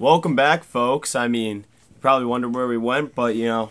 Welcome 0.00 0.34
back, 0.34 0.64
folks. 0.64 1.14
I 1.14 1.28
mean, 1.28 1.66
you 1.90 2.00
probably 2.00 2.24
wondered 2.24 2.54
where 2.54 2.66
we 2.66 2.78
went, 2.78 3.14
but 3.14 3.36
you 3.36 3.44
know, 3.44 3.70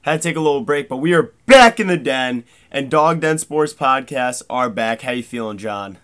had 0.00 0.22
to 0.22 0.28
take 0.30 0.34
a 0.34 0.40
little 0.40 0.62
break. 0.62 0.88
But 0.88 0.96
we 0.96 1.12
are 1.12 1.34
back 1.44 1.78
in 1.78 1.86
the 1.86 1.98
den, 1.98 2.44
and 2.70 2.90
Dog 2.90 3.20
Den 3.20 3.36
Sports 3.36 3.74
Podcasts 3.74 4.42
are 4.48 4.70
back. 4.70 5.02
How 5.02 5.10
you 5.10 5.22
feeling, 5.22 5.58
John? 5.58 5.98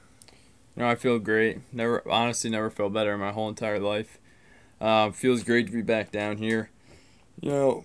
No, 0.77 0.87
I 0.87 0.95
feel 0.95 1.19
great. 1.19 1.61
Never, 1.73 2.03
honestly, 2.07 2.51
never 2.51 2.69
felt 2.69 2.93
better 2.93 3.15
in 3.15 3.21
my 3.21 3.33
whole 3.33 3.49
entire 3.49 3.79
life. 3.79 4.19
Uh, 4.79 5.11
feels 5.11 5.43
great 5.43 5.69
to 5.69 5.73
be 5.73 5.81
back 5.81 6.13
down 6.13 6.37
here. 6.37 6.69
You 7.41 7.51
know, 7.51 7.85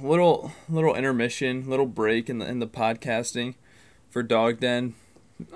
little 0.00 0.52
little 0.68 0.94
intermission, 0.94 1.68
little 1.68 1.86
break 1.86 2.30
in 2.30 2.38
the 2.38 2.46
in 2.46 2.60
the 2.60 2.68
podcasting 2.68 3.56
for 4.10 4.22
Dog 4.22 4.60
Den. 4.60 4.94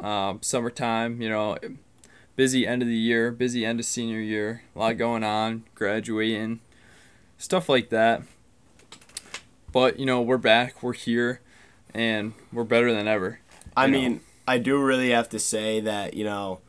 Uh, 0.02 0.34
summertime, 0.40 1.22
you 1.22 1.28
know, 1.28 1.56
busy 2.36 2.66
end 2.66 2.82
of 2.82 2.88
the 2.88 2.94
year, 2.94 3.30
busy 3.30 3.64
end 3.64 3.80
of 3.80 3.86
senior 3.86 4.20
year, 4.20 4.62
a 4.74 4.78
lot 4.78 4.96
going 4.96 5.24
on, 5.24 5.64
graduating, 5.74 6.60
stuff 7.38 7.68
like 7.68 7.90
that. 7.90 8.22
But 9.72 9.98
you 9.98 10.06
know, 10.06 10.20
we're 10.20 10.38
back, 10.38 10.82
we're 10.82 10.92
here, 10.92 11.40
and 11.94 12.32
we're 12.52 12.64
better 12.64 12.92
than 12.92 13.06
ever. 13.06 13.40
I 13.76 13.86
mean, 13.86 14.14
know. 14.14 14.20
I 14.48 14.58
do 14.58 14.82
really 14.82 15.10
have 15.10 15.28
to 15.30 15.38
say 15.38 15.80
that 15.80 16.14
you 16.14 16.24
know, 16.24 16.60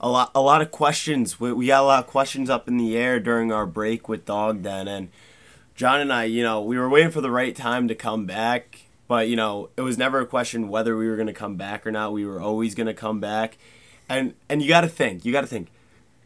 a 0.00 0.08
lot 0.08 0.30
a 0.34 0.40
lot 0.40 0.62
of 0.62 0.70
questions. 0.70 1.40
We, 1.40 1.52
we 1.52 1.66
got 1.66 1.82
a 1.82 1.86
lot 1.86 2.04
of 2.04 2.10
questions 2.10 2.48
up 2.50 2.68
in 2.68 2.76
the 2.76 2.96
air 2.96 3.18
during 3.18 3.52
our 3.52 3.66
break 3.66 4.08
with 4.08 4.24
Dog 4.24 4.62
Den, 4.62 4.86
and 4.88 5.08
John 5.74 6.00
and 6.00 6.12
I, 6.12 6.24
you 6.24 6.42
know, 6.42 6.62
we 6.62 6.78
were 6.78 6.88
waiting 6.88 7.10
for 7.10 7.20
the 7.20 7.30
right 7.30 7.54
time 7.54 7.88
to 7.88 7.94
come 7.94 8.26
back. 8.26 8.82
But 9.08 9.28
you 9.28 9.36
know, 9.36 9.70
it 9.76 9.82
was 9.82 9.98
never 9.98 10.20
a 10.20 10.26
question 10.26 10.68
whether 10.68 10.96
we 10.96 11.08
were 11.08 11.16
going 11.16 11.26
to 11.28 11.32
come 11.32 11.56
back 11.56 11.86
or 11.86 11.90
not. 11.90 12.12
We 12.12 12.26
were 12.26 12.40
always 12.40 12.74
going 12.74 12.88
to 12.88 12.94
come 12.94 13.20
back, 13.20 13.56
and 14.08 14.34
and 14.48 14.62
you 14.62 14.68
got 14.68 14.82
to 14.82 14.88
think. 14.88 15.24
You 15.24 15.32
got 15.32 15.42
to 15.42 15.46
think. 15.46 15.68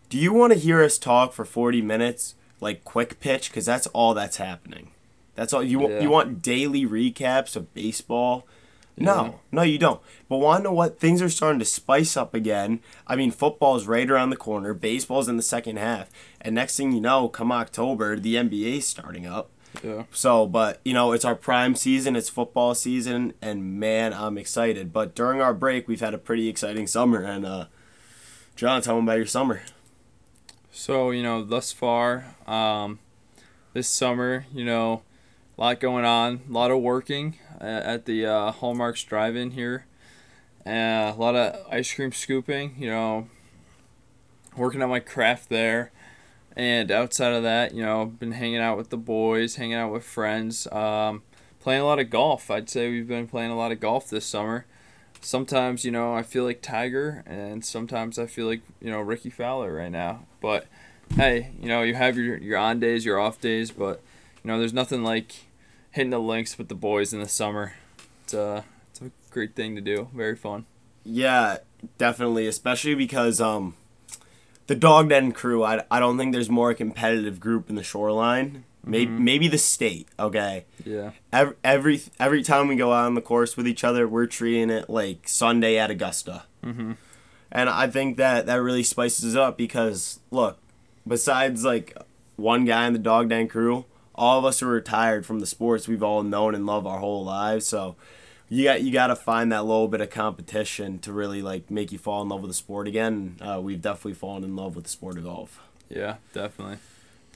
Do 0.09 0.19
you 0.19 0.33
want 0.33 0.53
to 0.53 0.59
hear 0.59 0.83
us 0.83 0.99
talk 0.99 1.33
for 1.33 1.45
forty 1.45 1.81
minutes, 1.83 2.35
like 2.61 2.85
quick 2.85 3.21
pitch? 3.21 3.51
Because 3.51 3.65
that's 3.67 3.87
all 3.89 4.15
that's 4.15 4.37
happening. 4.39 4.91
That's 5.35 5.53
all 5.53 5.63
you 5.63 5.79
want. 5.79 5.95
Yeah. 5.95 6.01
You 6.01 6.11
want 6.11 6.43
daily 6.43 6.85
recaps 6.87 7.57
of 7.57 7.73
baseball. 7.75 8.47
No, 8.97 9.25
Yeah. 9.25 9.33
no, 9.53 9.63
you 9.63 9.79
don't. 9.79 10.01
But 10.29 10.39
want 10.39 10.59
to 10.61 10.65
know 10.65 10.75
what? 10.75 10.99
Things 11.01 11.23
are 11.23 11.31
starting 11.31 11.61
to 11.61 11.65
spice 11.65 12.17
up 12.19 12.35
again. 12.35 12.81
I 13.07 13.17
mean, 13.17 13.31
football's 13.31 13.87
right 13.87 14.11
around 14.11 14.29
the 14.29 14.37
corner. 14.37 14.75
Baseball's 14.75 15.29
in 15.29 15.39
the 15.39 15.43
second 15.43 15.79
half, 15.79 16.11
and 16.41 16.55
next 16.55 16.77
thing 16.77 16.93
you 16.93 17.01
know, 17.01 17.29
come 17.29 17.51
October, 17.51 18.17
the 18.19 18.35
NBA's 18.35 18.87
starting 18.87 19.27
up. 19.27 19.51
Yeah. 19.83 20.05
So, 20.11 20.47
but 20.47 20.81
you 20.85 20.93
know, 20.93 21.13
it's 21.13 21.25
our 21.25 21.35
prime 21.35 21.75
season. 21.75 22.17
It's 22.17 22.29
football 22.29 22.75
season, 22.75 23.35
and 23.41 23.79
man, 23.79 24.13
I'm 24.13 24.37
excited. 24.37 24.93
But 24.93 25.15
during 25.15 25.41
our 25.41 25.55
break, 25.55 25.89
we've 25.89 26.01
had 26.01 26.15
a 26.15 26.19
pretty 26.19 26.49
exciting 26.49 26.87
summer. 26.87 27.23
And 27.23 27.47
uh, 27.47 27.67
John, 28.57 28.83
tell 28.83 28.97
me 28.97 29.05
about 29.05 29.17
your 29.17 29.27
summer. 29.27 29.63
So, 30.73 31.11
you 31.11 31.23
know, 31.23 31.45
thus 31.45 31.73
far, 31.73 32.37
um, 32.47 32.99
this 33.73 33.89
summer, 33.89 34.47
you 34.53 34.65
know, 34.65 35.03
a 35.57 35.61
lot 35.61 35.81
going 35.81 36.05
on, 36.05 36.41
a 36.49 36.53
lot 36.53 36.71
of 36.71 36.81
working 36.81 37.37
at 37.61 38.07
the 38.07 38.27
uh, 38.27 38.53
Hallmarks 38.53 39.05
Drive 39.05 39.37
In 39.37 39.51
here, 39.53 39.87
uh, 40.67 41.13
a 41.15 41.17
lot 41.17 41.35
of 41.37 41.67
ice 41.71 41.93
cream 41.93 42.13
scooping, 42.13 42.77
you 42.79 42.89
know, 42.89 43.29
working 44.57 44.83
on 44.83 44.89
my 44.89 45.01
craft 45.01 45.49
there. 45.49 45.93
And 46.57 46.91
outside 46.91 47.33
of 47.33 47.43
that, 47.45 47.75
you 47.75 47.83
know, 47.83 48.07
been 48.07 48.33
hanging 48.33 48.59
out 48.59 48.77
with 48.77 48.91
the 48.91 48.97
boys, 48.97 49.57
hanging 49.57 49.75
out 49.75 49.93
with 49.93 50.05
friends, 50.05 50.67
um, 50.73 51.23
playing 51.61 51.81
a 51.81 51.85
lot 51.85 51.99
of 52.01 52.11
golf. 52.11 52.51
I'd 52.51 52.69
say 52.69 52.91
we've 52.91 53.07
been 53.07 53.29
playing 53.29 53.51
a 53.51 53.57
lot 53.57 53.73
of 53.73 53.81
golf 53.81 54.11
this 54.11 54.27
summer. 54.27 54.67
Sometimes, 55.21 55.85
you 55.85 55.91
know, 55.91 56.15
I 56.15 56.23
feel 56.23 56.45
like 56.45 56.63
Tiger, 56.63 57.23
and 57.27 57.65
sometimes 57.65 58.19
I 58.19 58.27
feel 58.27 58.47
like, 58.47 58.63
you 58.81 58.91
know, 58.91 59.01
Rickie 59.01 59.31
Fowler 59.31 59.75
right 59.75 59.93
now. 59.93 60.27
But 60.41 60.67
hey, 61.15 61.51
you 61.61 61.69
know, 61.69 61.83
you 61.83 61.95
have 61.95 62.17
your, 62.17 62.37
your 62.39 62.59
on 62.59 62.81
days, 62.81 63.05
your 63.05 63.21
off 63.21 63.41
days, 63.41 63.71
but, 63.71 64.01
you 64.43 64.51
know, 64.51 64.59
there's 64.59 64.73
nothing 64.73 65.05
like 65.05 65.33
hitting 65.91 66.11
the 66.11 66.19
links 66.19 66.57
with 66.57 66.69
the 66.69 66.75
boys 66.75 67.13
in 67.13 67.21
the 67.21 67.29
summer. 67.29 67.75
It's 68.25 68.35
a, 68.35 68.65
it's 68.91 69.03
a 69.03 69.11
great 69.31 69.55
thing 69.55 69.75
to 69.77 69.81
do. 69.81 70.09
Very 70.15 70.37
fun. 70.37 70.67
Yeah, 71.05 71.59
definitely, 71.99 72.47
especially 72.47 72.95
because 72.95 73.41
um, 73.41 73.75
the 74.71 74.77
Dog 74.77 75.09
Den 75.09 75.33
crew. 75.33 75.65
I, 75.65 75.83
I 75.91 75.99
don't 75.99 76.17
think 76.17 76.33
there's 76.33 76.49
more 76.49 76.73
competitive 76.75 77.41
group 77.41 77.69
in 77.69 77.75
the 77.75 77.83
shoreline. 77.83 78.63
Maybe 78.85 79.11
maybe 79.11 79.49
the 79.49 79.59
state. 79.59 80.07
Okay. 80.17 80.65
Yeah. 80.85 81.11
Every, 81.33 81.57
every 81.65 82.03
every 82.21 82.43
time 82.45 82.69
we 82.69 82.77
go 82.77 82.93
out 82.93 83.07
on 83.07 83.17
the 83.17 83.21
course 83.21 83.57
with 83.57 83.67
each 83.67 83.83
other, 83.83 84.07
we're 84.07 84.27
treating 84.27 84.71
it 84.71 84.89
like 84.89 85.29
Sunday 85.29 85.77
at 85.77 85.91
Augusta. 85.91 86.45
Mhm. 86.65 86.97
And 87.51 87.69
I 87.69 87.89
think 87.89 88.17
that 88.19 88.47
that 88.47 88.63
really 88.63 88.85
spices 88.85 89.35
it 89.35 89.41
up 89.41 89.59
because 89.59 90.21
look, 90.31 90.59
besides 91.05 91.65
like 91.65 91.97
one 92.37 92.65
guy 92.65 92.87
in 92.87 92.93
the 92.93 93.01
dog 93.01 93.29
den 93.29 93.49
crew, 93.49 93.87
all 94.15 94.39
of 94.39 94.45
us 94.45 94.63
are 94.63 94.69
retired 94.69 95.27
from 95.27 95.41
the 95.41 95.47
sports 95.47 95.89
we've 95.89 96.05
all 96.05 96.23
known 96.23 96.55
and 96.55 96.65
love 96.65 96.87
our 96.87 97.01
whole 97.01 97.25
lives. 97.25 97.67
So 97.67 97.97
you 98.51 98.65
got 98.65 98.83
you 98.83 98.93
got 98.93 99.07
to 99.07 99.17
find 99.17 99.53
that 99.53 99.65
little 99.65 99.89
bit 99.89 100.01
of 100.01 100.11
competition 100.11 100.99
to 100.99 101.13
really 101.13 101.41
like 101.41 101.71
make 101.71 101.93
you 101.93 101.99
fall 101.99 102.21
in 102.21 102.29
love 102.29 102.43
with 102.43 102.51
the 102.51 102.55
sport 102.55 102.89
again. 102.89 103.37
Uh, 103.41 103.61
we've 103.63 103.81
definitely 103.81 104.15
fallen 104.15 104.43
in 104.43 104.57
love 104.57 104.75
with 104.75 104.85
the 104.85 104.91
sport 104.91 105.17
of 105.17 105.25
golf. 105.25 105.61
Yeah, 105.89 106.17
definitely. 106.35 106.79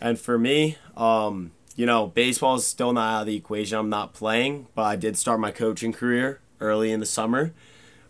And 0.01 0.19
for 0.19 0.37
me, 0.37 0.77
um, 0.97 1.53
you 1.77 1.87
know, 1.87 2.09
baseball 2.09 2.57
is 2.57 2.67
still 2.67 2.93
not 2.93 3.15
out 3.15 3.21
of 3.23 3.27
the 3.29 3.37
equation. 3.37 3.79
I'm 3.79 3.89
not 3.89 4.13
playing, 4.13 4.67
but 4.75 4.83
I 4.83 4.97
did 4.97 5.17
start 5.17 5.39
my 5.39 5.53
coaching 5.53 5.93
career 5.93 6.41
early 6.61 6.91
in 6.91 6.99
the 6.99 7.07
summer. 7.07 7.55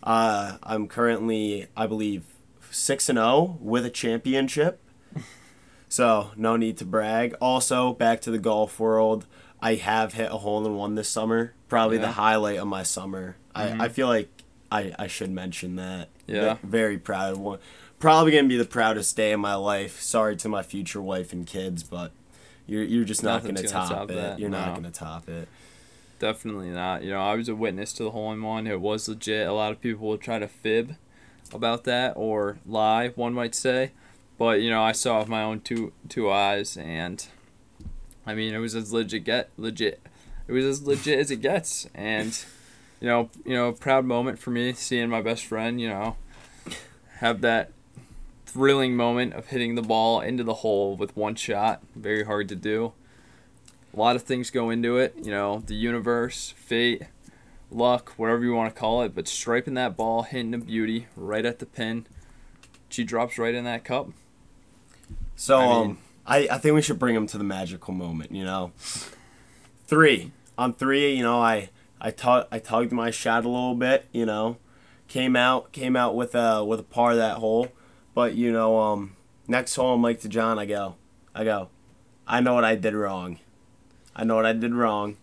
Uh, 0.03 0.57
I'm 0.63 0.89
currently, 0.89 1.67
I 1.77 1.87
believe, 1.87 2.25
six 2.71 3.11
and 3.11 3.19
zero 3.19 3.59
with 3.61 3.85
a 3.85 3.91
championship. 3.91 4.81
So 5.87 6.33
no 6.35 6.57
need 6.57 6.77
to 6.79 6.85
brag. 6.85 7.37
Also, 7.41 7.93
back 7.93 8.21
to 8.23 8.33
the 8.33 8.39
golf 8.41 8.81
world. 8.81 9.27
I 9.63 9.77
have 9.77 10.15
hit 10.15 10.29
a 10.29 10.39
hole 10.39 10.67
in 10.67 10.75
one 10.75 10.97
this 10.97 11.09
summer. 11.09 11.55
Probably 11.75 11.99
the 11.99 12.13
highlight 12.13 12.59
of 12.59 12.69
my 12.69 12.83
summer. 12.83 13.37
I, 13.55 13.65
I 13.65 13.71
mm-hmm. 13.71 13.87
feel 13.89 14.07
like 14.07 14.29
I, 14.71 14.93
I 14.99 15.07
should 15.07 15.31
mention 15.31 15.77
that. 15.77 16.09
Yeah. 16.27 16.55
Ve- 16.55 16.61
Very 16.69 16.99
proud 16.99 17.33
of 17.33 17.39
one. 17.39 17.59
Probably 17.99 18.33
gonna 18.33 18.49
be 18.49 18.57
the 18.57 18.65
proudest 18.65 19.17
day 19.17 19.33
of 19.33 19.41
my 19.41 19.55
life. 19.55 20.01
Sorry 20.01 20.37
to 20.37 20.49
my 20.49 20.63
future 20.63 21.01
wife 21.01 21.33
and 21.33 21.47
kids, 21.47 21.83
but 21.83 22.13
you're 22.67 22.83
you're 22.83 23.05
just 23.05 23.23
not 23.23 23.43
gonna, 23.43 23.55
gonna 23.55 23.69
top, 23.69 23.89
top 23.89 24.11
it. 24.11 24.15
that, 24.15 24.39
You're 24.39 24.51
not 24.51 24.75
gonna 24.75 24.91
top 24.91 25.29
it. 25.29 25.49
Definitely 26.19 26.71
not. 26.71 27.03
You 27.03 27.11
know, 27.11 27.21
I 27.21 27.35
was 27.35 27.49
a 27.49 27.55
witness 27.55 27.93
to 27.95 28.05
the 28.05 28.11
hole 28.11 28.33
in 28.33 28.43
one. 28.43 28.67
It 28.67 28.81
was 28.81 29.09
legit. 29.09 29.47
A 29.47 29.53
lot 29.53 29.73
of 29.73 29.81
people 29.81 30.07
will 30.07 30.19
try 30.19 30.39
to 30.39 30.49
fib 30.49 30.97
about 31.53 31.85
that 31.85 32.15
or 32.17 32.59
lie, 32.67 33.09
one 33.09 33.35
might 33.35 33.55
say. 33.55 33.93
But 34.39 34.61
you 34.61 34.71
know, 34.71 34.83
I 34.83 34.93
saw 34.93 35.21
with 35.21 35.29
my 35.29 35.43
own 35.43 35.61
two 35.61 35.93
two 36.09 36.31
eyes, 36.31 36.77
and 36.77 37.25
I 38.27 38.35
mean, 38.35 38.55
it 38.55 38.59
was 38.59 38.75
as 38.75 38.93
legit 38.93 39.25
get 39.25 39.51
legit. 39.57 40.01
It 40.47 40.53
was 40.53 40.65
as 40.65 40.87
legit 40.87 41.19
as 41.19 41.31
it 41.31 41.41
gets, 41.41 41.89
and 41.95 42.39
you 43.01 43.09
know, 43.09 43.31
you 43.45 43.55
know, 43.55 43.73
proud 43.73 44.05
moment 44.05 44.39
for 44.39 44.51
me 44.51 44.73
seeing 44.73 45.09
my 45.09 45.23
best 45.23 45.45
friend. 45.45 45.81
You 45.81 45.89
know, 45.89 46.17
have 47.19 47.41
that 47.41 47.73
thrilling 48.47 48.95
moment 48.95 49.35
of 49.35 49.47
hitting 49.47 49.75
the 49.75 49.83
ball 49.83 50.21
into 50.21 50.45
the 50.45 50.55
hole 50.55 50.97
with 50.97 51.17
one 51.17 51.35
shot. 51.35 51.83
Very 51.97 52.25
hard 52.25 52.49
to 52.51 52.57
do. 52.57 52.93
A 53.93 53.99
lot 53.99 54.17
of 54.17 54.23
things 54.23 54.51
go 54.51 54.71
into 54.71 54.97
it, 54.97 55.15
you 55.23 55.31
know, 55.31 55.63
the 55.67 55.75
universe, 55.75 56.53
fate, 56.57 57.03
luck, 57.71 58.13
whatever 58.17 58.45
you 58.45 58.55
want 58.55 58.75
to 58.75 58.79
call 58.79 59.03
it, 59.03 59.15
but 59.15 59.29
striping 59.29 59.75
that 59.75 59.97
ball, 59.97 60.23
hitting 60.23 60.55
a 60.55 60.59
beauty 60.59 61.07
right 61.17 61.45
at 61.45 61.59
the 61.59 61.67
pin. 61.67 62.07
She 62.89 63.05
drops 63.05 63.39
right 63.39 63.55
in 63.55 63.65
that 63.65 63.85
cup. 63.85 64.11
So 65.37 65.59
I 65.59 65.65
um, 65.65 65.99
I, 66.27 66.49
I 66.53 66.59
think 66.59 66.75
we 66.75 66.83
should 66.83 66.99
bring 66.99 67.15
him 67.15 67.27
to 67.29 67.39
the 67.39 67.45
magical 67.45 67.93
moment. 67.93 68.33
You 68.33 68.45
know, 68.45 68.73
three 69.87 70.33
on 70.59 70.75
three. 70.75 71.15
You 71.15 71.23
know, 71.23 71.41
I 71.41 71.71
I 72.01 72.11
tug 72.11 72.47
I 72.51 72.59
tugged 72.59 72.93
my 72.93 73.11
shot 73.11 73.45
a 73.45 73.49
little 73.49 73.75
bit. 73.75 74.07
You 74.13 74.27
know, 74.27 74.59
came 75.09 75.37
out 75.37 75.73
came 75.73 75.97
out 75.97 76.15
with 76.15 76.35
a 76.35 76.65
with 76.65 76.81
a 76.81 76.85
par 76.85 77.15
that 77.17 77.39
hole, 77.39 77.69
but 78.15 78.35
you 78.35 78.53
know 78.53 78.79
um 78.81 79.17
next 79.49 79.75
hole 79.77 79.95
I'm 79.95 80.03
like 80.03 80.21
to 80.21 80.29
John. 80.29 80.59
I 80.59 80.67
go 80.67 80.97
I 81.35 81.45
go, 81.45 81.69
I 82.27 82.41
know 82.41 82.55
what 82.55 82.65
I 82.65 82.75
did 82.77 82.95
wrong. 82.95 83.39
I 84.17 84.23
know 84.25 84.37
what 84.37 84.47
I 84.47 84.53
did 84.53 84.73
wrong, 84.75 85.17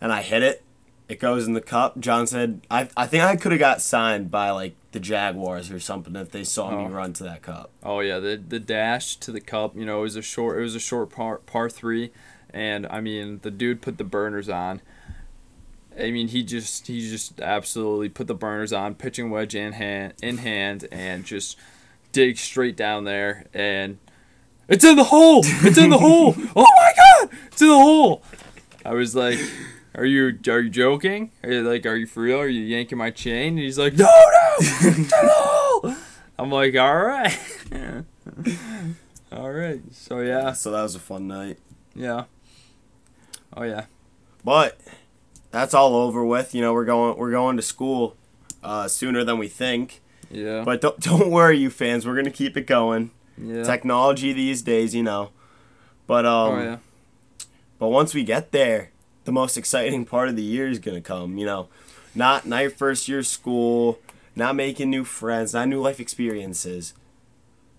and 0.00 0.10
I 0.12 0.22
hit 0.22 0.42
it. 0.42 0.62
It 1.08 1.20
goes 1.20 1.46
in 1.46 1.52
the 1.52 1.60
cup. 1.60 2.00
John 2.00 2.26
said, 2.26 2.62
"I 2.70 2.88
I 2.96 3.06
think 3.06 3.22
I 3.22 3.36
could 3.36 3.52
have 3.52 3.58
got 3.60 3.80
signed 3.82 4.30
by 4.30 4.50
like 4.50 4.74
the 4.92 4.98
Jaguars 4.98 5.70
or 5.70 5.78
something 5.78 6.16
if 6.16 6.30
they 6.32 6.42
saw 6.42 6.70
me 6.70 6.84
Oh. 6.86 6.88
run 6.88 7.12
to 7.12 7.24
that 7.24 7.42
cup." 7.42 7.70
Oh 7.82 8.00
yeah, 8.00 8.18
the 8.18 8.36
the 8.36 8.58
dash 8.58 9.16
to 9.16 9.30
the 9.30 9.40
cup, 9.40 9.76
you 9.76 9.84
know, 9.84 9.98
it 10.00 10.02
was 10.02 10.16
a 10.16 10.22
short 10.22 10.58
it 10.58 10.62
was 10.62 10.74
a 10.74 10.80
short 10.80 11.10
par 11.10 11.36
par 11.38 11.68
3 11.70 12.10
and 12.50 12.86
I 12.86 13.00
mean, 13.00 13.40
the 13.42 13.50
dude 13.50 13.82
put 13.82 13.98
the 13.98 14.04
burners 14.04 14.48
on. 14.48 14.80
I 15.98 16.10
mean, 16.10 16.28
he 16.28 16.42
just 16.42 16.86
he 16.86 17.00
just 17.08 17.40
absolutely 17.40 18.08
put 18.08 18.26
the 18.26 18.34
burners 18.34 18.72
on, 18.72 18.94
pitching 18.94 19.30
wedge 19.30 19.54
in 19.54 19.72
hand 19.72 20.14
in 20.22 20.38
hand 20.38 20.86
and 20.92 21.24
just 21.24 21.58
dig 22.12 22.36
straight 22.38 22.76
down 22.76 23.04
there 23.04 23.46
and 23.52 23.98
it's 24.68 24.84
in 24.84 24.96
the 24.96 25.04
hole. 25.04 25.42
It's 25.44 25.78
in 25.78 25.90
the 25.90 25.98
hole. 25.98 26.34
Oh 26.56 26.66
my 26.76 26.92
god. 26.96 27.38
It's 27.46 27.62
in 27.62 27.68
the 27.68 27.74
hole. 27.74 28.22
I 28.84 28.94
was 28.94 29.14
like, 29.14 29.38
"Are 29.94 30.04
you 30.04 30.38
are 30.48 30.60
you 30.60 30.70
joking? 30.70 31.30
Are 31.42 31.50
you 31.50 31.62
like 31.62 31.86
are 31.86 31.96
you 31.96 32.06
for 32.06 32.22
real? 32.22 32.38
Are 32.40 32.48
you 32.48 32.62
yanking 32.62 32.98
my 32.98 33.10
chain?" 33.10 33.54
And 33.54 33.58
he's 33.58 33.78
like, 33.78 33.94
"No, 33.94 34.04
no. 34.04 34.54
It's 34.58 34.84
in 34.84 35.02
the 35.04 35.16
hole." 35.22 35.94
I'm 36.38 36.50
like, 36.50 36.76
"All 36.76 36.96
right." 36.96 37.36
All 39.32 39.50
right. 39.52 39.80
So 39.92 40.20
yeah. 40.20 40.52
So 40.52 40.70
that 40.72 40.82
was 40.82 40.94
a 40.94 41.00
fun 41.00 41.28
night. 41.28 41.58
Yeah. 41.94 42.24
Oh 43.54 43.62
yeah. 43.62 43.86
But 44.44 44.78
that's 45.50 45.74
all 45.74 45.96
over 45.96 46.24
with. 46.24 46.54
You 46.54 46.62
know, 46.62 46.72
we're 46.72 46.84
going 46.84 47.16
we're 47.16 47.30
going 47.30 47.56
to 47.56 47.62
school 47.62 48.16
uh, 48.62 48.88
sooner 48.88 49.24
than 49.24 49.38
we 49.38 49.48
think. 49.48 50.00
Yeah. 50.30 50.62
But 50.64 50.80
don't 50.80 50.98
don't 51.08 51.30
worry, 51.30 51.58
you 51.58 51.70
fans. 51.70 52.06
We're 52.06 52.16
gonna 52.16 52.30
keep 52.30 52.56
it 52.56 52.66
going. 52.66 53.10
yeah. 53.38 53.62
Technology 53.62 54.32
these 54.32 54.62
days, 54.62 54.94
you 54.94 55.02
know. 55.02 55.30
But 56.06 56.26
um, 56.26 56.52
oh 56.52 56.62
yeah. 56.62 56.76
but 57.78 57.88
once 57.88 58.14
we 58.14 58.24
get 58.24 58.52
there, 58.52 58.90
the 59.24 59.32
most 59.32 59.56
exciting 59.56 60.04
part 60.04 60.28
of 60.28 60.36
the 60.36 60.42
year 60.42 60.68
is 60.68 60.78
gonna 60.78 61.00
come. 61.00 61.38
You 61.38 61.46
know, 61.46 61.68
not 62.14 62.46
not 62.46 62.62
your 62.62 62.70
first 62.70 63.08
year 63.08 63.20
of 63.20 63.26
school, 63.26 63.98
not 64.34 64.54
making 64.54 64.90
new 64.90 65.04
friends, 65.04 65.54
not 65.54 65.68
new 65.68 65.80
life 65.80 66.00
experiences. 66.00 66.94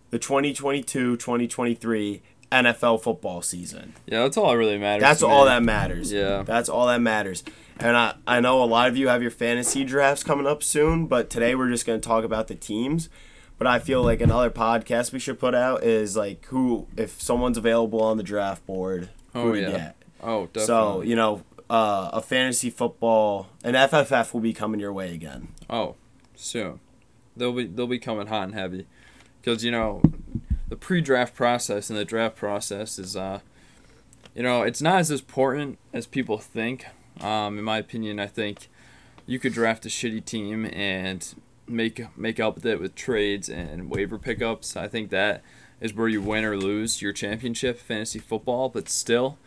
The 0.10 0.19
2022-2023 0.19 2.22
NFL 2.52 3.02
football 3.02 3.42
season. 3.42 3.94
Yeah. 4.06 4.24
That's 4.24 4.38
all 4.38 4.52
that 4.52 4.58
really 4.58 4.78
matters. 4.78 5.02
That's 5.02 5.24
all 5.24 5.44
me. 5.46 5.50
that 5.50 5.64
matters. 5.64 6.12
Yeah. 6.12 6.44
That's 6.44 6.70
all 6.70 6.88
that 6.88 7.02
matters. 7.02 7.44
And 7.80 7.96
I, 7.96 8.16
I 8.26 8.40
know 8.40 8.64
a 8.64 8.66
lot 8.66 8.88
of 8.88 8.98
you 8.98 9.08
have 9.10 9.22
your 9.22 9.32
fantasy 9.32 9.84
drafts 9.84 10.24
coming 10.24 10.48
up 10.48 10.64
soon, 10.64 11.06
but 11.08 11.30
today 11.30 11.54
we're 11.56 11.70
just 11.70 11.86
going 11.86 12.00
to 12.02 12.08
talk 12.08 12.24
about 12.24 12.48
the 12.48 12.56
teams. 12.56 13.10
But 13.58 13.68
I 13.68 13.80
feel 13.80 14.04
like 14.04 14.22
another 14.22 14.50
podcast 14.50 15.12
we 15.12 15.20
should 15.20 15.40
put 15.40 15.54
out 15.56 15.84
is 15.84 16.16
like 16.16 16.46
who, 16.46 16.88
if 16.96 17.22
someone's 17.22 17.58
available 17.58 18.02
on 18.02 18.18
the 18.18 18.24
draft 18.24 18.66
board, 18.66 19.10
who 19.34 19.40
Oh, 19.40 19.52
we 19.52 19.62
yeah. 19.62 19.72
get. 19.72 19.96
Oh, 20.22 20.46
definitely. 20.46 20.66
So, 20.66 21.02
you 21.02 21.16
know, 21.16 21.44
uh, 21.70 22.10
a 22.14 22.22
fantasy 22.22 22.70
football, 22.70 23.50
an 23.64 23.74
FFF 23.74 24.34
will 24.34 24.42
be 24.42 24.54
coming 24.54 24.80
your 24.80 24.94
way 24.94 25.14
again. 25.14 25.50
Oh, 25.70 25.96
soon. 26.36 26.80
They'll 27.36 27.52
be 27.54 27.66
they'll 27.66 27.86
be 27.88 28.00
coming 28.00 28.28
hot 28.28 28.44
and 28.46 28.54
heavy, 28.56 28.88
because 29.42 29.64
you 29.64 29.70
know, 29.72 30.02
the 30.69 30.75
pre-draft 30.75 31.34
process 31.36 31.90
and 31.90 31.98
the 31.98 32.06
draft 32.06 32.36
process 32.36 33.00
is 33.00 33.16
uh, 33.16 33.40
you 34.36 34.44
know, 34.44 34.62
it's 34.64 34.81
not 34.81 35.00
as 35.00 35.10
important 35.10 35.80
as 35.94 36.06
people 36.06 36.38
think. 36.38 36.86
Um, 37.22 37.58
in 37.58 37.64
my 37.64 37.80
opinion, 37.80 38.19
I 38.19 38.28
think 38.28 38.68
you 39.25 39.40
could 39.40 39.54
draft 39.54 39.86
a 39.86 39.90
shitty 39.90 40.24
team 40.25 40.66
and 40.72 41.25
make 41.68 42.06
make 42.18 42.40
up 42.40 42.56
with 42.56 42.66
it 42.66 42.80
with 42.80 42.94
trades 42.96 43.50
and 43.50 43.90
waiver 43.90 44.18
pickups. 44.19 44.78
I 44.78 44.88
think 44.88 45.10
that 45.10 45.42
is 45.81 45.94
where 45.94 46.08
you 46.08 46.22
win 46.22 46.46
or 46.46 46.56
lose 46.58 47.02
your 47.02 47.14
championship 47.14 47.80
fantasy 47.80 48.19
football. 48.19 48.69
But 48.69 48.90
still, 48.90 49.38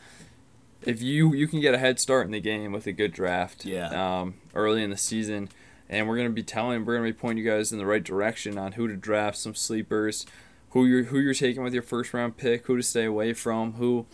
if 0.82 1.00
you 1.00 1.32
you 1.34 1.46
can 1.46 1.60
get 1.60 1.74
a 1.74 1.78
head 1.78 2.00
start 2.00 2.26
in 2.26 2.32
the 2.32 2.40
game 2.40 2.72
with 2.72 2.86
a 2.88 2.92
good 2.92 3.12
draft, 3.12 3.64
Yeah. 3.64 3.90
um, 4.20 4.34
early 4.54 4.82
in 4.82 4.90
the 4.90 4.96
season, 4.96 5.48
and 5.88 6.08
we're 6.08 6.16
gonna 6.16 6.30
be 6.30 6.42
telling, 6.42 6.84
we're 6.84 6.96
gonna 6.96 7.08
be 7.08 7.12
pointing 7.12 7.44
you 7.44 7.50
guys 7.50 7.70
in 7.70 7.78
the 7.78 7.86
right 7.86 8.02
direction 8.02 8.58
on 8.58 8.72
who 8.72 8.88
to 8.88 8.96
draft, 8.96 9.36
some 9.38 9.54
sleepers, 9.54 10.26
who 10.70 10.86
you're 10.86 11.04
who 11.04 11.18
you're 11.18 11.34
taking 11.34 11.62
with 11.62 11.74
your 11.74 11.82
first 11.82 12.12
round 12.14 12.36
pick, 12.36 12.66
who 12.66 12.76
to 12.76 12.82
stay 12.82 13.04
away 13.04 13.32
from, 13.32 13.74
who 13.74 14.06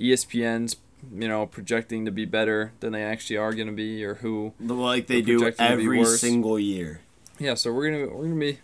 ESPN's 0.00 0.76
you 1.12 1.28
know 1.28 1.46
projecting 1.46 2.04
to 2.06 2.10
be 2.10 2.24
better 2.24 2.72
than 2.80 2.92
they 2.92 3.02
actually 3.02 3.36
are 3.36 3.52
gonna 3.52 3.72
be, 3.72 4.04
or 4.04 4.14
who 4.16 4.52
Like 4.60 5.06
they 5.06 5.22
do 5.22 5.38
to 5.50 5.54
every 5.62 6.04
single 6.04 6.58
year. 6.58 7.00
yeah, 7.38 7.54
so 7.54 7.72
we're 7.72 7.90
gonna 7.90 8.14
we're 8.14 8.24
gonna 8.28 8.40
be, 8.40 8.58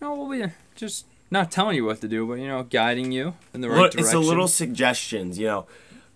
no, 0.00 0.14
we'll 0.14 0.30
be 0.30 0.52
just 0.74 1.06
not 1.30 1.50
telling 1.50 1.76
you 1.76 1.84
what 1.84 2.00
to 2.02 2.08
do, 2.08 2.26
but 2.26 2.34
you 2.34 2.46
know, 2.48 2.62
guiding 2.64 3.12
you 3.12 3.34
in 3.54 3.60
the 3.62 3.68
right 3.70 3.76
Look, 3.78 3.92
direction. 3.92 4.00
it's 4.06 4.14
a 4.14 4.18
little 4.18 4.48
suggestions, 4.48 5.38
you 5.38 5.46
know, 5.46 5.66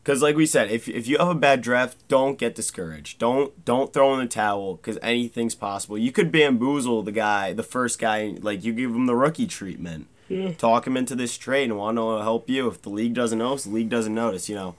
because 0.03 0.21
like 0.21 0.37
we 0.37 0.47
said, 0.47 0.71
if 0.71 0.89
if 0.89 1.07
you 1.07 1.17
have 1.19 1.29
a 1.29 1.35
bad 1.35 1.63
draft, 1.63 1.97
don't 2.09 2.39
get 2.39 2.55
discouraged. 2.55 3.19
Don't 3.19 3.65
don't 3.65 3.93
throw 3.93 4.13
in 4.15 4.21
the 4.21 4.27
towel 4.27 4.75
because 4.77 4.99
anything's 5.01 5.55
possible. 5.55 5.97
You 5.97 6.13
could 6.13 6.31
bamboozle 6.33 7.03
the 7.05 7.13
guy, 7.13 7.53
the 7.53 7.63
first 7.63 7.99
guy, 7.99 8.35
like 8.41 8.65
you 8.65 8.73
give 8.73 8.91
him 8.91 9.07
the 9.07 9.15
rookie 9.17 9.47
treatment, 9.47 10.09
talk 10.59 10.87
him 10.87 10.97
into 10.97 11.15
this 11.15 11.37
trade, 11.39 11.65
and 11.71 11.79
want 11.79 11.97
to 11.99 12.19
help 12.23 12.49
you. 12.51 12.69
If 12.69 12.83
the 12.83 12.91
league 12.91 13.15
doesn't 13.15 13.39
notice, 13.39 13.65
the 13.65 13.71
league 13.71 13.89
doesn't 13.89 14.15
notice. 14.15 14.49
You 14.49 14.55
know, 14.57 14.75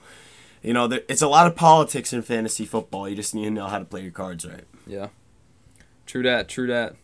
you 0.62 0.72
know, 0.72 0.86
there, 0.86 1.02
it's 1.08 1.22
a 1.22 1.28
lot 1.28 1.46
of 1.46 1.54
politics 1.56 2.12
in 2.12 2.22
fantasy 2.22 2.64
football. 2.64 3.08
You 3.08 3.16
just 3.16 3.34
need 3.34 3.44
to 3.44 3.50
know 3.50 3.66
how 3.66 3.78
to 3.78 3.84
play 3.84 4.02
your 4.02 4.12
cards 4.12 4.46
right. 4.46 4.64
yeah. 4.86 5.08
True 6.06 6.22
that. 6.22 6.48
True 6.48 6.66
that. 6.68 6.96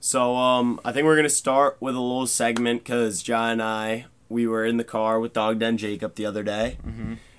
So 0.00 0.34
um, 0.36 0.80
I 0.84 0.92
think 0.92 1.04
we're 1.04 1.16
gonna 1.16 1.28
start 1.28 1.76
with 1.80 1.94
a 1.94 2.00
little 2.00 2.26
segment 2.26 2.82
because 2.84 3.22
John 3.22 3.50
and 3.52 3.62
I 3.62 4.06
we 4.28 4.46
were 4.46 4.64
in 4.64 4.76
the 4.76 4.84
car 4.84 5.20
with 5.20 5.32
Dog 5.32 5.58
Den 5.60 5.76
Jacob 5.76 6.14
the 6.16 6.26
other 6.26 6.42
day, 6.42 6.78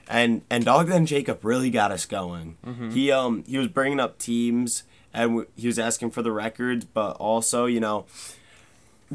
and 0.07 0.41
and 0.49 0.63
Dog 0.65 0.87
Den 0.87 1.05
Jacob 1.05 1.43
really 1.43 1.69
got 1.69 1.91
us 1.91 2.05
going. 2.05 2.57
He 2.91 3.11
um 3.11 3.43
he 3.47 3.57
was 3.57 3.67
bringing 3.67 3.99
up 3.99 4.17
teams 4.17 4.83
and 5.13 5.29
w- 5.31 5.47
he 5.55 5.67
was 5.67 5.77
asking 5.77 6.11
for 6.11 6.21
the 6.21 6.31
records, 6.31 6.85
but 6.85 7.17
also 7.17 7.65
you 7.65 7.79
know 7.81 8.05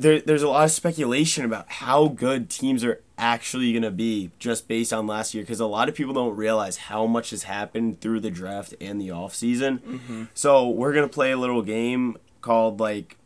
there 0.00 0.20
there's 0.20 0.42
a 0.42 0.48
lot 0.48 0.64
of 0.64 0.70
speculation 0.70 1.44
about 1.44 1.68
how 1.68 2.08
good 2.08 2.48
teams 2.50 2.84
are 2.84 3.02
actually 3.16 3.72
gonna 3.72 3.90
be 3.90 4.30
just 4.38 4.68
based 4.68 4.92
on 4.92 5.06
last 5.06 5.34
year 5.34 5.42
because 5.42 5.60
a 5.60 5.66
lot 5.66 5.88
of 5.88 5.94
people 5.94 6.14
don't 6.14 6.36
realize 6.36 6.76
how 6.76 7.06
much 7.06 7.30
has 7.30 7.44
happened 7.44 8.00
through 8.00 8.20
the 8.20 8.30
draft 8.30 8.74
and 8.80 9.00
the 9.00 9.10
off 9.10 9.34
season. 9.34 9.78
Mm-hmm. 9.80 10.24
So 10.34 10.68
we're 10.68 10.92
gonna 10.92 11.08
play 11.08 11.32
a 11.32 11.36
little 11.36 11.62
game 11.62 12.16
called 12.40 12.80
like 12.80 13.16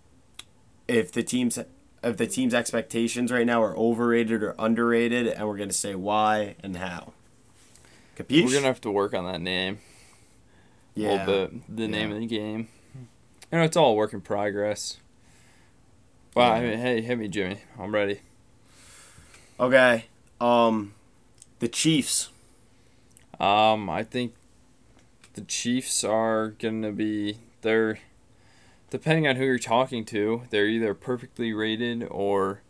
if 0.88 1.12
the 1.12 1.22
team's 1.22 1.58
if 2.02 2.16
the 2.16 2.26
team's 2.26 2.54
expectations 2.54 3.30
right 3.30 3.46
now 3.46 3.62
are 3.62 3.76
overrated 3.76 4.42
or 4.42 4.54
underrated, 4.58 5.26
and 5.28 5.46
we're 5.46 5.58
gonna 5.58 5.72
say 5.72 5.94
why 5.94 6.56
and 6.62 6.76
how. 6.76 7.12
Capiche? 8.16 8.44
We're 8.44 8.54
gonna 8.54 8.66
have 8.66 8.80
to 8.82 8.90
work 8.90 9.14
on 9.14 9.25
that 9.30 9.40
name. 9.40 9.78
a 10.96 11.00
yeah. 11.00 11.10
little 11.10 11.26
bit. 11.48 11.76
The 11.76 11.88
name 11.88 12.08
Yeah. 12.10 12.14
of 12.16 12.20
the 12.20 12.26
game. 12.26 12.68
You 13.50 13.58
know, 13.58 13.64
it's 13.64 13.76
all 13.76 13.92
a 13.92 13.94
work 13.94 14.12
in 14.14 14.20
progress. 14.22 14.96
Well, 16.34 16.50
I 16.50 16.61
mean, 16.61 16.79
hey, 16.79 17.02
hit 17.02 17.19
me, 17.19 17.29
Jimmy. 17.29 17.58
I'm 17.79 17.94
ready. 17.94 18.20
Okay. 19.61 20.06
Um, 20.40 20.94
the 21.58 21.69
Chiefs. 21.69 22.31
Um, 23.38 23.90
I 23.90 24.02
think 24.02 24.32
the 25.34 25.43
Chiefs 25.43 26.02
are 26.05 26.49
gonna 26.58 26.93
be 26.93 27.38
they're 27.61 27.99
depending 28.88 29.26
on 29.26 29.37
who 29.37 29.44
you're 29.44 29.58
talking 29.58 30.05
to, 30.05 30.43
they're 30.50 30.67
either 30.67 30.94
perfectly 30.94 31.52
rated 31.52 32.06
or 32.11 32.62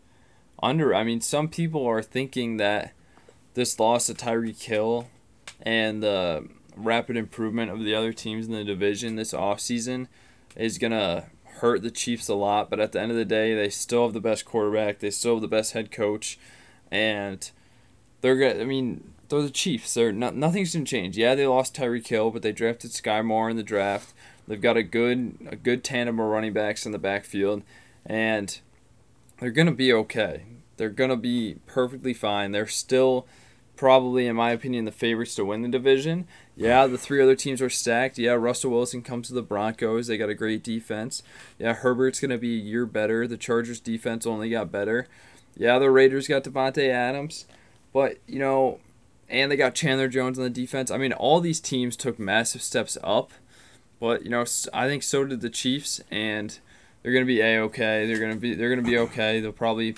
under. 0.61 0.93
I 0.93 1.03
mean, 1.03 1.21
some 1.21 1.47
people 1.47 1.85
are 1.85 2.01
thinking 2.01 2.57
that 2.57 2.93
this 3.53 3.79
loss 3.79 4.09
of 4.09 4.17
Tyreek 4.17 4.61
Hill 4.61 5.07
and 5.61 6.03
the 6.03 6.47
rapid 6.75 7.15
improvement 7.15 7.71
of 7.71 7.79
the 7.83 7.95
other 7.95 8.11
teams 8.11 8.47
in 8.47 8.53
the 8.53 8.63
division 8.63 9.15
this 9.15 9.33
offseason 9.33 10.07
is 10.55 10.77
gonna 10.77 11.27
hurt 11.57 11.81
the 11.81 11.91
Chiefs 11.91 12.27
a 12.27 12.35
lot, 12.35 12.69
but 12.69 12.79
at 12.79 12.91
the 12.91 13.01
end 13.01 13.11
of 13.11 13.17
the 13.17 13.25
day, 13.25 13.55
they 13.55 13.69
still 13.69 14.03
have 14.03 14.13
the 14.13 14.21
best 14.21 14.45
quarterback, 14.45 14.99
they 14.99 15.09
still 15.09 15.35
have 15.35 15.41
the 15.41 15.47
best 15.47 15.73
head 15.73 15.91
coach, 15.91 16.37
and 16.91 17.51
they're 18.21 18.37
gonna. 18.37 18.61
I 18.61 18.65
mean, 18.65 19.13
they're 19.29 19.41
the 19.41 19.49
Chiefs. 19.49 19.93
They're 19.93 20.11
not, 20.11 20.35
nothing's 20.35 20.73
gonna 20.73 20.85
change. 20.85 21.17
Yeah, 21.17 21.35
they 21.35 21.47
lost 21.47 21.75
Tyreek 21.75 22.07
Hill, 22.07 22.31
but 22.31 22.41
they 22.41 22.51
drafted 22.51 22.91
Skyy 22.91 23.23
Moore 23.23 23.49
in 23.49 23.57
the 23.57 23.63
draft. 23.63 24.13
They've 24.47 24.61
got 24.61 24.77
a 24.77 24.83
good 24.83 25.37
a 25.49 25.55
good 25.55 25.83
tandem 25.83 26.19
of 26.19 26.27
running 26.27 26.53
backs 26.53 26.85
in 26.85 26.91
the 26.91 26.99
backfield, 26.99 27.63
and 28.05 28.59
they're 29.39 29.51
gonna 29.51 29.71
be 29.71 29.93
okay. 29.93 30.43
They're 30.77 30.89
gonna 30.89 31.17
be 31.17 31.57
perfectly 31.65 32.13
fine. 32.13 32.51
They're 32.51 32.67
still 32.67 33.27
probably, 33.75 34.27
in 34.27 34.35
my 34.35 34.51
opinion, 34.51 34.85
the 34.85 34.91
favorites 34.91 35.35
to 35.35 35.45
win 35.45 35.61
the 35.61 35.69
division. 35.69 36.27
Yeah, 36.55 36.87
the 36.87 36.97
three 36.97 37.21
other 37.21 37.35
teams 37.35 37.61
are 37.61 37.69
stacked. 37.69 38.17
Yeah, 38.17 38.33
Russell 38.33 38.71
Wilson 38.71 39.01
comes 39.01 39.27
to 39.27 39.33
the 39.33 39.41
Broncos. 39.41 40.07
They 40.07 40.17
got 40.17 40.29
a 40.29 40.35
great 40.35 40.63
defense. 40.63 41.23
Yeah, 41.57 41.73
Herbert's 41.73 42.19
gonna 42.19 42.37
be 42.37 42.55
a 42.55 42.63
year 42.63 42.85
better. 42.85 43.27
The 43.27 43.37
Chargers 43.37 43.79
defense 43.79 44.25
only 44.25 44.49
got 44.49 44.71
better. 44.71 45.07
Yeah, 45.55 45.79
the 45.79 45.91
Raiders 45.91 46.27
got 46.27 46.43
Davante 46.43 46.89
Adams, 46.89 47.45
but 47.91 48.17
you 48.27 48.39
know, 48.39 48.79
and 49.29 49.51
they 49.51 49.55
got 49.55 49.75
Chandler 49.75 50.07
Jones 50.07 50.37
on 50.37 50.43
the 50.43 50.49
defense. 50.49 50.91
I 50.91 50.97
mean, 50.97 51.13
all 51.13 51.39
these 51.39 51.59
teams 51.59 51.95
took 51.95 52.19
massive 52.19 52.61
steps 52.61 52.97
up, 53.03 53.31
but 53.99 54.23
you 54.23 54.29
know, 54.29 54.45
I 54.73 54.87
think 54.87 55.03
so 55.03 55.25
did 55.25 55.41
the 55.41 55.49
Chiefs, 55.49 56.01
and 56.11 56.57
they're 57.01 57.13
gonna 57.13 57.25
be 57.25 57.41
a 57.41 57.59
okay. 57.63 58.05
They're 58.05 58.19
gonna 58.19 58.35
be 58.35 58.53
they're 58.53 58.69
gonna 58.69 58.87
be 58.87 58.97
okay. 58.97 59.39
They'll 59.39 59.51
probably 59.51 59.95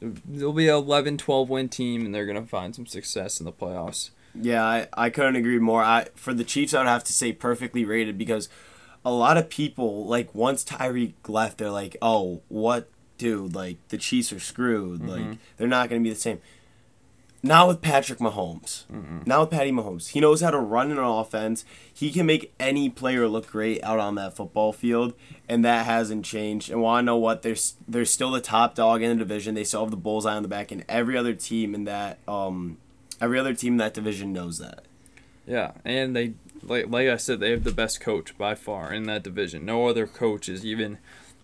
they'll 0.00 0.52
be 0.52 0.68
a 0.68 0.76
11, 0.76 1.18
12 1.18 1.48
win 1.48 1.68
team, 1.68 2.04
and 2.04 2.14
they're 2.14 2.26
gonna 2.26 2.46
find 2.46 2.74
some 2.74 2.86
success 2.86 3.40
in 3.40 3.46
the 3.46 3.52
playoffs. 3.52 4.10
Yeah, 4.34 4.64
I, 4.64 4.88
I 4.94 5.10
couldn't 5.10 5.36
agree 5.36 5.58
more. 5.58 5.82
I 5.82 6.06
for 6.14 6.34
the 6.34 6.44
Chiefs, 6.44 6.74
I 6.74 6.78
would 6.78 6.88
have 6.88 7.04
to 7.04 7.12
say 7.12 7.32
perfectly 7.32 7.84
rated 7.84 8.16
because 8.16 8.48
a 9.04 9.10
lot 9.10 9.36
of 9.36 9.48
people 9.48 10.06
like 10.06 10.34
once 10.34 10.64
Tyreek 10.64 11.14
left, 11.28 11.58
they're 11.58 11.70
like, 11.70 11.96
oh, 12.02 12.42
what, 12.48 12.90
dude? 13.18 13.54
Like 13.54 13.76
the 13.88 13.98
Chiefs 13.98 14.32
are 14.32 14.40
screwed. 14.40 15.00
Mm-hmm. 15.00 15.08
Like 15.08 15.38
they're 15.56 15.68
not 15.68 15.88
going 15.88 16.02
to 16.02 16.04
be 16.08 16.12
the 16.12 16.20
same. 16.20 16.40
Not 17.42 17.68
with 17.68 17.80
Patrick 17.80 18.18
Mahomes. 18.18 18.84
Not 19.26 19.40
with 19.40 19.50
Patty 19.50 19.72
Mahomes. 19.72 20.08
He 20.08 20.20
knows 20.20 20.42
how 20.42 20.50
to 20.50 20.58
run 20.58 20.90
an 20.90 20.98
offense. 20.98 21.64
He 21.92 22.10
can 22.12 22.26
make 22.26 22.52
any 22.60 22.90
player 22.90 23.26
look 23.28 23.46
great 23.46 23.82
out 23.82 23.98
on 23.98 24.14
that 24.16 24.36
football 24.36 24.74
field, 24.74 25.14
and 25.48 25.64
that 25.64 25.86
hasn't 25.86 26.26
changed. 26.26 26.70
And 26.70 26.82
want 26.82 27.02
to 27.02 27.06
know 27.06 27.16
what? 27.16 27.40
They're 27.42 27.56
they're 27.88 28.04
still 28.04 28.30
the 28.30 28.42
top 28.42 28.74
dog 28.74 29.02
in 29.02 29.10
the 29.10 29.24
division. 29.24 29.54
They 29.54 29.64
still 29.64 29.80
have 29.80 29.90
the 29.90 29.96
bullseye 29.96 30.36
on 30.36 30.42
the 30.42 30.48
back, 30.48 30.70
and 30.70 30.84
every 30.86 31.16
other 31.16 31.32
team 31.32 31.74
in 31.74 31.84
that 31.84 32.18
um, 32.28 32.76
every 33.22 33.38
other 33.38 33.54
team 33.54 33.74
in 33.74 33.78
that 33.78 33.94
division 33.94 34.32
knows 34.34 34.58
that. 34.58 34.84
Yeah, 35.46 35.72
and 35.82 36.14
they 36.14 36.34
like 36.62 36.88
like 36.88 37.08
I 37.08 37.16
said, 37.16 37.40
they 37.40 37.52
have 37.52 37.64
the 37.64 37.72
best 37.72 38.02
coach 38.02 38.36
by 38.36 38.54
far 38.54 38.92
in 38.92 39.04
that 39.04 39.22
division. 39.22 39.64
No 39.64 39.88
other 39.88 40.06
coach 40.06 40.48
is 40.48 40.64
even 40.64 40.98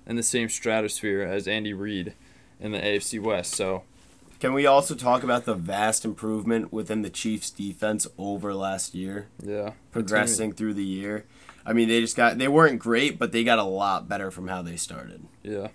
in 0.07 0.17
the 0.17 0.23
same 0.23 0.51
stratosphere 0.51 1.23
as 1.23 1.49
Andy 1.49 1.73
Reid 1.73 2.13
in 2.61 2.73
the 2.73 2.79
AFC 2.79 3.21
West. 3.21 3.55
So 3.55 3.83
Can 4.39 4.53
we 4.53 4.67
also 4.67 4.95
talk 4.95 5.23
about 5.23 5.45
the 5.45 5.55
vast 5.55 6.05
improvement 6.05 6.73
within 6.73 7.03
the 7.03 7.11
Chiefs 7.11 7.51
defense 7.51 8.07
over 8.19 8.55
last 8.55 8.95
year? 8.95 9.29
Yeah. 9.43 9.73
Progressing 9.93 10.53
through 10.53 10.75
the 10.75 10.85
year. 10.85 11.25
I 11.65 11.73
mean, 11.73 11.89
they 11.89 12.01
just 12.01 12.17
got 12.17 12.39
they 12.39 12.49
weren't 12.49 12.79
great, 12.79 13.19
but 13.19 13.33
they 13.33 13.43
got 13.45 13.59
a 13.59 13.65
lot 13.65 14.09
better 14.09 14.31
from 14.31 14.49
how 14.49 14.63
they 14.63 14.77
started. 14.77 15.27
Yeah. 15.43 15.69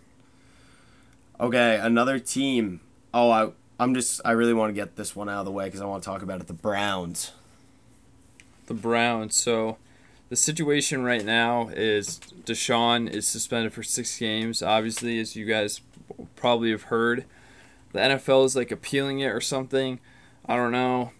Okay, 1.39 1.79
another 1.81 2.19
team. 2.19 2.81
Oh, 3.13 3.31
I 3.31 3.51
I'm 3.79 3.95
just 3.95 4.21
I 4.23 4.31
really 4.31 4.53
want 4.53 4.69
to 4.69 4.73
get 4.73 4.95
this 4.95 5.15
one 5.15 5.27
out 5.27 5.39
of 5.39 5.45
the 5.45 5.51
way 5.51 5.69
cuz 5.69 5.81
I 5.81 5.85
want 5.85 6.03
to 6.03 6.09
talk 6.09 6.21
about 6.21 6.39
it. 6.39 6.47
The 6.47 6.53
Browns. 6.53 7.31
The 8.67 8.75
Browns. 8.75 9.35
So 9.35 9.77
the 10.29 10.35
situation 10.35 11.03
right 11.03 11.25
now 11.25 11.69
is 11.69 12.19
Deshaun 12.45 13.09
is 13.09 13.27
suspended 13.27 13.73
for 13.73 13.83
6 13.83 14.17
games. 14.19 14.61
Obviously, 14.61 15.19
as 15.19 15.35
you 15.35 15.45
guys 15.45 15.81
probably 16.37 16.71
have 16.71 16.83
heard, 16.83 17.25
the 17.93 17.99
NFL 17.99 18.45
is 18.45 18.55
like 18.55 18.71
appealing 18.71 19.19
it 19.19 19.27
or 19.27 19.41
something. 19.41 19.99
I 20.45 20.55
don't 20.55 20.71
know. 20.71 21.11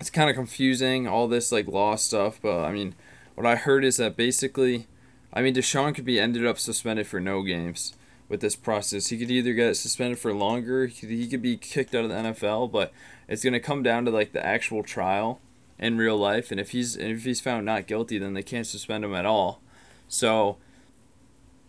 It's 0.00 0.10
kind 0.10 0.28
of 0.28 0.36
confusing 0.36 1.06
all 1.06 1.28
this 1.28 1.50
like 1.52 1.66
law 1.66 1.96
stuff, 1.96 2.38
but 2.40 2.64
I 2.64 2.72
mean, 2.72 2.94
what 3.34 3.46
I 3.46 3.56
heard 3.56 3.84
is 3.84 3.96
that 3.96 4.16
basically, 4.16 4.86
I 5.32 5.42
mean, 5.42 5.54
Deshaun 5.54 5.94
could 5.94 6.04
be 6.04 6.20
ended 6.20 6.46
up 6.46 6.58
suspended 6.58 7.06
for 7.06 7.20
no 7.20 7.42
games 7.42 7.94
with 8.28 8.40
this 8.40 8.56
process. 8.56 9.08
He 9.08 9.18
could 9.18 9.30
either 9.30 9.52
get 9.52 9.76
suspended 9.76 10.18
for 10.18 10.32
longer, 10.32 10.86
he 10.86 11.00
could, 11.00 11.10
he 11.10 11.28
could 11.28 11.42
be 11.42 11.56
kicked 11.56 11.94
out 11.94 12.04
of 12.04 12.10
the 12.10 12.16
NFL, 12.16 12.70
but 12.70 12.92
it's 13.28 13.42
going 13.42 13.52
to 13.52 13.60
come 13.60 13.82
down 13.82 14.04
to 14.04 14.10
like 14.10 14.32
the 14.32 14.44
actual 14.44 14.82
trial 14.82 15.40
in 15.78 15.98
real 15.98 16.16
life, 16.16 16.50
and 16.50 16.58
if 16.58 16.70
he's 16.70 16.96
and 16.96 17.12
if 17.12 17.24
he's 17.24 17.40
found 17.40 17.66
not 17.66 17.86
guilty, 17.86 18.18
then 18.18 18.34
they 18.34 18.42
can't 18.42 18.66
suspend 18.66 19.04
him 19.04 19.14
at 19.14 19.26
all. 19.26 19.60
So 20.08 20.56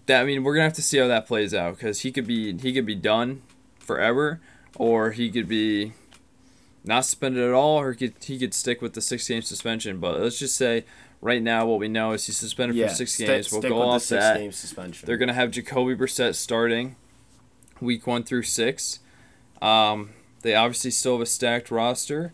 that 0.06 0.22
I 0.22 0.26
mean, 0.26 0.44
we're 0.44 0.56
gonna 0.56 0.64
have 0.64 0.74
to 0.74 0.82
see 0.82 0.98
how 0.98 1.08
that 1.08 1.28
plays 1.28 1.54
out 1.54 1.76
because 1.76 2.02
he 2.02 2.12
could 2.12 2.28
be 2.28 2.58
he 2.58 2.74
could 2.74 2.86
be 2.86 2.96
done 2.96 3.42
forever, 3.88 4.40
or 4.76 5.12
he 5.12 5.32
could 5.32 5.48
be 5.48 5.94
not 6.84 7.06
suspended 7.06 7.44
at 7.44 7.54
all, 7.54 7.80
or 7.80 7.94
he 7.94 7.98
could 7.98 8.24
he 8.24 8.38
could 8.38 8.54
stick 8.54 8.82
with 8.82 8.94
the 8.94 9.02
six 9.02 9.28
game 9.28 9.42
suspension. 9.42 10.00
But 10.00 10.20
let's 10.20 10.38
just 10.38 10.56
say 10.56 10.86
right 11.22 11.42
now 11.42 11.66
what 11.66 11.80
we 11.80 11.88
know 11.88 12.12
is 12.12 12.26
he's 12.28 12.38
suspended 12.38 12.76
Yeah, 12.78 12.90
for 12.90 12.94
six 12.96 13.14
sti- 13.16 13.26
games. 13.26 13.52
We'll 13.52 13.62
go 13.62 13.82
off 13.82 14.08
that. 14.10 14.38
They're 15.06 15.18
gonna 15.18 15.34
have 15.34 15.52
Jacoby 15.52 15.96
Brissett 15.96 16.36
starting 16.36 16.96
week 17.82 18.06
one 18.06 18.24
through 18.24 18.44
six. 18.44 19.00
Um, 19.62 20.12
they 20.44 20.54
obviously 20.54 20.92
still 20.92 21.14
have 21.14 21.22
a 21.22 21.26
stacked 21.26 21.72
roster. 21.72 22.34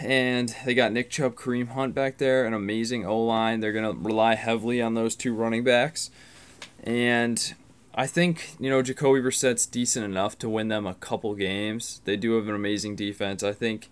And 0.00 0.54
they 0.64 0.74
got 0.74 0.92
Nick 0.92 1.10
Chubb, 1.10 1.34
Kareem 1.34 1.68
Hunt 1.68 1.94
back 1.94 2.16
there, 2.16 2.46
an 2.46 2.54
amazing 2.54 3.04
O 3.04 3.20
line. 3.22 3.60
They're 3.60 3.72
gonna 3.72 3.92
rely 3.92 4.34
heavily 4.34 4.80
on 4.80 4.94
those 4.94 5.14
two 5.14 5.34
running 5.34 5.64
backs. 5.64 6.10
And 6.82 7.54
I 7.96 8.06
think, 8.06 8.56
you 8.60 8.68
know, 8.68 8.82
Jacoby 8.82 9.20
Brissett's 9.20 9.64
decent 9.64 10.04
enough 10.04 10.38
to 10.40 10.50
win 10.50 10.68
them 10.68 10.86
a 10.86 10.94
couple 10.94 11.34
games. 11.34 12.02
They 12.04 12.16
do 12.16 12.34
have 12.34 12.46
an 12.46 12.54
amazing 12.54 12.94
defense. 12.94 13.42
I 13.42 13.52
think 13.52 13.88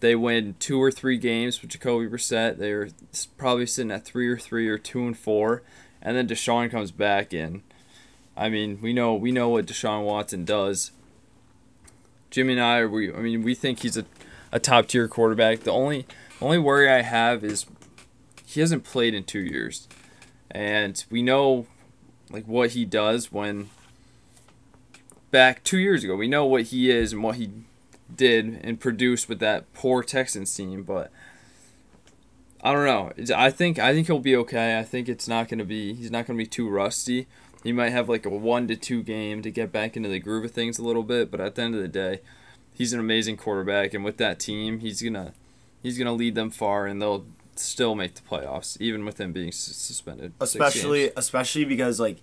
they 0.00 0.14
win 0.14 0.54
two 0.58 0.82
or 0.82 0.90
three 0.90 1.16
games 1.16 1.62
with 1.62 1.70
Jacoby 1.70 2.08
Brissett. 2.08 2.58
They're 2.58 2.90
probably 3.38 3.64
sitting 3.64 3.90
at 3.90 4.04
three 4.04 4.28
or 4.28 4.36
three 4.36 4.68
or 4.68 4.76
two 4.76 5.06
and 5.06 5.16
four, 5.16 5.62
and 6.02 6.14
then 6.14 6.28
Deshaun 6.28 6.70
comes 6.70 6.90
back 6.90 7.32
in. 7.32 7.62
I 8.36 8.50
mean, 8.50 8.80
we 8.82 8.92
know 8.92 9.14
we 9.14 9.32
know 9.32 9.48
what 9.48 9.66
Deshaun 9.66 10.04
Watson 10.04 10.44
does. 10.44 10.90
Jimmy 12.30 12.54
and 12.54 12.62
I, 12.62 12.78
are, 12.80 12.88
we 12.88 13.12
I 13.12 13.20
mean, 13.20 13.42
we 13.42 13.54
think 13.54 13.80
he's 13.80 13.96
a, 13.96 14.04
a 14.50 14.58
top 14.58 14.88
tier 14.88 15.08
quarterback. 15.08 15.60
The 15.60 15.72
only 15.72 16.06
only 16.40 16.58
worry 16.58 16.90
I 16.90 17.00
have 17.02 17.44
is 17.44 17.64
he 18.44 18.60
hasn't 18.60 18.84
played 18.84 19.14
in 19.14 19.24
two 19.24 19.40
years, 19.40 19.88
and 20.50 21.02
we 21.10 21.22
know 21.22 21.66
like 22.32 22.44
what 22.46 22.70
he 22.70 22.84
does 22.84 23.30
when 23.30 23.68
back 25.30 25.62
two 25.62 25.78
years 25.78 26.02
ago. 26.02 26.16
We 26.16 26.28
know 26.28 26.46
what 26.46 26.64
he 26.64 26.90
is 26.90 27.12
and 27.12 27.22
what 27.22 27.36
he 27.36 27.50
did 28.14 28.60
and 28.62 28.80
produced 28.80 29.28
with 29.28 29.38
that 29.40 29.72
poor 29.74 30.02
Texans 30.02 30.54
team, 30.54 30.82
but 30.82 31.10
I 32.62 32.72
don't 32.72 32.84
know. 32.84 33.12
I 33.34 33.50
think 33.50 33.78
I 33.78 33.92
think 33.92 34.06
he'll 34.06 34.18
be 34.18 34.36
okay. 34.36 34.78
I 34.78 34.84
think 34.84 35.08
it's 35.08 35.26
not 35.26 35.48
gonna 35.48 35.64
be 35.64 35.94
he's 35.94 36.10
not 36.10 36.26
gonna 36.26 36.36
be 36.36 36.46
too 36.46 36.68
rusty. 36.68 37.26
He 37.62 37.72
might 37.72 37.90
have 37.90 38.08
like 38.08 38.26
a 38.26 38.30
one 38.30 38.68
to 38.68 38.76
two 38.76 39.02
game 39.02 39.42
to 39.42 39.50
get 39.50 39.72
back 39.72 39.96
into 39.96 40.08
the 40.08 40.18
groove 40.18 40.44
of 40.44 40.50
things 40.52 40.78
a 40.78 40.84
little 40.84 41.02
bit, 41.02 41.30
but 41.30 41.40
at 41.40 41.54
the 41.54 41.62
end 41.62 41.74
of 41.74 41.80
the 41.80 41.88
day, 41.88 42.20
he's 42.74 42.92
an 42.92 43.00
amazing 43.00 43.36
quarterback, 43.36 43.94
and 43.94 44.04
with 44.04 44.16
that 44.18 44.38
team, 44.38 44.80
he's 44.80 45.02
gonna 45.02 45.32
he's 45.82 45.98
gonna 45.98 46.12
lead 46.12 46.34
them 46.34 46.50
far, 46.50 46.86
and 46.86 47.00
they'll 47.00 47.24
still 47.56 47.94
make 47.94 48.14
the 48.14 48.22
playoffs, 48.22 48.80
even 48.80 49.04
with 49.04 49.20
him 49.20 49.32
being 49.32 49.48
s- 49.48 49.56
suspended. 49.56 50.32
especially 50.40 51.10
especially 51.16 51.64
because 51.64 51.98
like 52.00 52.18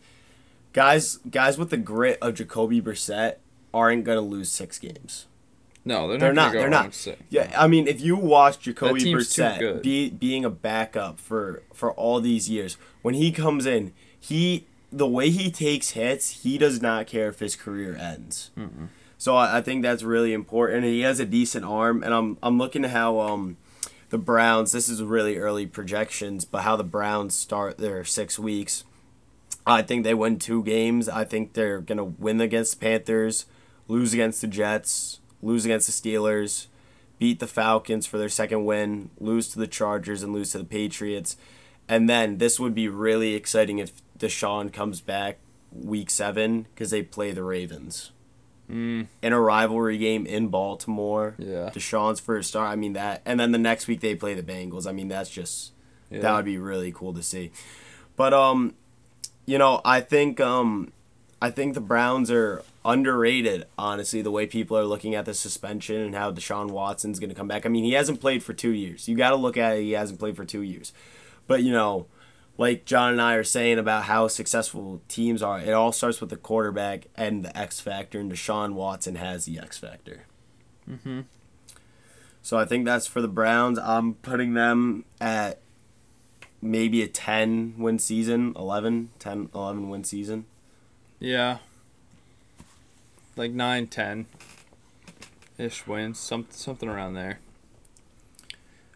guys 0.73 1.17
guys 1.29 1.57
with 1.57 1.69
the 1.69 1.77
grit 1.77 2.17
of 2.21 2.35
Jacoby 2.35 2.81
Brissett 2.81 3.35
aren't 3.73 4.03
gonna 4.03 4.21
lose 4.21 4.49
six 4.49 4.79
games. 4.79 5.25
no, 5.85 6.07
they're 6.07 6.17
not. 6.17 6.19
They're 6.19 6.33
not. 6.33 6.53
Go 6.53 6.59
They're 6.59 6.69
not. 6.69 6.93
six. 6.93 7.21
Yeah, 7.29 7.51
I 7.57 7.67
mean, 7.67 7.87
if 7.87 8.01
you 8.01 8.15
watch 8.15 8.59
Jacoby 8.59 9.01
Brissett 9.13 9.81
be, 9.81 10.09
being 10.09 10.43
a 10.45 10.49
backup 10.49 11.19
for 11.19 11.63
for 11.73 11.91
all 11.93 12.19
these 12.19 12.49
years, 12.49 12.77
when 13.01 13.13
he 13.15 13.31
comes 13.31 13.65
in, 13.65 13.93
he 14.19 14.65
the 14.91 15.07
way 15.07 15.29
he 15.29 15.51
takes 15.51 15.91
hits, 15.91 16.41
he 16.43 16.57
does 16.57 16.81
not 16.81 17.05
care 17.07 17.29
if 17.29 17.39
his 17.39 17.55
career 17.55 17.95
ends. 17.95 18.49
So 19.19 19.35
I, 19.35 19.57
I 19.57 19.61
think 19.61 19.83
that's 19.83 20.01
really 20.01 20.33
important. 20.33 20.83
He 20.85 21.01
has 21.01 21.19
a 21.19 21.25
decent 21.25 21.63
arm, 21.65 22.03
and 22.03 22.13
I'm 22.13 22.37
I'm 22.41 22.57
looking 22.57 22.83
at 22.85 22.91
how 22.91 23.19
um 23.19 23.57
the 24.09 24.17
Browns. 24.17 24.71
This 24.71 24.89
is 24.89 25.01
really 25.01 25.37
early 25.37 25.65
projections, 25.65 26.45
but 26.45 26.63
how 26.63 26.75
the 26.75 26.83
Browns 26.83 27.35
start 27.35 27.77
their 27.77 28.03
six 28.03 28.37
weeks. 28.39 28.83
I 29.65 29.81
think 29.81 30.03
they 30.03 30.13
win 30.13 30.39
two 30.39 30.63
games. 30.63 31.07
I 31.07 31.23
think 31.25 31.53
they're 31.53 31.81
gonna 31.81 32.03
win 32.03 32.41
against 32.41 32.79
the 32.79 32.85
Panthers, 32.85 33.45
lose 33.87 34.13
against 34.13 34.41
the 34.41 34.47
Jets, 34.47 35.19
lose 35.41 35.65
against 35.65 35.87
the 35.87 36.09
Steelers, 36.09 36.67
beat 37.19 37.39
the 37.39 37.47
Falcons 37.47 38.05
for 38.05 38.17
their 38.17 38.29
second 38.29 38.65
win, 38.65 39.11
lose 39.19 39.49
to 39.49 39.59
the 39.59 39.67
Chargers, 39.67 40.23
and 40.23 40.33
lose 40.33 40.51
to 40.51 40.57
the 40.57 40.63
Patriots. 40.63 41.37
And 41.87 42.09
then 42.09 42.37
this 42.37 42.59
would 42.59 42.73
be 42.73 42.87
really 42.87 43.35
exciting 43.35 43.79
if 43.79 44.01
Deshaun 44.17 44.71
comes 44.71 45.01
back 45.01 45.39
week 45.71 46.09
seven 46.09 46.67
because 46.73 46.89
they 46.89 47.03
play 47.03 47.31
the 47.31 47.43
Ravens 47.43 48.11
Mm, 48.69 49.07
in 49.23 49.33
a 49.33 49.39
rivalry 49.39 49.97
game 49.97 50.27
in 50.27 50.49
Baltimore. 50.49 51.35
yeah. 51.39 51.71
Deshaun's 51.73 52.19
first 52.19 52.49
start. 52.49 52.69
I 52.69 52.75
mean 52.75 52.93
that, 52.93 53.21
and 53.25 53.39
then 53.39 53.51
the 53.51 53.57
next 53.57 53.87
week 53.87 53.99
they 53.99 54.13
play 54.15 54.35
the 54.35 54.43
Bengals. 54.43 54.87
I 54.87 54.91
mean 54.91 55.07
that's 55.07 55.29
just 55.29 55.71
yeah. 56.11 56.21
that 56.21 56.35
would 56.35 56.45
be 56.45 56.57
really 56.57 56.91
cool 56.91 57.13
to 57.13 57.23
see. 57.23 57.51
But 58.15 58.33
um, 58.33 58.75
you 59.45 59.57
know, 59.57 59.81
I 59.83 60.01
think 60.01 60.39
um, 60.39 60.91
I 61.41 61.49
think 61.49 61.73
the 61.73 61.81
Browns 61.81 62.29
are 62.29 62.63
underrated. 62.85 63.65
Honestly, 63.77 64.21
the 64.21 64.31
way 64.31 64.45
people 64.45 64.77
are 64.77 64.85
looking 64.85 65.15
at 65.15 65.25
the 65.25 65.33
suspension 65.33 66.01
and 66.01 66.13
how 66.13 66.31
Deshaun 66.31 66.71
Watson's 66.71 67.19
going 67.19 67.29
to 67.29 67.35
come 67.35 67.47
back. 67.47 67.65
I 67.65 67.69
mean, 67.69 67.83
he 67.83 67.93
hasn't 67.93 68.21
played 68.21 68.43
for 68.43 68.53
two 68.53 68.71
years. 68.71 69.07
You 69.07 69.15
got 69.15 69.31
to 69.31 69.35
look 69.35 69.57
at 69.57 69.77
it. 69.77 69.83
He 69.83 69.91
hasn't 69.91 70.19
played 70.19 70.35
for 70.35 70.45
two 70.45 70.61
years. 70.61 70.93
But 71.47 71.63
you 71.63 71.71
know, 71.71 72.07
like 72.59 72.83
John 72.83 73.13
and 73.13 73.21
I 73.21 73.35
are 73.35 73.43
saying 73.43 73.79
about 73.79 74.03
how 74.03 74.27
successful 74.27 75.01
teams 75.07 75.41
are, 75.41 75.61
it 75.61 75.71
all 75.71 75.93
starts 75.93 76.19
with 76.19 76.29
the 76.29 76.35
quarterback 76.35 77.07
and 77.15 77.43
the 77.45 77.57
X 77.57 77.79
factor, 77.79 78.19
and 78.19 78.29
Deshaun 78.29 78.73
Watson 78.73 79.15
has 79.15 79.45
the 79.45 79.57
X 79.57 79.77
factor. 79.77 80.23
Mhm. 80.87 81.23
So 82.41 82.57
I 82.57 82.65
think 82.65 82.83
that's 82.83 83.07
for 83.07 83.21
the 83.21 83.29
Browns. 83.29 83.79
I'm 83.79 84.15
putting 84.15 84.55
them 84.55 85.05
at 85.21 85.61
maybe 86.61 87.01
a 87.01 87.07
10 87.07 87.75
win 87.77 87.97
season, 87.97 88.51
11, 88.57 89.11
10, 89.19 89.49
11 89.55 89.87
win 89.87 90.03
season. 90.03 90.45
Yeah. 91.17 91.59
Like 93.37 93.51
9, 93.51 93.87
10 93.87 94.25
ish 95.57 95.87
wins, 95.87 96.19
some, 96.19 96.47
something 96.49 96.89
around 96.89 97.13
there. 97.13 97.39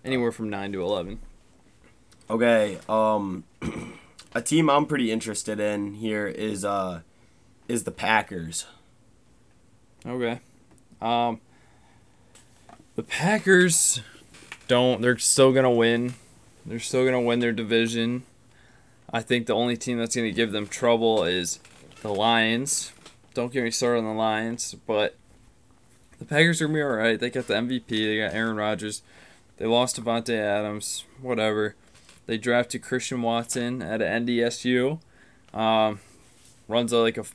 Anywhere 0.03 0.33
from 0.33 0.49
9 0.49 0.73
to 0.73 0.81
11. 0.81 1.19
Okay, 2.33 2.79
um 2.89 3.43
a 4.33 4.41
team 4.41 4.67
I'm 4.67 4.87
pretty 4.87 5.11
interested 5.11 5.59
in 5.59 5.93
here 5.93 6.25
is 6.25 6.65
uh 6.65 7.01
is 7.67 7.83
the 7.83 7.91
Packers. 7.91 8.65
Okay. 10.03 10.39
Um, 10.99 11.39
the 12.95 13.03
Packers 13.03 14.01
don't. 14.67 14.99
They're 14.99 15.19
still 15.19 15.53
gonna 15.53 15.69
win. 15.69 16.15
They're 16.65 16.79
still 16.79 17.05
gonna 17.05 17.21
win 17.21 17.39
their 17.39 17.51
division. 17.51 18.23
I 19.11 19.21
think 19.21 19.45
the 19.45 19.53
only 19.53 19.77
team 19.77 19.99
that's 19.99 20.15
gonna 20.15 20.31
give 20.31 20.51
them 20.51 20.65
trouble 20.65 21.25
is 21.25 21.59
the 22.01 22.11
Lions. 22.11 22.93
Don't 23.35 23.53
get 23.53 23.63
me 23.63 23.69
started 23.69 23.99
on 23.99 24.05
the 24.05 24.13
Lions, 24.13 24.75
but 24.87 25.17
the 26.17 26.25
Packers 26.25 26.61
are 26.61 26.65
gonna 26.65 26.79
be 26.79 26.81
all 26.81 26.89
right. 26.89 27.19
They 27.19 27.29
got 27.29 27.45
the 27.45 27.53
MVP. 27.53 27.85
They 27.87 28.17
got 28.17 28.33
Aaron 28.33 28.55
Rodgers. 28.55 29.03
They 29.57 29.67
lost 29.67 30.01
Davante 30.01 30.35
Adams. 30.35 31.05
Whatever. 31.21 31.75
They 32.25 32.37
drafted 32.37 32.81
Christian 32.81 33.21
Watson 33.21 33.81
at 33.81 33.99
NDSU. 33.99 34.99
Um, 35.53 35.99
runs 36.67 36.91
a, 36.91 36.97
like 36.97 37.17
a 37.17 37.25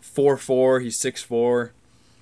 four 0.00 0.36
four. 0.36 0.80
He's 0.80 0.96
six 0.96 1.22
four 1.22 1.72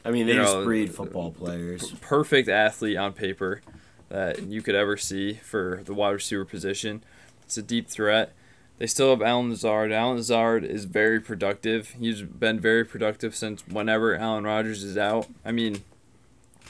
I 0.05 0.11
mean, 0.11 0.27
they 0.27 0.33
You 0.33 0.41
just 0.41 0.55
know, 0.55 0.65
breed 0.65 0.95
football 0.95 1.31
players. 1.33 1.93
perfect 2.01 2.49
athlete 2.49 2.97
on 2.97 3.13
paper 3.13 3.61
that 4.09 4.43
you 4.43 4.63
could 4.63 4.75
ever 4.75 4.97
see 4.97 5.35
for 5.35 5.83
the 5.85 5.93
wide 5.93 6.13
receiver 6.13 6.45
position. 6.45 7.03
It's 7.45 7.59
a 7.59 7.63
deep 7.63 7.89
threat. 7.89 8.33
They 8.79 8.87
still 8.87 9.11
have 9.11 9.21
Allen 9.21 9.51
Lazard. 9.51 9.93
Allen 9.93 10.17
Lazard 10.17 10.65
is 10.65 10.85
very 10.85 11.21
productive. 11.21 11.95
He's 11.99 12.23
been 12.23 12.61
very 12.61 12.85
productive 12.85 13.35
since 13.35 13.67
whenever 13.67 14.15
Aaron 14.15 14.45
Rodgers 14.45 14.83
is 14.83 14.97
out. 14.97 15.27
I 15.45 15.53
mean, 15.53 15.83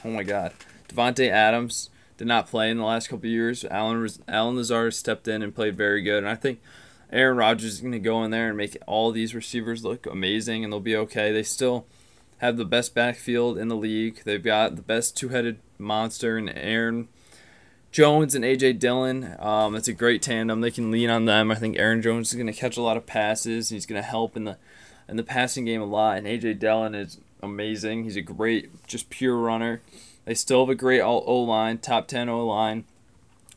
oh 0.03 0.09
my 0.09 0.23
God, 0.23 0.51
Davante 0.89 1.29
Adams 1.29 1.89
did 2.19 2.27
not 2.27 2.47
play 2.47 2.69
in 2.69 2.77
the 2.77 2.83
last 2.83 3.07
couple 3.07 3.29
years. 3.29 3.63
Allen 3.71 4.07
Allen 4.27 4.57
Lazard 4.57 4.93
stepped 4.93 5.29
in 5.29 5.41
and 5.41 5.55
played 5.55 5.77
very 5.77 6.01
good, 6.01 6.17
and 6.17 6.27
I 6.27 6.35
think 6.35 6.59
Aaron 7.13 7.37
Rodgers 7.37 7.75
is 7.75 7.79
going 7.81 7.93
to 7.93 7.99
go 7.99 8.25
in 8.25 8.31
there 8.31 8.49
and 8.49 8.57
make 8.57 8.77
all 8.85 9.11
these 9.11 9.33
receivers 9.33 9.85
look 9.85 10.05
amazing, 10.05 10.65
and 10.65 10.71
they'll 10.71 10.81
be 10.81 10.97
okay. 10.97 11.31
They 11.31 11.43
still 11.43 11.85
have 12.39 12.57
the 12.57 12.65
best 12.65 12.93
backfield 12.93 13.57
in 13.57 13.69
the 13.69 13.75
league. 13.75 14.21
They've 14.25 14.43
got 14.43 14.75
the 14.75 14.81
best 14.81 15.15
two-headed 15.15 15.59
monster 15.77 16.37
in 16.37 16.49
Aaron 16.49 17.07
Jones 17.89 18.35
and 18.35 18.43
AJ 18.43 18.79
Dillon. 18.79 19.37
Um, 19.39 19.73
it's 19.75 19.87
a 19.87 19.93
great 19.93 20.21
tandem. 20.21 20.59
They 20.59 20.71
can 20.71 20.91
lean 20.91 21.09
on 21.09 21.23
them. 21.23 21.51
I 21.51 21.55
think 21.55 21.77
Aaron 21.77 22.01
Jones 22.01 22.29
is 22.29 22.35
going 22.35 22.47
to 22.47 22.53
catch 22.53 22.75
a 22.75 22.81
lot 22.81 22.97
of 22.97 23.05
passes. 23.05 23.69
He's 23.69 23.85
going 23.85 24.01
to 24.01 24.07
help 24.07 24.35
in 24.35 24.43
the 24.43 24.57
in 25.07 25.15
the 25.15 25.23
passing 25.23 25.63
game 25.63 25.81
a 25.81 25.85
lot. 25.85 26.17
And 26.17 26.27
AJ 26.27 26.59
Dillon 26.59 26.95
is 26.95 27.17
amazing. 27.41 28.03
He's 28.03 28.17
a 28.17 28.21
great, 28.21 28.85
just 28.87 29.09
pure 29.09 29.37
runner. 29.37 29.81
They 30.29 30.35
still 30.35 30.59
have 30.59 30.69
a 30.69 30.75
great 30.75 31.01
O 31.01 31.41
line, 31.41 31.79
top 31.79 32.07
ten 32.07 32.29
O 32.29 32.45
line, 32.45 32.83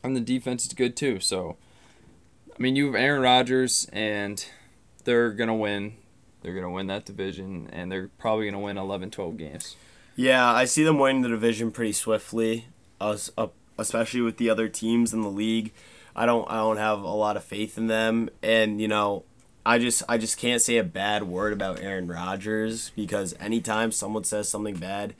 and 0.02 0.16
the 0.16 0.22
defense 0.22 0.64
is 0.64 0.72
good 0.72 0.96
too. 0.96 1.20
So, 1.20 1.56
I 2.48 2.62
mean, 2.62 2.76
you 2.76 2.86
have 2.86 2.94
Aaron 2.94 3.20
Rodgers, 3.20 3.90
and 3.92 4.42
they're 5.04 5.32
gonna 5.32 5.54
win. 5.54 5.96
They're 6.40 6.54
gonna 6.54 6.70
win 6.70 6.86
that 6.86 7.04
division, 7.04 7.68
and 7.74 7.92
they're 7.92 8.08
probably 8.16 8.46
gonna 8.46 8.58
win 8.58 8.78
11, 8.78 9.10
12 9.10 9.36
games. 9.36 9.76
Yeah, 10.16 10.50
I 10.50 10.64
see 10.64 10.82
them 10.82 10.98
winning 10.98 11.20
the 11.20 11.28
division 11.28 11.72
pretty 11.72 11.92
swiftly. 11.92 12.68
Especially 13.76 14.22
with 14.22 14.38
the 14.38 14.48
other 14.48 14.70
teams 14.70 15.12
in 15.12 15.20
the 15.20 15.28
league. 15.28 15.74
I 16.16 16.24
don't 16.24 16.50
I 16.50 16.56
don't 16.56 16.78
have 16.78 17.02
a 17.02 17.06
lot 17.08 17.36
of 17.36 17.44
faith 17.44 17.76
in 17.76 17.88
them, 17.88 18.30
and 18.42 18.80
you 18.80 18.88
know, 18.88 19.24
I 19.66 19.78
just 19.78 20.04
I 20.08 20.16
just 20.16 20.38
can't 20.38 20.62
say 20.62 20.78
a 20.78 20.84
bad 20.84 21.24
word 21.24 21.52
about 21.52 21.80
Aaron 21.80 22.08
Rodgers 22.08 22.92
because 22.96 23.34
anytime 23.38 23.92
someone 23.92 24.24
says 24.24 24.48
something 24.48 24.76
bad, 24.76 25.12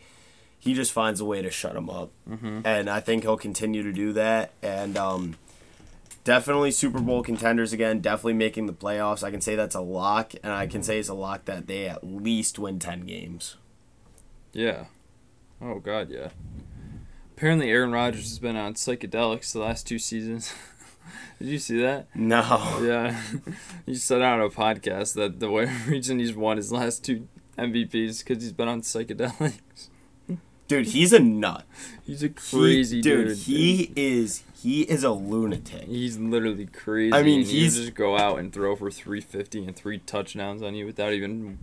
he 0.63 0.75
just 0.75 0.93
finds 0.93 1.21
a 1.21 1.25
way 1.25 1.43
to 1.43 1.51
shut 1.51 1.75
him 1.75 1.91
up, 1.91 2.13
mm-hmm. 2.31 2.61
and 2.65 2.89
I 2.89 3.01
think 3.01 3.25
he'll 3.25 3.37
continue 3.37 3.83
to 3.83 3.93
do 3.93 4.13
that. 4.13 4.53
And 4.63 4.97
um, 4.97 5.35
definitely 6.23 6.71
Super 6.71 7.01
Bowl 7.01 7.25
contenders 7.25 7.73
again. 7.73 7.99
Definitely 7.99 8.35
making 8.35 8.67
the 8.67 8.73
playoffs. 8.73 9.25
I 9.25 9.33
can 9.33 9.41
say 9.41 9.57
that's 9.57 9.75
a 9.75 9.81
lock, 9.81 10.35
and 10.41 10.53
I 10.53 10.69
can 10.69 10.85
say 10.85 11.01
it's 11.01 11.09
a 11.09 11.15
lock 11.15 11.47
that 11.47 11.67
they 11.67 11.89
at 11.89 12.05
least 12.05 12.61
win 12.61 12.79
ten 12.79 13.01
games. 13.01 13.57
Yeah. 14.53 14.85
Oh 15.61 15.81
God, 15.81 16.11
yeah. 16.11 16.29
Apparently, 17.37 17.69
Aaron 17.69 17.91
Rodgers 17.91 18.29
has 18.29 18.39
been 18.39 18.57
on 18.57 18.75
psychedelics 18.75 19.53
the 19.53 19.59
last 19.59 19.85
two 19.89 19.99
seasons. 19.99 20.55
Did 21.41 21.49
you 21.49 21.59
see 21.59 21.81
that? 21.81 22.07
No. 22.15 22.79
Yeah, 22.81 23.21
he 23.87 23.97
said 23.97 24.23
on 24.23 24.41
a 24.41 24.49
podcast 24.49 25.15
that 25.15 25.41
the 25.41 25.51
way 25.51 25.65
the 25.87 25.91
reason 25.91 26.21
he's 26.21 26.37
won 26.37 26.57
his 26.57 26.71
last 26.71 27.05
two 27.05 27.27
MVPs 27.59 28.21
because 28.21 28.45
he's 28.45 28.53
been 28.53 28.69
on 28.69 28.83
psychedelics. 28.83 29.89
Dude, 30.73 30.87
he's 30.87 31.13
a 31.13 31.19
nut. 31.19 31.65
He's 32.03 32.23
a 32.23 32.31
crazy 32.31 32.97
he, 32.97 33.03
dude. 33.03 33.29
Dude, 33.29 33.37
he 33.39 33.93
is 33.95 34.43
he 34.63 34.83
is 34.83 35.05
a 35.05 35.11
lunatic. 35.11 35.85
He's 35.85 36.19
literally 36.19 36.67
crazy. 36.67 37.13
I 37.13 37.23
mean, 37.23 37.45
he's 37.45 37.77
just 37.77 37.95
go 37.95 38.17
out 38.17 38.39
and 38.39 38.53
throw 38.53 38.75
for 38.75 38.91
350 38.91 39.67
and 39.67 39.77
three 39.77 39.99
touchdowns 39.99 40.63
on 40.63 40.75
you 40.75 40.87
without 40.87 41.13
even 41.13 41.59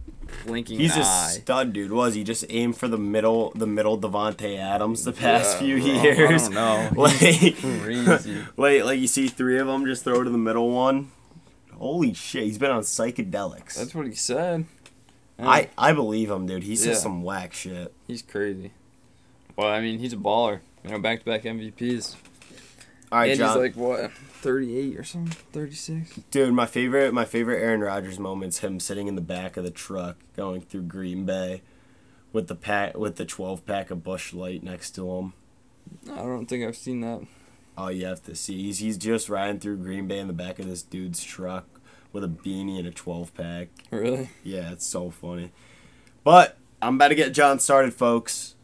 blinking 0.45 0.79
He's 0.79 0.95
a 0.95 0.99
eye. 0.99 1.29
stud, 1.31 1.73
dude. 1.73 1.91
Was 1.91 2.13
he 2.13 2.23
just 2.23 2.45
aimed 2.49 2.77
for 2.77 2.87
the 2.87 2.97
middle, 2.97 3.51
the 3.55 3.65
middle 3.65 3.97
Davante 3.97 4.57
Adams 4.59 5.05
the 5.05 5.11
past 5.13 5.53
yeah, 5.53 5.59
few 5.59 5.81
bro, 5.81 6.03
years? 6.03 6.49
I 6.49 6.53
don't 6.53 6.53
know. 6.53 6.89
like, 7.01 7.57
crazy. 7.57 8.43
like, 8.57 8.83
like 8.83 8.99
you 8.99 9.07
see 9.07 9.27
three 9.27 9.57
of 9.57 9.65
them 9.65 9.85
just 9.85 10.03
throw 10.03 10.23
to 10.23 10.29
the 10.29 10.37
middle 10.37 10.69
one. 10.69 11.09
Holy 11.73 12.13
shit, 12.13 12.43
he's 12.43 12.57
been 12.57 12.71
on 12.71 12.81
psychedelics. 12.81 13.75
That's 13.75 13.95
what 13.95 14.05
he 14.05 14.13
said. 14.13 14.65
Yeah. 15.39 15.49
I 15.49 15.69
I 15.77 15.93
believe 15.93 16.29
him, 16.29 16.45
dude. 16.45 16.63
He's 16.63 16.85
yeah. 16.85 16.95
some 16.95 17.23
whack 17.23 17.53
shit. 17.53 17.93
He's 18.07 18.21
crazy. 18.21 18.73
Well, 19.59 19.67
I 19.67 19.81
mean, 19.81 19.99
he's 19.99 20.13
a 20.13 20.15
baller. 20.15 20.61
You 20.85 20.91
know, 20.91 20.99
back 20.99 21.19
to 21.19 21.25
back 21.25 21.43
MVPs. 21.43 22.15
All 23.11 23.19
right, 23.19 23.31
and 23.31 23.39
John. 23.39 23.49
he's 23.49 23.57
like 23.57 23.75
what, 23.75 24.09
thirty 24.13 24.77
eight 24.77 24.97
or 24.97 25.03
something, 25.03 25.35
thirty 25.51 25.75
six. 25.75 26.17
Dude, 26.31 26.53
my 26.53 26.65
favorite, 26.65 27.13
my 27.13 27.25
favorite 27.25 27.61
Aaron 27.61 27.81
Rodgers 27.81 28.19
moment's 28.19 28.59
him 28.59 28.79
sitting 28.79 29.07
in 29.09 29.15
the 29.15 29.21
back 29.21 29.57
of 29.57 29.65
the 29.65 29.69
truck 29.69 30.15
going 30.37 30.61
through 30.61 30.83
Green 30.83 31.25
Bay, 31.25 31.61
with 32.31 32.47
the 32.47 32.55
pack 32.55 32.97
with 32.97 33.17
the 33.17 33.25
twelve 33.25 33.65
pack 33.65 33.91
of 33.91 34.01
Busch 34.01 34.31
Light 34.31 34.63
next 34.63 34.91
to 34.91 35.11
him. 35.11 35.33
I 36.09 36.15
don't 36.19 36.45
think 36.45 36.63
I've 36.63 36.77
seen 36.77 37.01
that. 37.01 37.27
Oh, 37.77 37.89
you 37.89 38.05
have 38.05 38.23
to 38.27 38.35
see. 38.35 38.63
He's 38.63 38.79
he's 38.79 38.97
just 38.97 39.27
riding 39.27 39.59
through 39.59 39.79
Green 39.79 40.07
Bay 40.07 40.19
in 40.19 40.27
the 40.27 40.33
back 40.33 40.59
of 40.59 40.67
this 40.67 40.83
dude's 40.83 41.21
truck 41.21 41.65
with 42.13 42.23
a 42.23 42.29
beanie 42.29 42.79
and 42.79 42.87
a 42.87 42.91
twelve 42.91 43.33
pack. 43.33 43.67
Really? 43.91 44.29
Yeah, 44.41 44.71
it's 44.71 44.87
so 44.87 45.09
funny. 45.09 45.51
But 46.23 46.57
I'm 46.81 46.95
about 46.95 47.09
to 47.09 47.15
get 47.15 47.33
John 47.33 47.59
started, 47.59 47.93
folks. 47.93 48.55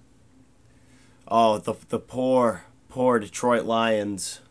Oh, 1.27 1.57
the 1.57 1.73
the 1.89 1.99
poor 1.99 2.65
poor 2.89 3.19
Detroit 3.19 3.65
Lions. 3.65 4.41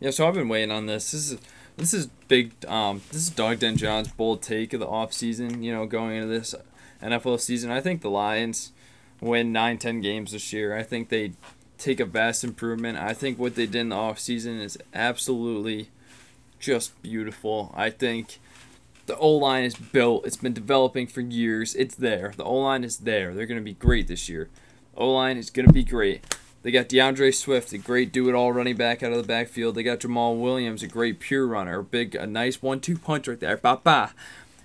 Yeah, 0.00 0.10
so 0.10 0.26
I've 0.26 0.34
been 0.34 0.48
waiting 0.48 0.72
on 0.72 0.86
this. 0.86 1.12
This 1.12 1.32
is 1.32 1.38
this 1.76 1.94
is 1.94 2.06
big. 2.28 2.52
Um, 2.66 3.02
this 3.12 3.22
is 3.22 3.30
Dog 3.30 3.60
Den 3.60 3.76
John's 3.76 4.08
bold 4.08 4.42
take 4.42 4.72
of 4.72 4.80
the 4.80 4.86
off 4.86 5.12
season. 5.12 5.62
You 5.62 5.72
know, 5.72 5.86
going 5.86 6.16
into 6.16 6.28
this 6.28 6.54
NFL 7.00 7.40
season, 7.40 7.70
I 7.70 7.80
think 7.80 8.02
the 8.02 8.10
Lions 8.10 8.72
win 9.20 9.52
nine, 9.52 9.78
ten 9.78 10.00
games 10.00 10.32
this 10.32 10.52
year. 10.52 10.76
I 10.76 10.82
think 10.82 11.08
they 11.08 11.32
take 11.78 12.00
a 12.00 12.04
vast 12.04 12.44
improvement. 12.44 12.98
I 12.98 13.14
think 13.14 13.38
what 13.38 13.54
they 13.54 13.66
did 13.66 13.76
in 13.76 13.88
the 13.90 13.96
off 13.96 14.18
season 14.18 14.60
is 14.60 14.76
absolutely 14.92 15.90
just 16.58 17.00
beautiful. 17.02 17.72
I 17.76 17.90
think 17.90 18.38
the 19.06 19.16
O 19.16 19.30
line 19.30 19.64
is 19.64 19.74
built. 19.74 20.26
It's 20.26 20.36
been 20.36 20.52
developing 20.52 21.06
for 21.06 21.20
years. 21.20 21.74
It's 21.74 21.94
there. 21.94 22.32
The 22.36 22.44
O 22.44 22.54
line 22.54 22.84
is 22.84 22.98
there. 22.98 23.34
They're 23.34 23.46
going 23.46 23.60
to 23.60 23.64
be 23.64 23.74
great 23.74 24.08
this 24.08 24.28
year. 24.28 24.48
O 24.96 25.10
line 25.10 25.36
is 25.36 25.50
going 25.50 25.66
to 25.66 25.72
be 25.72 25.84
great. 25.84 26.24
They 26.62 26.70
got 26.70 26.88
DeAndre 26.88 27.34
Swift, 27.34 27.72
a 27.72 27.78
great 27.78 28.12
do-it-all 28.12 28.52
running 28.52 28.76
back 28.76 29.02
out 29.02 29.10
of 29.10 29.18
the 29.18 29.26
backfield. 29.26 29.74
They 29.74 29.82
got 29.82 30.00
Jamaal 30.00 30.40
Williams, 30.40 30.82
a 30.82 30.86
great 30.86 31.18
pure 31.18 31.46
runner, 31.46 31.80
a 31.80 31.84
big, 31.84 32.14
a 32.14 32.26
nice 32.26 32.62
one-two 32.62 32.98
punch 32.98 33.26
right 33.26 33.40
there. 33.40 33.56
Ba 33.56 33.80
ba. 33.82 34.12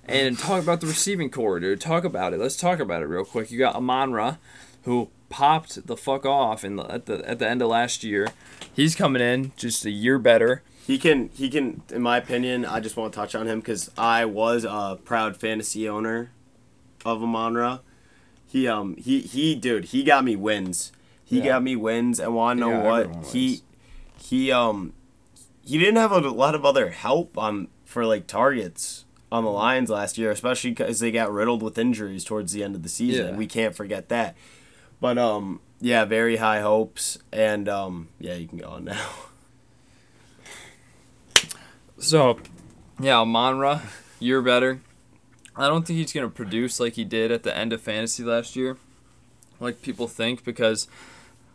And 0.06 0.38
talk 0.38 0.62
about 0.62 0.80
the 0.80 0.88
receiving 0.88 1.30
corps, 1.30 1.60
dude. 1.60 1.82
Talk 1.82 2.04
about 2.04 2.34
it. 2.34 2.40
Let's 2.40 2.56
talk 2.56 2.80
about 2.80 3.02
it 3.02 3.08
real 3.08 3.26
quick. 3.26 3.52
You 3.52 3.58
got 3.58 3.76
Amon-Ra, 3.76 4.38
who 4.84 5.10
popped 5.30 5.88
the 5.88 5.98
fuck 5.98 6.26
off 6.26 6.64
in 6.64 6.78
the, 6.78 6.84
at 6.84 7.08
the 7.08 7.28
at 7.28 7.40
the 7.40 7.50
end 7.50 7.62
of 7.62 7.68
last 7.68 8.04
year. 8.04 8.30
He's 8.72 8.96
coming 8.96 9.22
in 9.22 9.52
just 9.58 9.84
a 9.86 9.90
year 9.90 10.20
better. 10.20 10.64
He 10.86 10.98
can 10.98 11.30
he 11.34 11.50
can 11.50 11.82
in 11.92 12.02
my 12.02 12.18
opinion. 12.18 12.64
I 12.64 12.80
just 12.80 12.96
want 12.96 13.12
to 13.12 13.18
touch 13.18 13.36
on 13.36 13.48
him 13.48 13.60
because 13.60 13.92
I 13.98 14.24
was 14.24 14.64
a 14.64 14.98
proud 15.04 15.36
fantasy 15.36 15.90
owner 15.90 16.32
of 17.04 17.22
Amon-Ra. 17.22 17.80
He 18.48 18.68
um 18.68 18.96
he 18.98 19.22
he 19.22 19.56
dude 19.56 19.86
he 19.86 20.04
got 20.04 20.24
me 20.24 20.36
wins 20.36 20.92
he 21.28 21.40
yeah. 21.40 21.46
got 21.46 21.64
me 21.64 21.76
wins, 21.76 22.22
and 22.22 22.34
want 22.34 22.58
to 22.58 22.70
know 22.70 22.80
what 22.80 23.26
he 23.34 23.62
he 24.18 24.50
um 24.50 24.94
he 25.62 25.78
didn't 25.78 25.98
have 25.98 26.14
a 26.14 26.20
lot 26.30 26.56
of 26.56 26.64
other 26.64 26.92
help 26.92 27.38
on 27.38 27.68
for 27.84 28.06
like 28.06 28.28
targets 28.28 29.04
on 29.30 29.44
the 29.44 29.50
Lions 29.50 29.90
last 29.90 30.18
year, 30.18 30.32
especially 30.32 30.72
because 30.72 31.02
they 31.02 31.12
got 31.12 31.30
riddled 31.30 31.62
with 31.62 31.78
injuries 31.78 32.24
towards 32.24 32.54
the 32.54 32.64
end 32.64 32.76
of 32.76 32.84
the 32.84 32.88
season. 32.88 33.28
Yeah. 33.28 33.36
We 33.36 33.46
can't 33.46 33.76
forget 33.76 34.08
that. 34.08 34.38
But 35.02 35.18
um, 35.18 35.60
yeah, 35.82 36.06
very 36.06 36.38
high 36.38 36.62
hopes, 36.62 37.18
and 37.34 37.68
um, 37.68 38.08
yeah, 38.22 38.36
you 38.36 38.48
can 38.48 38.60
go 38.60 38.70
on 38.70 38.86
now. 38.86 39.10
So, 42.00 42.40
yeah, 43.02 43.26
Monra, 43.26 43.82
you're 44.20 44.44
better. 44.44 44.80
I 45.58 45.68
don't 45.68 45.86
think 45.86 45.98
he's 45.98 46.14
gonna 46.14 46.30
produce 46.30 46.80
like 46.80 46.94
he 46.94 47.04
did 47.04 47.32
at 47.32 47.44
the 47.44 47.56
end 47.56 47.74
of 47.74 47.82
fantasy 47.82 48.24
last 48.24 48.56
year, 48.56 48.78
like 49.60 49.82
people 49.82 50.08
think, 50.08 50.44
because 50.44 50.88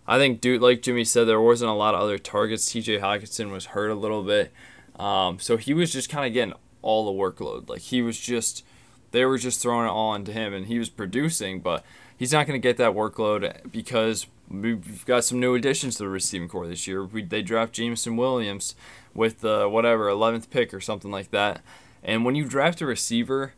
I 0.07 0.19
think, 0.19 0.41
dude, 0.41 0.61
like 0.61 0.83
Jimmy 0.83 1.05
said, 1.05 1.29
there 1.29 1.41
wasn't 1.41 1.71
a 1.71 1.75
lot 1.75 1.95
of 1.95 2.01
other 2.01 2.19
targets. 2.19 2.71
T.J. 2.71 2.99
Hockenson 2.99 3.53
was 3.53 3.67
hurt 3.67 3.91
a 3.91 3.95
little 3.95 4.25
bit, 4.25 4.53
um, 4.99 5.39
so 5.39 5.57
he 5.57 5.73
was 5.73 5.93
just 5.93 6.11
kind 6.11 6.27
of 6.27 6.33
getting 6.33 6.55
all 6.83 7.07
the 7.07 7.19
workload. 7.19 7.69
Like 7.69 7.83
he 7.83 8.03
was 8.03 8.19
just, 8.19 8.65
they 9.13 9.25
were 9.25 9.39
just 9.39 9.63
throwing 9.63 9.87
it 9.87 9.91
all 9.91 10.15
into 10.15 10.33
him, 10.33 10.53
and 10.53 10.67
he 10.67 10.79
was 10.79 10.89
producing, 10.89 11.61
but 11.61 11.85
he's 12.17 12.33
not 12.33 12.47
going 12.47 12.61
to 12.61 12.69
get 12.69 12.77
that 12.79 12.95
workload 12.95 13.71
because 13.71 14.27
we've 14.51 15.07
got 15.07 15.25
some 15.25 15.39
new 15.39 15.55
additions 15.55 15.97
to 15.97 16.03
the 16.03 16.09
receiving 16.09 16.49
corps 16.49 16.67
this 16.67 16.89
year. 16.89 17.05
We, 17.05 17.23
they 17.23 17.43
draft 17.43 17.73
Jameson 17.73 18.17
Williams 18.17 18.75
with 19.15 19.45
uh, 19.45 19.67
whatever 19.69 20.09
11th 20.09 20.51
pick 20.51 20.75
or 20.75 20.81
something 20.81 21.13
like 21.13 21.31
that, 21.31 21.63
and 22.03 22.25
when 22.25 22.35
you 22.35 22.45
draft 22.45 22.81
a 22.81 22.87
receiver 22.87 23.55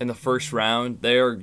in 0.00 0.06
the 0.06 0.14
first 0.14 0.52
round, 0.52 1.02
they 1.02 1.18
are 1.18 1.42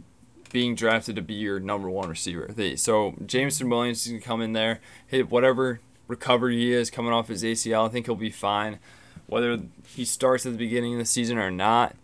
being 0.52 0.76
drafted 0.76 1.16
to 1.16 1.22
be 1.22 1.36
your 1.36 1.60
number 1.60 1.90
one 1.90 2.10
receiver. 2.10 2.54
So 2.78 3.16
Jameson 3.26 3.70
Williams 3.70 4.06
can 4.06 4.20
come 4.20 4.42
in 4.42 4.54
there, 4.54 4.80
hit 5.06 5.30
whatever 5.30 5.80
recovery 6.08 6.58
he 6.58 6.74
is 6.74 6.90
coming 6.90 7.14
off 7.14 7.28
his 7.28 7.44
ACL. 7.44 7.86
I 7.86 7.90
think 7.90 8.06
he'll 8.06 8.16
be 8.16 8.32
fine. 8.32 8.80
Whether 9.28 9.60
he 9.86 10.06
starts 10.06 10.46
at 10.46 10.54
the 10.54 10.58
beginning 10.58 10.94
of 10.94 11.00
the 11.00 11.06
season 11.06 11.38
or 11.38 11.52
not, 11.52 11.96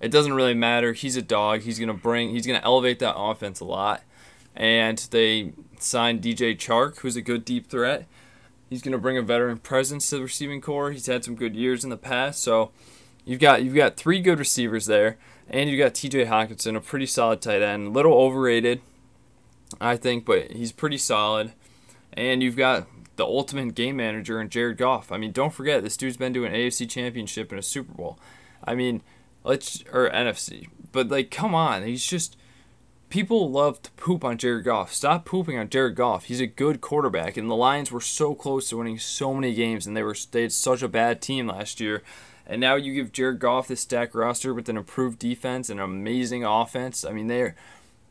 it 0.00 0.10
doesn't 0.10 0.34
really 0.34 0.54
matter. 0.54 0.92
He's 0.92 1.16
a 1.16 1.22
dog. 1.22 1.62
He's 1.62 1.78
gonna 1.78 1.94
bring. 1.94 2.30
He's 2.30 2.46
gonna 2.46 2.60
elevate 2.64 2.98
that 2.98 3.16
offense 3.16 3.60
a 3.60 3.64
lot. 3.64 4.02
And 4.56 4.98
they 5.10 5.52
signed 5.78 6.20
DJ 6.20 6.56
Chark, 6.56 6.98
who's 6.98 7.16
a 7.16 7.22
good 7.22 7.44
deep 7.44 7.68
threat. 7.68 8.06
He's 8.68 8.82
to 8.82 8.98
bring 8.98 9.16
a 9.16 9.22
veteran 9.22 9.58
presence 9.58 10.10
to 10.10 10.16
the 10.16 10.22
receiving 10.22 10.60
corps. 10.60 10.90
He's 10.90 11.06
had 11.06 11.24
some 11.24 11.36
good 11.36 11.54
years 11.54 11.84
in 11.84 11.90
the 11.90 11.96
past, 11.96 12.42
so 12.42 12.72
you've 13.24 13.40
got 13.40 13.62
you've 13.62 13.74
got 13.74 13.96
three 13.96 14.20
good 14.20 14.38
receivers 14.38 14.86
there, 14.86 15.18
and 15.48 15.68
you've 15.68 15.78
got 15.78 15.94
T.J. 15.94 16.26
Hockenson, 16.26 16.76
a 16.76 16.80
pretty 16.80 17.06
solid 17.06 17.40
tight 17.40 17.62
end, 17.62 17.88
a 17.88 17.90
little 17.90 18.14
overrated, 18.14 18.80
I 19.80 19.96
think, 19.96 20.24
but 20.24 20.52
he's 20.52 20.72
pretty 20.72 20.98
solid. 20.98 21.52
And 22.12 22.42
you've 22.42 22.56
got 22.56 22.86
the 23.16 23.24
ultimate 23.24 23.74
game 23.74 23.96
manager 23.96 24.40
in 24.40 24.48
Jared 24.48 24.78
Goff. 24.78 25.10
I 25.10 25.18
mean, 25.18 25.32
don't 25.32 25.52
forget 25.52 25.82
this 25.82 25.96
dude's 25.96 26.16
been 26.16 26.34
to 26.34 26.44
an 26.44 26.52
AFC 26.52 26.88
Championship 26.88 27.50
and 27.50 27.58
a 27.58 27.62
Super 27.62 27.92
Bowl. 27.92 28.18
I 28.62 28.74
mean, 28.74 29.02
let's 29.42 29.82
or 29.92 30.08
NFC, 30.10 30.68
but 30.92 31.08
like, 31.08 31.30
come 31.30 31.54
on, 31.54 31.84
he's 31.84 32.06
just 32.06 32.36
people 33.08 33.50
love 33.50 33.80
to 33.82 33.90
poop 33.92 34.24
on 34.24 34.38
Jared 34.38 34.64
Goff. 34.64 34.92
Stop 34.92 35.24
pooping 35.24 35.58
on 35.58 35.68
Jared 35.68 35.94
Goff. 35.94 36.24
He's 36.24 36.40
a 36.40 36.46
good 36.46 36.80
quarterback, 36.80 37.36
and 37.36 37.48
the 37.48 37.54
Lions 37.54 37.92
were 37.92 38.00
so 38.00 38.34
close 38.34 38.68
to 38.68 38.78
winning 38.78 38.98
so 38.98 39.34
many 39.34 39.54
games, 39.54 39.86
and 39.86 39.96
they 39.96 40.02
were 40.02 40.16
they 40.30 40.42
had 40.42 40.52
such 40.52 40.82
a 40.82 40.88
bad 40.88 41.20
team 41.20 41.46
last 41.46 41.80
year. 41.80 42.02
And 42.46 42.60
now 42.60 42.74
you 42.74 42.94
give 42.94 43.12
Jared 43.12 43.38
Goff 43.38 43.68
this 43.68 43.80
stack 43.80 44.14
roster 44.14 44.52
with 44.52 44.68
an 44.68 44.76
improved 44.76 45.18
defense 45.18 45.70
and 45.70 45.80
an 45.80 45.84
amazing 45.84 46.44
offense. 46.44 47.04
I 47.04 47.12
mean, 47.12 47.26
they're 47.26 47.54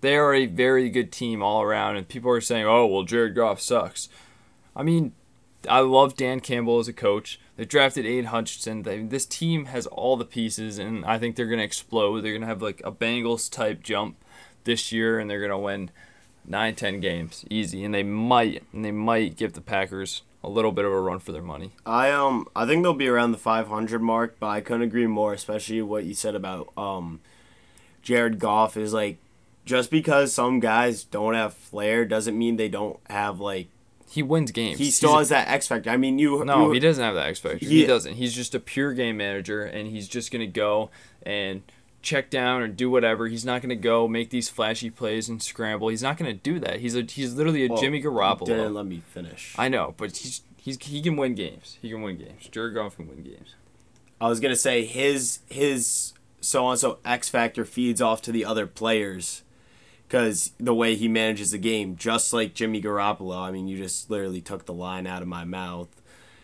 they 0.01 0.17
are 0.17 0.33
a 0.33 0.47
very 0.47 0.89
good 0.89 1.11
team 1.11 1.41
all 1.41 1.61
around, 1.61 1.95
and 1.95 2.07
people 2.07 2.31
are 2.31 2.41
saying, 2.41 2.65
"Oh, 2.65 2.85
well, 2.85 3.03
Jared 3.03 3.35
Goff 3.35 3.61
sucks." 3.61 4.09
I 4.75 4.83
mean, 4.83 5.13
I 5.69 5.79
love 5.79 6.17
Dan 6.17 6.39
Campbell 6.39 6.79
as 6.79 6.87
a 6.87 6.93
coach. 6.93 7.39
They 7.55 7.65
drafted 7.65 8.05
Aidan 8.05 8.25
Hutchinson. 8.25 8.83
They, 8.83 9.03
this 9.03 9.25
team 9.25 9.65
has 9.65 9.87
all 9.87 10.17
the 10.17 10.25
pieces, 10.25 10.77
and 10.77 11.05
I 11.05 11.19
think 11.19 11.35
they're 11.35 11.45
going 11.45 11.59
to 11.59 11.65
explode. 11.65 12.21
They're 12.21 12.31
going 12.31 12.41
to 12.41 12.47
have 12.47 12.61
like 12.61 12.81
a 12.83 12.91
Bengals 12.91 13.49
type 13.49 13.81
jump 13.81 14.17
this 14.63 14.91
year, 14.91 15.19
and 15.19 15.29
they're 15.29 15.41
gonna 15.41 15.59
win 15.59 15.91
nine, 16.45 16.75
ten 16.75 16.99
games 16.99 17.45
easy, 17.49 17.83
and 17.83 17.93
they 17.93 18.03
might, 18.03 18.63
and 18.73 18.83
they 18.83 18.91
might 18.91 19.37
give 19.37 19.53
the 19.53 19.61
Packers 19.61 20.23
a 20.43 20.49
little 20.49 20.71
bit 20.71 20.85
of 20.85 20.91
a 20.91 20.99
run 20.99 21.19
for 21.19 21.31
their 21.31 21.41
money. 21.41 21.71
I 21.85 22.11
um 22.11 22.47
I 22.55 22.65
think 22.65 22.83
they'll 22.83 22.93
be 22.93 23.07
around 23.07 23.31
the 23.31 23.37
500 23.37 24.01
mark, 24.01 24.35
but 24.39 24.47
I 24.47 24.61
couldn't 24.61 24.81
agree 24.83 25.07
more. 25.07 25.33
Especially 25.33 25.81
what 25.81 26.03
you 26.05 26.13
said 26.13 26.35
about 26.35 26.71
um 26.77 27.19
Jared 28.01 28.39
Goff 28.39 28.75
is 28.77 28.93
like 28.93 29.17
just 29.65 29.89
because 29.89 30.33
some 30.33 30.59
guys 30.59 31.03
don't 31.03 31.33
have 31.35 31.53
flair 31.53 32.03
doesn't 32.05 32.37
mean 32.37 32.57
they 32.57 32.69
don't 32.69 32.99
have 33.09 33.39
like 33.39 33.67
he 34.09 34.21
wins 34.21 34.51
games. 34.51 34.77
He 34.77 34.91
still 34.91 35.11
He's 35.11 35.19
has 35.19 35.29
that 35.29 35.47
X 35.47 35.67
factor. 35.67 35.89
I 35.89 35.97
mean, 35.97 36.19
you 36.19 36.43
no, 36.45 36.67
you, 36.67 36.73
he 36.73 36.79
doesn't 36.79 37.03
have 37.03 37.15
that 37.15 37.27
X 37.29 37.39
factor. 37.39 37.57
He- 37.65 37.81
he 37.81 37.85
doesn't. 37.87 38.13
He's 38.15 38.33
just 38.33 38.53
a 38.53 38.59
pure 38.59 38.93
game 38.93 39.17
manager, 39.17 39.63
and 39.63 39.87
he's 39.87 40.07
just 40.07 40.31
gonna 40.31 40.45
go 40.45 40.91
and 41.23 41.63
check 42.03 42.29
down 42.29 42.61
or 42.61 42.67
do 42.67 42.89
whatever. 42.89 43.27
He's 43.27 43.45
not 43.45 43.61
gonna 43.61 43.75
go 43.75 44.07
make 44.07 44.29
these 44.29 44.49
flashy 44.49 44.91
plays 44.91 45.29
and 45.29 45.41
scramble. 45.41 45.87
He's 45.87 46.03
not 46.03 46.17
gonna 46.17 46.33
do 46.33 46.59
that. 46.59 46.81
He's 46.81 46.95
a 46.95 47.01
he's 47.01 47.33
literally 47.33 47.65
a 47.65 47.69
well, 47.69 47.81
Jimmy 47.81 48.01
Garoppolo. 48.01 48.45
Didn't 48.45 48.73
let 48.75 48.85
me 48.85 49.01
finish. 49.09 49.55
I 49.57 49.69
know, 49.69 49.95
but 49.97 50.15
he's 50.17 50.41
he's 50.57 50.77
he 50.83 51.01
can 51.01 51.15
win 51.15 51.33
games. 51.33 51.79
He 51.81 51.89
can 51.89 52.03
win 52.03 52.17
games. 52.17 52.47
Jared 52.51 52.75
Goff 52.75 52.97
can 52.97 53.07
win 53.07 53.23
games. 53.23 53.55
I 54.21 54.27
was 54.27 54.39
gonna 54.39 54.55
say 54.55 54.85
his 54.85 55.39
his 55.49 56.13
so 56.41 56.69
and 56.69 56.79
so 56.79 56.99
X 57.03 57.29
factor 57.29 57.65
feeds 57.65 58.01
off 58.01 58.21
to 58.23 58.31
the 58.31 58.45
other 58.45 58.67
players, 58.67 59.43
because 60.07 60.51
the 60.59 60.75
way 60.75 60.95
he 60.95 61.07
manages 61.07 61.51
the 61.51 61.57
game, 61.57 61.95
just 61.95 62.33
like 62.33 62.53
Jimmy 62.53 62.81
Garoppolo. 62.81 63.37
I 63.37 63.51
mean, 63.51 63.67
you 63.67 63.77
just 63.77 64.09
literally 64.09 64.41
took 64.41 64.65
the 64.65 64.73
line 64.73 65.07
out 65.07 65.21
of 65.21 65.27
my 65.27 65.45
mouth. 65.45 65.87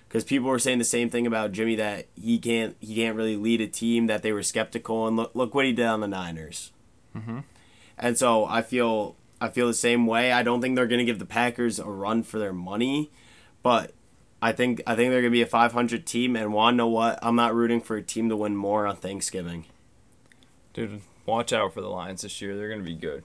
Because 0.09 0.23
people 0.23 0.49
were 0.49 0.57
saying 0.57 0.79
the 0.79 0.83
same 0.83 1.11
thing 1.11 1.27
about 1.27 1.51
Jimmy 1.51 1.75
that 1.75 2.07
he 2.19 2.39
can't 2.39 2.75
he 2.79 2.95
can't 2.95 3.15
really 3.15 3.37
lead 3.37 3.61
a 3.61 3.67
team 3.67 4.07
that 4.07 4.23
they 4.23 4.33
were 4.33 4.41
skeptical 4.41 5.07
and 5.07 5.15
look 5.15 5.31
look 5.35 5.53
what 5.53 5.65
he 5.65 5.71
did 5.71 5.85
on 5.85 6.01
the 6.01 6.07
Niners. 6.07 6.71
Mhm. 7.15 7.43
And 7.95 8.17
so 8.17 8.43
I 8.45 8.63
feel 8.63 9.15
I 9.39 9.49
feel 9.49 9.67
the 9.67 9.73
same 9.75 10.07
way. 10.07 10.31
I 10.31 10.41
don't 10.41 10.61
think 10.61 10.75
they're 10.75 10.87
gonna 10.87 11.05
give 11.05 11.19
the 11.19 11.25
Packers 11.27 11.77
a 11.77 11.85
run 11.85 12.23
for 12.23 12.39
their 12.39 12.51
money, 12.53 13.11
but 13.61 13.93
I 14.41 14.51
think 14.51 14.81
I 14.87 14.95
think 14.95 15.11
they're 15.11 15.21
gonna 15.21 15.31
be 15.31 15.43
a 15.43 15.45
500 15.45 16.07
team. 16.07 16.35
And 16.35 16.51
to 16.73 16.77
know 16.77 16.87
what? 16.87 17.19
I'm 17.21 17.35
not 17.35 17.53
rooting 17.53 17.79
for 17.79 17.95
a 17.95 18.01
team 18.01 18.29
to 18.29 18.35
win 18.35 18.55
more 18.55 18.87
on 18.87 18.95
Thanksgiving. 18.95 19.65
Dude, 20.73 21.01
watch 21.27 21.53
out 21.53 21.71
for 21.73 21.81
the 21.81 21.87
Lions 21.89 22.23
this 22.23 22.41
year. 22.41 22.57
They're 22.57 22.69
gonna 22.69 22.81
be 22.81 22.95
good. 22.95 23.23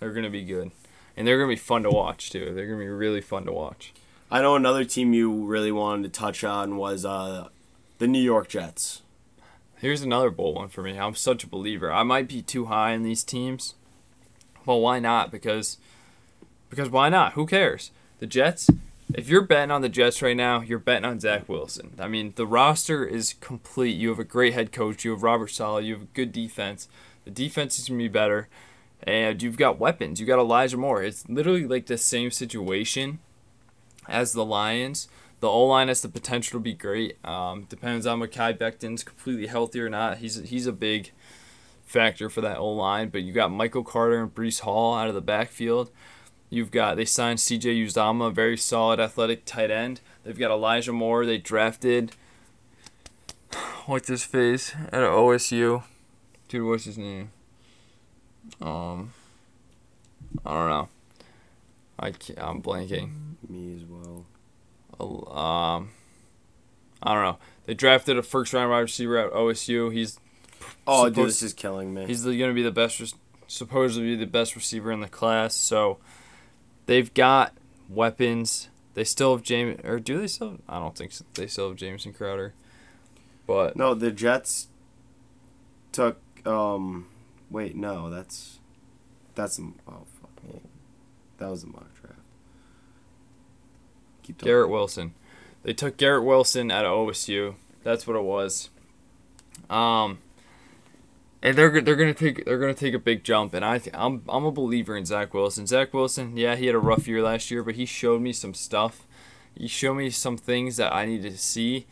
They're 0.00 0.12
gonna 0.12 0.30
be 0.30 0.44
good, 0.44 0.70
and 1.18 1.26
they're 1.26 1.36
gonna 1.38 1.52
be 1.52 1.56
fun 1.56 1.82
to 1.82 1.90
watch 1.90 2.30
too. 2.30 2.54
They're 2.54 2.66
gonna 2.66 2.78
be 2.78 2.88
really 2.88 3.20
fun 3.20 3.44
to 3.44 3.52
watch. 3.52 3.92
I 4.34 4.42
know 4.42 4.56
another 4.56 4.84
team 4.84 5.14
you 5.14 5.30
really 5.32 5.70
wanted 5.70 6.12
to 6.12 6.18
touch 6.18 6.42
on 6.42 6.76
was 6.76 7.04
uh, 7.04 7.50
the 7.98 8.08
New 8.08 8.20
York 8.20 8.48
Jets. 8.48 9.02
Here's 9.76 10.02
another 10.02 10.28
bold 10.28 10.56
one 10.56 10.70
for 10.70 10.82
me. 10.82 10.98
I'm 10.98 11.14
such 11.14 11.44
a 11.44 11.46
believer. 11.46 11.92
I 11.92 12.02
might 12.02 12.26
be 12.26 12.42
too 12.42 12.64
high 12.64 12.94
in 12.94 13.04
these 13.04 13.22
teams. 13.22 13.76
Well, 14.66 14.80
why 14.80 14.98
not? 14.98 15.30
Because 15.30 15.78
because 16.68 16.90
why 16.90 17.10
not? 17.10 17.34
Who 17.34 17.46
cares? 17.46 17.92
The 18.18 18.26
Jets. 18.26 18.68
If 19.14 19.28
you're 19.28 19.40
betting 19.40 19.70
on 19.70 19.82
the 19.82 19.88
Jets 19.88 20.20
right 20.20 20.36
now, 20.36 20.62
you're 20.62 20.80
betting 20.80 21.04
on 21.04 21.20
Zach 21.20 21.48
Wilson. 21.48 21.92
I 22.00 22.08
mean, 22.08 22.32
the 22.34 22.44
roster 22.44 23.04
is 23.04 23.34
complete. 23.34 23.96
You 23.96 24.08
have 24.08 24.18
a 24.18 24.24
great 24.24 24.52
head 24.52 24.72
coach. 24.72 25.04
You 25.04 25.12
have 25.12 25.22
Robert 25.22 25.52
Saleh. 25.52 25.84
You 25.84 25.92
have 25.92 26.02
a 26.02 26.06
good 26.06 26.32
defense. 26.32 26.88
The 27.24 27.30
defense 27.30 27.78
is 27.78 27.88
gonna 27.88 27.98
be 27.98 28.08
better, 28.08 28.48
and 29.00 29.40
you've 29.40 29.56
got 29.56 29.78
weapons. 29.78 30.18
You 30.18 30.26
got 30.26 30.40
Elijah 30.40 30.76
Moore. 30.76 31.04
It's 31.04 31.28
literally 31.28 31.68
like 31.68 31.86
the 31.86 31.96
same 31.96 32.32
situation 32.32 33.20
as 34.08 34.32
the 34.32 34.44
Lions. 34.44 35.08
The 35.40 35.48
O 35.48 35.64
line 35.64 35.88
has 35.88 36.00
the 36.00 36.08
potential 36.08 36.58
to 36.58 36.62
be 36.62 36.72
great. 36.72 37.22
Um, 37.24 37.64
depends 37.64 38.06
on 38.06 38.20
Mekhi 38.20 38.58
Becton's 38.58 39.04
completely 39.04 39.46
healthy 39.46 39.80
or 39.80 39.90
not. 39.90 40.18
He's 40.18 40.36
he's 40.48 40.66
a 40.66 40.72
big 40.72 41.12
factor 41.84 42.30
for 42.30 42.40
that 42.40 42.58
O 42.58 42.68
line. 42.70 43.10
But 43.10 43.22
you 43.22 43.32
got 43.32 43.50
Michael 43.50 43.84
Carter 43.84 44.22
and 44.22 44.34
Breece 44.34 44.60
Hall 44.60 44.94
out 44.94 45.08
of 45.08 45.14
the 45.14 45.20
backfield. 45.20 45.90
You've 46.48 46.70
got 46.70 46.96
they 46.96 47.04
signed 47.04 47.40
C.J. 47.40 47.74
Uzomah, 47.74 48.32
very 48.32 48.56
solid 48.56 49.00
athletic 49.00 49.44
tight 49.44 49.70
end. 49.70 50.00
They've 50.22 50.38
got 50.38 50.50
Elijah 50.50 50.92
Moore. 50.92 51.26
They 51.26 51.38
drafted 51.38 52.12
what's 53.86 54.08
his 54.08 54.24
face 54.24 54.74
at 54.74 55.02
OSU. 55.02 55.82
Dude, 56.48 56.66
what's 56.66 56.84
his 56.84 56.96
name? 56.96 57.32
Um, 58.60 59.12
I 60.44 60.54
don't 60.54 60.68
know. 60.68 60.88
I 61.98 62.08
I'm 62.38 62.62
blanking. 62.62 63.33
Me 63.48 63.76
as 63.76 63.82
well. 63.84 64.24
Um, 65.00 65.90
I 67.02 67.14
don't 67.14 67.22
know. 67.24 67.38
They 67.66 67.74
drafted 67.74 68.16
a 68.18 68.22
first 68.22 68.52
round 68.52 68.70
wide 68.70 68.80
receiver 68.80 69.18
at 69.18 69.32
OSU. 69.32 69.92
He's 69.92 70.18
Oh, 70.86 71.08
dude, 71.08 71.28
this 71.28 71.42
is 71.42 71.52
killing 71.52 71.92
me. 71.94 72.06
he's 72.06 72.24
going 72.24 72.38
to 72.38 72.52
be 72.52 72.62
the 72.62 72.70
best, 72.70 73.14
supposedly 73.46 74.16
the 74.16 74.26
best 74.26 74.54
receiver 74.54 74.92
in 74.92 75.00
the 75.00 75.08
class. 75.08 75.54
So 75.54 75.98
they've 76.86 77.12
got 77.14 77.54
weapons. 77.88 78.68
They 78.94 79.04
still 79.04 79.34
have 79.34 79.42
James, 79.42 79.80
or 79.84 79.98
do 79.98 80.18
they 80.18 80.26
still? 80.26 80.58
I 80.68 80.78
don't 80.78 80.96
think 80.96 81.12
so. 81.12 81.24
they 81.34 81.46
still 81.46 81.68
have 81.68 81.76
Jameson 81.76 82.12
Crowder. 82.12 82.54
But 83.46 83.76
No, 83.76 83.94
the 83.94 84.10
Jets 84.10 84.68
took. 85.92 86.18
Um, 86.46 87.08
wait, 87.50 87.74
no, 87.76 88.08
that's 88.10 88.60
that's 89.34 89.58
oh 89.58 90.04
fuck. 90.20 90.60
That 91.38 91.50
was 91.50 91.62
the 91.62 91.68
mock 91.68 91.80
draft. 91.80 91.93
Keep 94.24 94.38
talking. 94.38 94.50
Garrett 94.50 94.70
Wilson. 94.70 95.14
They 95.62 95.72
took 95.72 95.96
Garrett 95.96 96.24
Wilson 96.24 96.70
out 96.70 96.84
of 96.84 96.92
OSU. 96.92 97.54
That's 97.82 98.06
what 98.06 98.16
it 98.16 98.24
was. 98.24 98.70
Um, 99.70 100.18
and 101.42 101.56
they're 101.56 101.80
they're 101.80 101.96
gonna 101.96 102.14
take 102.14 102.44
they're 102.44 102.58
gonna 102.58 102.74
take 102.74 102.94
a 102.94 102.98
big 102.98 103.22
jump. 103.22 103.54
And 103.54 103.64
I 103.64 103.80
I'm 103.92 104.22
I'm 104.28 104.44
a 104.44 104.50
believer 104.50 104.96
in 104.96 105.04
Zach 105.04 105.32
Wilson. 105.34 105.66
Zach 105.66 105.92
Wilson, 105.92 106.36
yeah, 106.36 106.56
he 106.56 106.66
had 106.66 106.74
a 106.74 106.78
rough 106.80 107.06
year 107.06 107.22
last 107.22 107.50
year, 107.50 107.62
but 107.62 107.74
he 107.74 107.86
showed 107.86 108.22
me 108.22 108.32
some 108.32 108.54
stuff. 108.54 109.06
He 109.54 109.68
showed 109.68 109.94
me 109.94 110.10
some 110.10 110.36
things 110.36 110.78
that 110.78 110.92
I 110.92 111.06
needed 111.06 111.32
to 111.32 111.38
see 111.38 111.86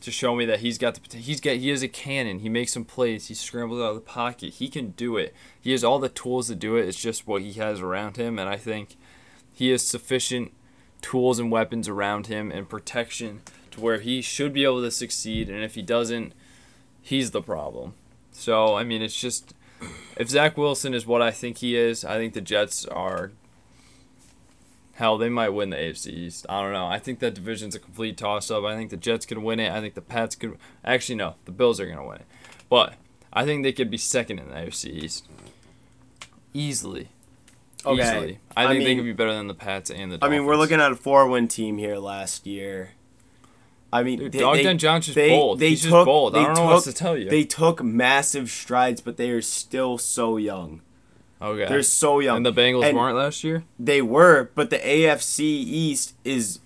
to 0.00 0.10
show 0.10 0.36
me 0.36 0.44
that 0.44 0.60
he's 0.60 0.76
got 0.76 0.94
the 0.94 1.18
he's 1.18 1.40
got 1.40 1.56
he 1.56 1.70
is 1.70 1.82
a 1.82 1.88
cannon. 1.88 2.40
He 2.40 2.48
makes 2.48 2.72
some 2.72 2.84
plays. 2.84 3.28
He 3.28 3.34
scrambles 3.34 3.80
out 3.80 3.90
of 3.90 3.94
the 3.94 4.00
pocket. 4.00 4.54
He 4.54 4.68
can 4.68 4.90
do 4.90 5.16
it. 5.16 5.34
He 5.60 5.72
has 5.72 5.84
all 5.84 5.98
the 5.98 6.08
tools 6.08 6.48
to 6.48 6.54
do 6.54 6.76
it. 6.76 6.86
It's 6.86 7.00
just 7.00 7.26
what 7.26 7.42
he 7.42 7.54
has 7.54 7.80
around 7.80 8.16
him, 8.16 8.38
and 8.38 8.48
I 8.48 8.56
think 8.56 8.96
he 9.52 9.70
is 9.70 9.82
sufficient 9.82 10.52
tools 11.06 11.38
and 11.38 11.52
weapons 11.52 11.88
around 11.88 12.26
him 12.26 12.50
and 12.50 12.68
protection 12.68 13.40
to 13.70 13.80
where 13.80 14.00
he 14.00 14.20
should 14.20 14.52
be 14.52 14.64
able 14.64 14.82
to 14.82 14.90
succeed. 14.90 15.48
And 15.48 15.62
if 15.62 15.76
he 15.76 15.82
doesn't, 15.82 16.32
he's 17.00 17.30
the 17.30 17.40
problem. 17.40 17.94
So 18.32 18.74
I 18.74 18.82
mean, 18.82 19.02
it's 19.02 19.18
just 19.18 19.54
if 20.16 20.28
Zach 20.28 20.56
Wilson 20.56 20.94
is 20.94 21.06
what 21.06 21.22
I 21.22 21.30
think 21.30 21.58
he 21.58 21.76
is, 21.76 22.04
I 22.04 22.16
think 22.16 22.34
the 22.34 22.40
Jets 22.40 22.84
are. 22.86 23.30
Hell, 24.94 25.16
they 25.16 25.28
might 25.28 25.50
win 25.50 25.70
the 25.70 25.76
AFC 25.76 26.08
East. 26.08 26.46
I 26.48 26.60
don't 26.60 26.72
know. 26.72 26.86
I 26.86 26.98
think 26.98 27.20
that 27.20 27.34
division's 27.34 27.74
a 27.74 27.78
complete 27.78 28.16
toss-up. 28.16 28.64
I 28.64 28.74
think 28.74 28.88
the 28.90 28.96
Jets 28.96 29.26
could 29.26 29.38
win 29.38 29.60
it. 29.60 29.70
I 29.70 29.80
think 29.80 29.94
the 29.94 30.00
Pats 30.00 30.34
could. 30.34 30.56
Actually, 30.84 31.16
no, 31.16 31.34
the 31.44 31.52
Bills 31.52 31.78
are 31.78 31.86
gonna 31.86 32.04
win 32.04 32.16
it. 32.16 32.26
But 32.68 32.94
I 33.32 33.44
think 33.44 33.62
they 33.62 33.72
could 33.72 33.90
be 33.90 33.98
second 33.98 34.40
in 34.40 34.48
the 34.48 34.54
AFC 34.56 35.04
East. 35.04 35.28
Easily. 36.52 37.10
Okay. 37.84 38.02
Easily. 38.02 38.38
I 38.56 38.64
I 38.64 38.68
think 38.68 38.84
they 38.84 38.94
could 38.96 39.04
be 39.04 39.12
better 39.12 39.32
than 39.34 39.46
the 39.48 39.54
Pats 39.54 39.90
and 39.90 40.12
the 40.12 40.18
I 40.22 40.28
mean, 40.28 40.44
we're 40.44 40.56
looking 40.56 40.80
at 40.80 40.90
a 40.92 40.96
four-win 40.96 41.46
team 41.48 41.78
here 41.78 41.96
last 41.98 42.46
year. 42.46 42.90
I 43.92 44.02
mean, 44.02 44.18
Dude, 44.18 44.32
they, 44.32 44.38
Dog 44.40 44.56
they, 44.56 44.62
Den 44.64 44.78
John's 44.78 45.06
just 45.06 45.14
they- 45.14 45.28
bold. 45.30 45.60
they 45.60 45.70
He's 45.70 45.82
just 45.82 45.92
took- 45.92 46.04
bold. 46.06 46.36
I 46.36 46.42
don't 46.44 46.54
know 46.56 46.64
what 46.64 46.82
took- 46.84 46.92
to 46.94 46.98
tell 46.98 47.16
you. 47.16 47.30
They 47.30 47.44
took 47.44 47.82
massive 47.82 48.50
strides, 48.50 49.00
but 49.00 49.16
they 49.16 49.30
are 49.30 49.40
still 49.42 49.98
so 49.98 50.36
young. 50.36 50.80
okay. 51.40 51.66
They're 51.68 51.82
so 51.84 52.18
young. 52.18 52.38
and 52.38 52.46
the 52.46 52.52
Bengals 52.52 52.84
And 52.84 52.96
weren't 52.96 53.16
last 53.16 53.44
year? 53.44 53.64
They 53.78 54.02
were, 54.02 54.50
but 54.54 54.70
the 54.70 54.78
AFC 54.78 55.40
East 55.44 56.14
is 56.24 56.58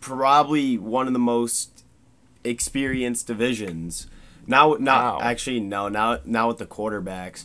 probably 0.00 0.78
one 0.78 1.06
of 1.06 1.12
the 1.12 1.18
most 1.18 1.84
experienced 2.44 3.26
divisions. 3.26 4.06
Now, 4.46 4.76
not 4.78 5.16
Wow. 5.16 5.20
actually 5.22 5.60
no, 5.60 5.88
now 5.88 6.18
now 6.24 6.48
with 6.48 6.58
the 6.58 6.66
quarterbacks, 6.66 7.44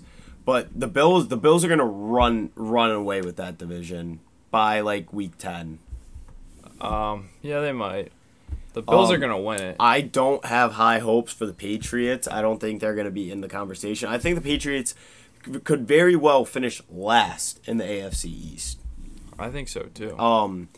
but 0.50 0.80
the 0.80 0.88
Bills 0.88 1.28
the 1.28 1.38
Bills 1.38 1.64
are 1.64 1.68
gonna 1.68 1.86
run 1.86 2.50
run 2.56 2.90
away 2.90 3.22
with 3.22 3.36
that 3.36 3.60
division 3.60 4.20
by 4.50 4.80
like 4.80 5.14
week 5.14 5.38
ten. 5.38 5.78
Um, 6.82 7.30
yeah, 7.44 7.60
they 7.60 7.72
might. 7.72 8.12
The 8.74 8.82
Bills 8.82 9.10
Um, 9.10 9.16
are 9.16 9.20
gonna 9.20 9.40
win 9.40 9.62
it. 9.62 9.76
I 9.80 10.02
don't 10.02 10.44
have 10.46 10.74
high 10.74 10.98
hopes 10.98 11.32
for 11.32 11.46
the 11.46 11.54
Patriots. 11.54 12.28
I 12.28 12.42
don't 12.42 12.60
think 12.60 12.82
they're 12.82 12.96
going 12.96 13.06
to 13.06 13.12
be 13.12 13.30
in 13.32 13.42
the 13.42 13.48
conversation. 13.48 14.10
I 14.10 14.18
think 14.18 14.36
the 14.36 14.42
Patriots 14.42 14.96
could 15.64 15.88
very 15.88 16.16
well 16.16 16.46
finish 16.46 16.82
last 16.92 17.60
in 17.68 17.78
the 17.78 17.84
AFC 17.84 18.26
East. 18.26 18.80
I 19.38 19.50
think 19.50 19.68
so 19.68 19.84
too. 19.94 20.18
Um, 20.18 20.70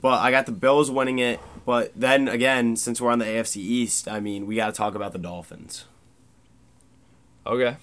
but 0.00 0.20
I 0.20 0.30
got 0.30 0.46
the 0.46 0.52
Bills 0.52 0.90
winning 0.92 1.18
it. 1.18 1.40
But 1.66 1.90
then 1.96 2.28
again, 2.28 2.76
since 2.76 3.00
we're 3.00 3.10
on 3.10 3.18
the 3.18 3.26
AFC 3.26 3.56
East, 3.56 4.06
I 4.06 4.20
mean, 4.20 4.46
we 4.46 4.54
got 4.54 4.66
to 4.66 4.72
talk 4.72 4.94
about 4.94 5.12
the 5.12 5.18
Dolphins. 5.18 5.86
Okay. 7.46 7.76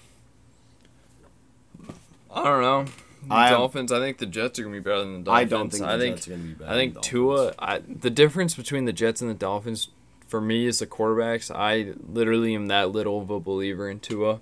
I 2.36 2.44
don't 2.44 2.60
know. 2.60 2.84
The 3.28 3.34
I 3.34 3.50
Dolphins. 3.50 3.90
I 3.90 3.98
think 3.98 4.18
the 4.18 4.26
Jets 4.26 4.58
are 4.58 4.62
gonna 4.62 4.74
be 4.74 4.80
better 4.80 5.00
than 5.00 5.24
the 5.24 5.30
Dolphins. 5.30 5.52
I 5.52 5.56
don't 5.56 5.70
think 5.70 5.84
the 5.84 5.98
think, 5.98 6.16
Jets 6.16 6.28
are 6.28 6.30
to 6.32 6.36
be 6.36 6.52
better. 6.52 6.70
I 6.70 6.74
think 6.74 7.00
Tua. 7.00 7.54
I, 7.58 7.78
the 7.78 8.10
difference 8.10 8.54
between 8.54 8.84
the 8.84 8.92
Jets 8.92 9.20
and 9.20 9.28
the 9.28 9.34
Dolphins, 9.34 9.88
for 10.26 10.40
me, 10.40 10.66
is 10.66 10.78
the 10.78 10.86
quarterbacks. 10.86 11.54
I 11.54 11.94
literally 12.06 12.54
am 12.54 12.66
that 12.68 12.90
little 12.90 13.20
of 13.20 13.30
a 13.30 13.40
believer 13.40 13.90
in 13.90 14.00
Tua. 14.00 14.40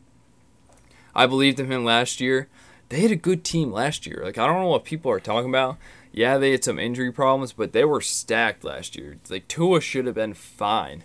I 1.14 1.26
believed 1.26 1.60
in 1.60 1.70
him 1.70 1.84
last 1.84 2.20
year. 2.20 2.48
They 2.90 3.00
had 3.00 3.10
a 3.10 3.16
good 3.16 3.44
team 3.44 3.72
last 3.72 4.06
year. 4.06 4.20
Like 4.22 4.36
I 4.36 4.46
don't 4.46 4.60
know 4.60 4.68
what 4.68 4.84
people 4.84 5.10
are 5.10 5.20
talking 5.20 5.48
about. 5.48 5.78
Yeah, 6.12 6.36
they 6.36 6.50
had 6.50 6.62
some 6.62 6.78
injury 6.78 7.10
problems, 7.10 7.52
but 7.52 7.72
they 7.72 7.84
were 7.84 8.00
stacked 8.00 8.64
last 8.64 8.96
year. 8.96 9.16
Like 9.30 9.48
Tua 9.48 9.80
should 9.80 10.06
have 10.06 10.14
been 10.14 10.34
fine, 10.34 11.04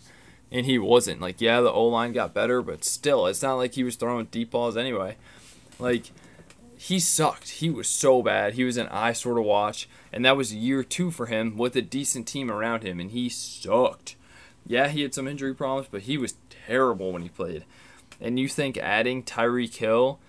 and 0.52 0.66
he 0.66 0.78
wasn't. 0.78 1.22
Like 1.22 1.40
yeah, 1.40 1.62
the 1.62 1.72
O 1.72 1.86
line 1.86 2.12
got 2.12 2.34
better, 2.34 2.62
but 2.62 2.84
still, 2.84 3.26
it's 3.28 3.42
not 3.42 3.56
like 3.56 3.76
he 3.76 3.84
was 3.84 3.96
throwing 3.96 4.26
deep 4.26 4.52
balls 4.52 4.76
anyway. 4.76 5.16
Like 5.80 6.12
he 6.82 6.98
sucked. 6.98 7.50
He 7.50 7.70
was 7.70 7.90
so 7.90 8.24
bad. 8.24 8.54
He 8.54 8.64
was 8.64 8.78
an 8.78 8.88
eye 8.88 9.10
eyesore 9.10 9.36
to 9.36 9.42
watch, 9.42 9.90
and 10.14 10.24
that 10.24 10.38
was 10.38 10.54
year 10.54 10.82
two 10.82 11.12
for 11.12 11.26
him 11.26 11.58
with 11.58 11.76
a 11.76 11.82
decent 11.82 12.26
team 12.26 12.50
around 12.50 12.84
him, 12.84 13.02
and 13.02 13.12
he 13.12 13.28
sucked. 13.28 14.16
Yeah, 14.66 14.88
he 14.88 15.02
had 15.02 15.14
some 15.14 15.28
injury 15.28 15.54
problems, 15.54 15.90
but 15.92 16.04
he 16.04 16.18
was 16.18 16.36
terrible 16.50 17.12
when 17.12 17.22
he 17.22 17.28
played. 17.28 17.66
And 18.22 18.40
you 18.40 18.48
think 18.48 18.78
adding 18.78 19.24
Tyreek 19.24 19.76
Hill 19.76 20.20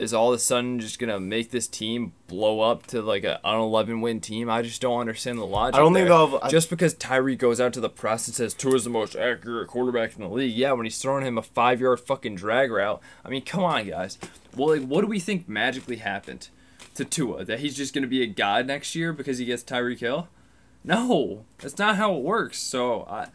is 0.00 0.14
all 0.14 0.32
of 0.32 0.36
a 0.36 0.38
sudden 0.38 0.80
just 0.80 0.98
gonna 0.98 1.20
make 1.20 1.50
this 1.50 1.68
team 1.68 2.12
blow 2.26 2.60
up 2.60 2.86
to 2.88 3.02
like 3.02 3.22
a, 3.24 3.38
an 3.44 3.60
11 3.60 4.00
win 4.00 4.20
team? 4.20 4.48
I 4.48 4.62
just 4.62 4.80
don't 4.80 4.98
understand 4.98 5.38
the 5.38 5.44
logic. 5.46 5.74
I 5.76 5.78
don't 5.78 5.92
think 5.92 6.08
there. 6.08 6.16
they'll 6.16 6.26
have- 6.28 6.42
I- 6.44 6.48
just 6.48 6.70
because 6.70 6.94
Tyreek 6.94 7.38
goes 7.38 7.60
out 7.60 7.72
to 7.74 7.80
the 7.80 7.88
press 7.90 8.26
and 8.26 8.34
says 8.34 8.54
Tua 8.54 8.74
is 8.76 8.84
the 8.84 8.90
most 8.90 9.14
accurate 9.14 9.68
quarterback 9.68 10.14
in 10.16 10.22
the 10.22 10.28
league. 10.28 10.54
Yeah, 10.56 10.72
when 10.72 10.86
he's 10.86 10.98
throwing 10.98 11.24
him 11.26 11.36
a 11.38 11.42
five 11.42 11.80
yard 11.80 12.00
fucking 12.00 12.36
drag 12.36 12.70
route. 12.70 13.00
I 13.24 13.28
mean, 13.28 13.42
come 13.42 13.62
on, 13.62 13.86
guys. 13.88 14.18
Well, 14.56 14.76
like, 14.78 14.86
what 14.88 15.02
do 15.02 15.06
we 15.06 15.20
think 15.20 15.48
magically 15.48 15.96
happened 15.96 16.48
to 16.94 17.04
Tua? 17.04 17.44
That 17.44 17.60
he's 17.60 17.76
just 17.76 17.94
gonna 17.94 18.06
be 18.06 18.22
a 18.22 18.26
god 18.26 18.66
next 18.66 18.94
year 18.94 19.12
because 19.12 19.38
he 19.38 19.44
gets 19.44 19.62
Tyreek 19.62 20.00
Hill? 20.00 20.28
No, 20.82 21.44
that's 21.58 21.76
not 21.78 21.96
how 21.96 22.14
it 22.16 22.22
works. 22.22 22.58
So 22.58 23.02
I, 23.02 23.18
I, 23.18 23.26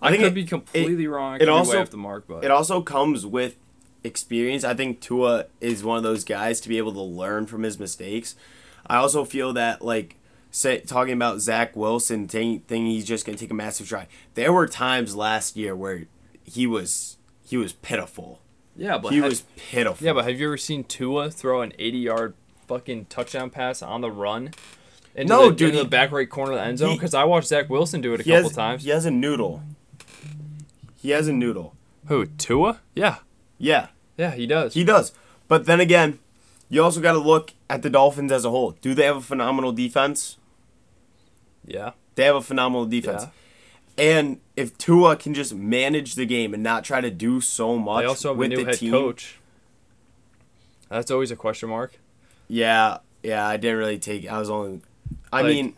I 0.00 0.10
think 0.10 0.22
could 0.22 0.32
it- 0.32 0.34
be 0.34 0.44
completely 0.44 1.06
wrong. 1.06 1.34
I 1.34 1.42
it 1.44 1.48
also- 1.48 1.80
off 1.80 1.90
the 1.90 1.96
mark, 1.96 2.24
but 2.28 2.44
It 2.44 2.50
also 2.50 2.82
comes 2.82 3.24
with 3.24 3.56
experience. 4.04 4.64
I 4.64 4.74
think 4.74 5.00
Tua 5.00 5.46
is 5.60 5.84
one 5.84 5.96
of 5.96 6.02
those 6.02 6.24
guys 6.24 6.60
to 6.62 6.68
be 6.68 6.78
able 6.78 6.92
to 6.94 7.00
learn 7.02 7.46
from 7.46 7.62
his 7.62 7.78
mistakes. 7.78 8.34
I 8.86 8.96
also 8.96 9.24
feel 9.24 9.52
that 9.54 9.82
like 9.82 10.16
say 10.50 10.80
talking 10.80 11.14
about 11.14 11.40
Zach 11.40 11.74
Wilson 11.76 12.28
thinking 12.28 12.86
he's 12.86 13.04
just 13.06 13.24
gonna 13.24 13.38
take 13.38 13.50
a 13.50 13.54
massive 13.54 13.88
try. 13.88 14.06
There 14.34 14.52
were 14.52 14.66
times 14.66 15.14
last 15.16 15.56
year 15.56 15.74
where 15.76 16.04
he 16.44 16.66
was 16.66 17.16
he 17.44 17.56
was 17.56 17.72
pitiful. 17.74 18.40
yeah, 18.76 18.98
but 18.98 19.12
He 19.12 19.18
ha- 19.20 19.26
was 19.26 19.42
pitiful. 19.56 20.04
yeah, 20.06 20.12
but 20.12 20.24
have 20.24 20.38
you 20.40 20.46
ever 20.48 20.56
seen 20.56 20.84
Tua 20.84 21.30
throw 21.30 21.60
an 21.62 21.72
80 21.78 21.98
yard 21.98 22.34
fucking 22.66 23.06
touchdown 23.06 23.50
pass 23.50 23.82
on 23.82 24.00
the 24.00 24.10
run? 24.10 24.50
Into 25.14 25.28
No, 25.32 25.50
the, 25.50 25.54
dude, 25.56 25.68
into 25.70 25.82
the 25.84 25.88
back 25.90 26.10
right 26.10 26.28
corner 26.28 26.52
of 26.52 26.58
the 26.58 26.64
end 26.64 26.78
zone 26.78 26.96
because 26.96 27.12
I 27.14 27.24
watched 27.24 27.48
Zach 27.48 27.68
Wilson 27.68 28.00
do 28.00 28.14
it 28.14 28.20
a 28.20 28.24
couple 28.24 28.42
has, 28.48 28.52
times. 28.52 28.82
He 28.84 28.90
has 28.90 29.04
a 29.04 29.10
noodle. 29.10 29.62
He 31.00 31.10
has 31.10 31.28
a 31.28 31.32
noodle. 31.32 31.74
Who 32.06 32.26
Tua? 32.26 32.80
Yeah, 32.94 33.16
Yeah, 33.58 33.88
yeah, 34.16 34.32
he 34.32 34.46
does. 34.46 34.74
he 34.74 34.84
does. 34.84 35.12
But 35.48 35.66
then 35.66 35.80
again, 35.80 36.18
you 36.68 36.82
also 36.82 37.00
got 37.00 37.12
to 37.12 37.18
look 37.18 37.52
at 37.70 37.82
the 37.82 37.90
Dolphins 37.90 38.32
as 38.32 38.44
a 38.44 38.50
whole. 38.50 38.72
Do 38.80 38.94
they 38.94 39.04
have 39.04 39.16
a 39.16 39.20
phenomenal 39.20 39.72
defense? 39.72 40.38
yeah, 41.66 41.92
They 42.16 42.24
have 42.24 42.36
a 42.36 42.40
phenomenal 42.42 42.86
defense. 42.86 43.22
yeah. 43.24 43.28
And 43.98 44.40
if 44.56 44.76
Tua 44.78 45.16
can 45.16 45.34
just 45.34 45.54
manage 45.54 46.14
the 46.14 46.24
game 46.26 46.54
and 46.54 46.62
not 46.62 46.82
try 46.82 47.00
to 47.00 47.10
do 47.10 47.40
so 47.40 47.76
much 47.78 48.02
They 48.02 48.06
also 48.06 48.28
have 48.30 48.36
a 48.36 48.40
with 48.40 48.50
new 48.50 48.56
the 48.56 48.64
head 48.64 48.78
team, 48.78 48.90
coach. 48.90 49.38
That's 50.88 51.10
always 51.10 51.30
a 51.30 51.36
question 51.36 51.68
mark. 51.68 51.98
yeah, 52.48 52.98
yeah, 53.22 53.46
I 53.46 53.56
didn't 53.58 53.78
really 53.78 53.98
take. 53.98 54.26
I 54.30 54.38
was 54.38 54.50
only, 54.50 54.80
I 55.32 55.42
Like- 55.42 55.54
mean, 55.54 55.74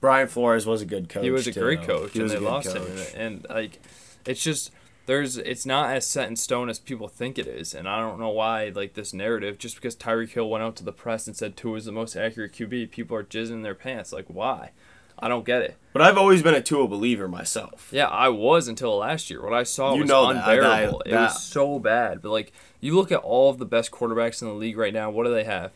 Brian 0.00 0.28
Flores 0.28 0.66
was 0.66 0.82
a 0.82 0.84
good 0.86 1.08
coach. 1.08 1.24
he 1.24 1.30
was 1.30 1.46
a 1.46 1.52
too. 1.52 1.60
great 1.60 1.82
coach, 1.82 2.12
He 2.12 2.20
and 2.20 2.28
they 2.30 2.38
lost 2.38 2.68
coach. 2.74 2.82
him. 2.86 3.06
And 3.16 3.46
like, 3.48 3.80
it's 4.26 4.42
just 4.42 4.70
there's 5.06 5.36
it's 5.36 5.66
not 5.66 5.90
as 5.94 6.06
set 6.06 6.28
in 6.28 6.36
stone 6.36 6.68
as 6.70 6.78
people 6.78 7.08
think 7.08 7.38
it 7.38 7.46
is, 7.46 7.74
and 7.74 7.88
I 7.88 8.00
don't 8.00 8.18
know 8.18 8.30
why 8.30 8.72
like 8.74 8.94
this 8.94 9.12
narrative. 9.12 9.58
Just 9.58 9.76
because 9.76 9.94
Tyreek 9.96 10.30
Hill 10.30 10.48
went 10.48 10.64
out 10.64 10.76
to 10.76 10.84
the 10.84 10.92
press 10.92 11.26
and 11.26 11.36
said 11.36 11.56
Tua 11.56 11.76
is 11.76 11.84
the 11.84 11.92
most 11.92 12.16
accurate 12.16 12.52
QB, 12.52 12.90
people 12.90 13.16
are 13.16 13.24
jizzing 13.24 13.62
their 13.62 13.74
pants. 13.74 14.12
Like, 14.12 14.26
why? 14.28 14.70
I 15.18 15.28
don't 15.28 15.44
get 15.46 15.62
it. 15.62 15.76
But 15.92 16.02
I've 16.02 16.18
always 16.18 16.42
been 16.42 16.54
a 16.54 16.60
Tua 16.60 16.88
believer 16.88 17.28
myself. 17.28 17.88
Yeah, 17.92 18.08
I 18.08 18.28
was 18.30 18.66
until 18.66 18.96
last 18.96 19.30
year. 19.30 19.42
What 19.42 19.52
I 19.52 19.62
saw 19.62 19.94
You 19.94 20.00
was 20.00 20.08
know 20.08 20.32
that. 20.32 20.48
Unbearable. 20.48 21.02
that- 21.06 21.12
it 21.12 21.14
was 21.16 21.42
so 21.42 21.78
bad. 21.78 22.20
But 22.20 22.30
like, 22.30 22.52
you 22.80 22.96
look 22.96 23.12
at 23.12 23.20
all 23.20 23.48
of 23.48 23.58
the 23.58 23.64
best 23.64 23.92
quarterbacks 23.92 24.42
in 24.42 24.48
the 24.48 24.54
league 24.54 24.76
right 24.76 24.92
now. 24.92 25.10
What 25.10 25.24
do 25.24 25.32
they 25.32 25.44
have? 25.44 25.70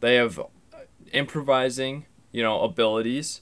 They 0.00 0.14
have 0.14 0.40
improvising, 1.12 2.06
you 2.32 2.42
know, 2.42 2.62
abilities, 2.62 3.40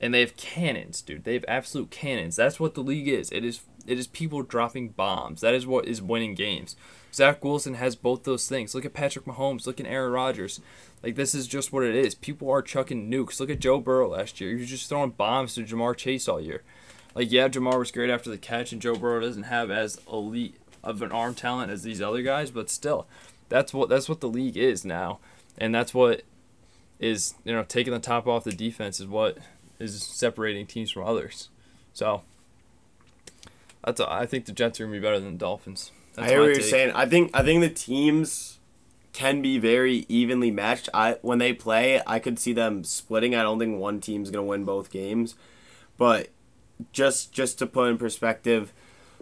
and 0.00 0.12
they 0.14 0.20
have 0.20 0.36
cannons, 0.36 1.00
dude. 1.02 1.24
They 1.24 1.34
have 1.34 1.44
absolute 1.48 1.90
cannons. 1.90 2.36
That's 2.36 2.58
what 2.60 2.74
the 2.74 2.82
league 2.82 3.08
is. 3.08 3.30
It 3.30 3.44
is. 3.44 3.60
It 3.88 3.98
is 3.98 4.06
people 4.06 4.42
dropping 4.42 4.90
bombs. 4.90 5.40
That 5.40 5.54
is 5.54 5.66
what 5.66 5.86
is 5.86 6.02
winning 6.02 6.34
games. 6.34 6.76
Zach 7.12 7.42
Wilson 7.42 7.74
has 7.74 7.96
both 7.96 8.24
those 8.24 8.48
things. 8.48 8.74
Look 8.74 8.84
at 8.84 8.92
Patrick 8.92 9.24
Mahomes. 9.24 9.66
Look 9.66 9.80
at 9.80 9.86
Aaron 9.86 10.12
Rodgers. 10.12 10.60
Like 11.02 11.14
this 11.14 11.34
is 11.34 11.46
just 11.46 11.72
what 11.72 11.84
it 11.84 11.94
is. 11.94 12.14
People 12.14 12.50
are 12.50 12.62
chucking 12.62 13.10
nukes. 13.10 13.40
Look 13.40 13.50
at 13.50 13.60
Joe 13.60 13.80
Burrow 13.80 14.08
last 14.08 14.40
year. 14.40 14.50
He 14.50 14.56
was 14.60 14.70
just 14.70 14.88
throwing 14.88 15.10
bombs 15.10 15.54
to 15.54 15.64
Ja'Marr 15.64 15.96
Chase 15.96 16.28
all 16.28 16.40
year. 16.40 16.62
Like 17.14 17.32
yeah, 17.32 17.48
Ja'Marr 17.48 17.78
was 17.78 17.90
great 17.90 18.10
after 18.10 18.30
the 18.30 18.38
catch, 18.38 18.72
and 18.72 18.82
Joe 18.82 18.94
Burrow 18.94 19.20
doesn't 19.20 19.44
have 19.44 19.70
as 19.70 20.00
elite 20.10 20.56
of 20.84 21.02
an 21.02 21.12
arm 21.12 21.34
talent 21.34 21.70
as 21.70 21.82
these 21.82 22.02
other 22.02 22.22
guys, 22.22 22.50
but 22.50 22.70
still, 22.70 23.06
that's 23.48 23.72
what 23.74 23.88
that's 23.88 24.08
what 24.08 24.20
the 24.20 24.28
league 24.28 24.56
is 24.56 24.84
now, 24.84 25.18
and 25.56 25.74
that's 25.74 25.94
what 25.94 26.22
is 27.00 27.34
you 27.44 27.52
know 27.52 27.64
taking 27.64 27.92
the 27.92 27.98
top 27.98 28.26
off 28.26 28.44
the 28.44 28.52
defense 28.52 29.00
is 29.00 29.06
what 29.06 29.38
is 29.78 30.02
separating 30.02 30.66
teams 30.66 30.90
from 30.90 31.04
others. 31.04 31.48
So 31.92 32.22
that's 33.84 34.00
I 34.00 34.26
think 34.26 34.46
the 34.46 34.52
Jets 34.52 34.80
are 34.80 34.84
gonna 34.84 34.96
be 34.96 35.00
better 35.02 35.20
than 35.20 35.32
the 35.32 35.38
Dolphins. 35.38 35.92
That's 36.14 36.26
I 36.28 36.30
hear 36.30 36.40
what 36.40 36.50
you're 36.54 36.60
saying. 36.62 36.92
I 36.94 37.06
think 37.06 37.30
I 37.34 37.42
think 37.42 37.60
the 37.60 37.68
teams 37.70 38.58
can 39.12 39.40
be 39.42 39.58
very 39.58 40.04
evenly 40.08 40.50
matched. 40.50 40.88
I 40.94 41.16
when 41.22 41.38
they 41.38 41.52
play, 41.52 42.00
I 42.06 42.18
could 42.18 42.38
see 42.38 42.52
them 42.52 42.84
splitting. 42.84 43.34
I 43.34 43.42
don't 43.42 43.58
think 43.58 43.78
one 43.78 44.00
team's 44.00 44.30
gonna 44.30 44.44
win 44.46 44.64
both 44.64 44.90
games, 44.90 45.34
but 45.96 46.28
just 46.92 47.32
just 47.32 47.58
to 47.58 47.66
put 47.66 47.88
in 47.88 47.98
perspective, 47.98 48.72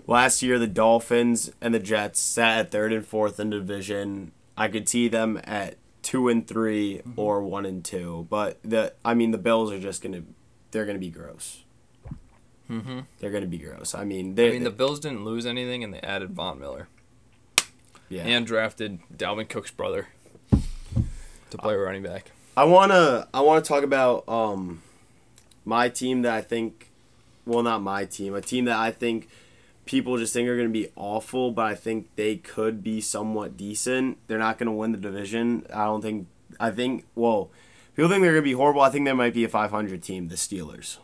last 0.07 0.43
year 0.43 0.59
the 0.59 0.67
Dolphins 0.67 1.51
and 1.61 1.75
the 1.75 1.79
Jets 1.79 2.21
sat 2.21 2.59
at 2.59 2.71
third 2.71 2.93
and 2.93 3.07
fourth 3.07 3.39
in 3.41 3.51
division. 3.51 4.33
I 4.57 4.69
could 4.69 4.89
see 4.89 5.09
them 5.09 5.39
at 5.45 5.77
two 6.03 6.29
and 6.29 6.47
3 6.47 6.99
Mm-hmm. 6.99 7.13
or 7.21 7.43
one 7.43 7.67
and 7.67 7.85
two. 7.85 8.27
But 8.31 8.59
the 8.63 8.95
I 9.05 9.15
mean 9.15 9.31
the 9.33 9.39
Bills 9.39 9.71
are 9.73 9.79
just 9.79 10.03
gonna 10.03 10.23
they're 10.71 10.87
gonna 10.87 10.99
be 10.99 11.11
gross. 11.11 11.63
Mm-hmm. 12.71 13.01
They're 13.19 13.31
gonna 13.31 13.47
be 13.47 13.59
gross. 13.59 13.95
I 13.95 14.05
mean 14.05 14.35
they 14.35 14.49
I 14.49 14.53
mean 14.53 14.65
the 14.65 14.71
Bills 14.71 15.01
didn't 15.01 15.25
lose 15.25 15.47
anything, 15.47 15.85
and 15.85 15.95
they 15.95 16.01
added 16.01 16.33
Von 16.33 16.59
Miller 16.59 16.89
yeah. 18.09 18.25
and 18.25 18.47
drafted 18.47 18.99
Dalvin 19.15 19.49
Cook's 19.49 19.71
brother 19.71 20.09
to 21.51 21.59
play 21.59 21.75
running 21.75 22.03
back. 22.03 22.33
I 22.57 22.65
wanna 22.65 23.29
I 23.33 23.41
wanna 23.41 23.63
talk 23.63 23.85
about 23.85 24.29
um 24.29 24.83
my 25.65 25.89
team 25.89 26.23
that 26.23 26.33
I 26.33 26.41
think 26.41 26.91
well 27.45 27.63
not 27.63 27.83
my 27.83 28.05
team, 28.05 28.35
a 28.35 28.41
team 28.41 28.65
that 28.67 28.79
I 28.79 28.91
think 28.91 29.29
people 29.85 30.19
just 30.19 30.33
think 30.33 30.49
are 30.49 30.57
gonna 30.57 30.69
be 30.69 30.89
awful, 30.97 31.53
but 31.53 31.67
I 31.67 31.75
think 31.75 32.09
they 32.17 32.37
could 32.37 32.83
be 32.83 33.01
somewhat 33.01 33.57
decent. 33.57 34.19
They're 34.27 34.39
not 34.39 34.59
gonna 34.59 34.73
win 34.73 34.93
the 34.93 34.99
division. 34.99 35.67
I 35.73 35.85
don't 35.85 36.03
think 36.03 36.27
I 36.59 36.71
think 36.71 37.07
well 37.15 37.51
people 37.95 38.11
think 38.11 38.23
they're 38.23 38.33
gonna 38.33 38.43
be 38.43 38.53
horrible. 38.53 38.81
I 38.81 38.91
think 38.91 39.05
they 39.05 39.13
might 39.13 39.35
be 39.35 39.45
a 39.45 39.49
five 39.49 39.71
hundred 39.71 40.03
team, 40.03 40.29
the 40.29 40.37
Steelers. 40.37 40.99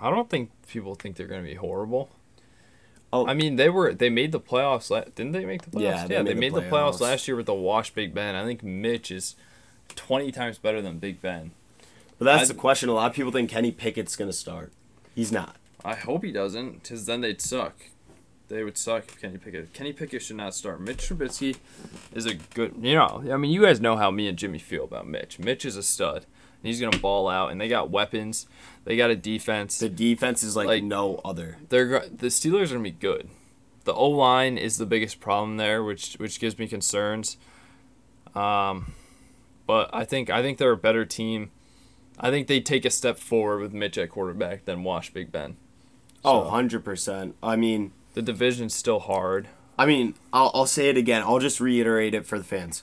I 0.00 0.10
don't 0.10 0.28
think 0.30 0.50
people 0.68 0.94
think 0.94 1.16
they're 1.16 1.26
going 1.26 1.42
to 1.42 1.48
be 1.48 1.54
horrible. 1.56 2.10
Oh. 3.12 3.26
I 3.26 3.34
mean, 3.34 3.56
they 3.56 3.68
were 3.68 3.92
they 3.92 4.08
made 4.08 4.30
the 4.32 4.40
playoffs. 4.40 4.88
La- 4.90 5.02
didn't 5.16 5.32
they 5.32 5.44
make 5.44 5.62
the 5.62 5.70
playoffs? 5.70 5.82
Yeah, 5.82 6.06
they 6.06 6.14
they 6.16 6.22
made 6.22 6.28
the 6.30 6.34
made 6.36 6.54
the 6.54 6.60
playoffs 6.62 6.94
playoffs. 6.94 7.00
last 7.00 7.28
year 7.28 7.36
with 7.36 7.46
the 7.46 7.54
wash 7.54 7.90
Big 7.92 8.14
Ben. 8.14 8.34
I 8.36 8.44
think 8.44 8.62
Mitch 8.62 9.10
is 9.10 9.34
twenty 9.96 10.30
times 10.30 10.58
better 10.58 10.80
than 10.80 10.98
Big 10.98 11.20
Ben. 11.20 11.50
But 12.18 12.26
that's 12.26 12.50
I- 12.50 12.52
the 12.52 12.58
question. 12.58 12.88
A 12.88 12.92
lot 12.92 13.10
of 13.10 13.16
people 13.16 13.32
think 13.32 13.50
Kenny 13.50 13.72
Pickett's 13.72 14.14
gonna 14.14 14.32
start. 14.32 14.72
He's 15.14 15.32
not. 15.32 15.56
I 15.84 15.94
hope 15.96 16.22
he 16.24 16.30
doesn't, 16.30 16.82
because 16.82 17.06
then 17.06 17.20
they'd 17.22 17.40
suck. 17.40 17.74
They 18.48 18.62
would 18.62 18.76
suck 18.78 19.08
if 19.08 19.20
Kenny 19.20 19.38
Pickett. 19.38 19.72
Kenny 19.72 19.92
Pickett 19.92 20.22
should 20.22 20.36
not 20.36 20.54
start. 20.54 20.80
Mitch 20.80 21.08
Trubisky 21.08 21.56
is 22.14 22.26
a 22.26 22.34
good. 22.34 22.74
You 22.80 22.94
know, 22.94 23.24
I 23.32 23.36
mean, 23.38 23.50
you 23.50 23.62
guys 23.62 23.80
know 23.80 23.96
how 23.96 24.10
me 24.10 24.28
and 24.28 24.38
Jimmy 24.38 24.58
feel 24.58 24.84
about 24.84 25.08
Mitch. 25.08 25.38
Mitch 25.38 25.64
is 25.64 25.76
a 25.76 25.82
stud. 25.82 26.26
He's 26.62 26.80
gonna 26.80 26.98
ball 26.98 27.28
out, 27.28 27.50
and 27.50 27.60
they 27.60 27.68
got 27.68 27.90
weapons. 27.90 28.46
They 28.84 28.96
got 28.96 29.10
a 29.10 29.16
defense. 29.16 29.78
The 29.78 29.88
defense 29.88 30.42
is 30.42 30.56
like, 30.56 30.66
Like- 30.68 30.84
no 30.84 31.20
other. 31.24 31.58
They're 31.68 32.00
the 32.08 32.26
Steelers 32.28 32.64
are 32.70 32.74
gonna 32.74 32.80
be 32.84 32.90
good. 32.90 33.28
The 33.84 33.94
O 33.94 34.08
line 34.10 34.58
is 34.58 34.76
the 34.76 34.86
biggest 34.86 35.20
problem 35.20 35.56
there, 35.56 35.82
which 35.82 36.14
which 36.14 36.38
gives 36.38 36.58
me 36.58 36.66
concerns. 36.68 37.36
Um, 38.34 38.92
but 39.66 39.90
I 39.92 40.04
think 40.04 40.30
I 40.30 40.42
think 40.42 40.58
they're 40.58 40.70
a 40.72 40.76
better 40.76 41.04
team. 41.04 41.50
I 42.18 42.30
think 42.30 42.46
they 42.48 42.60
take 42.60 42.84
a 42.84 42.90
step 42.90 43.18
forward 43.18 43.60
with 43.60 43.72
Mitch 43.72 43.96
at 43.96 44.10
quarterback 44.10 44.66
than 44.66 44.84
Wash 44.84 45.10
Big 45.12 45.32
Ben. 45.32 45.56
Oh, 46.22 46.42
100%. 46.52 47.32
I 47.42 47.56
mean, 47.56 47.92
The 48.12 48.20
division's 48.20 48.74
still 48.74 48.98
hard. 48.98 49.48
I 49.78 49.86
mean, 49.86 50.14
I'll, 50.30 50.50
I'll 50.52 50.66
say 50.66 50.90
it 50.90 50.98
again. 50.98 51.22
I'll 51.22 51.38
just 51.38 51.60
reiterate 51.60 52.12
it 52.14 52.26
for 52.26 52.36
the 52.36 52.44
fans. 52.44 52.82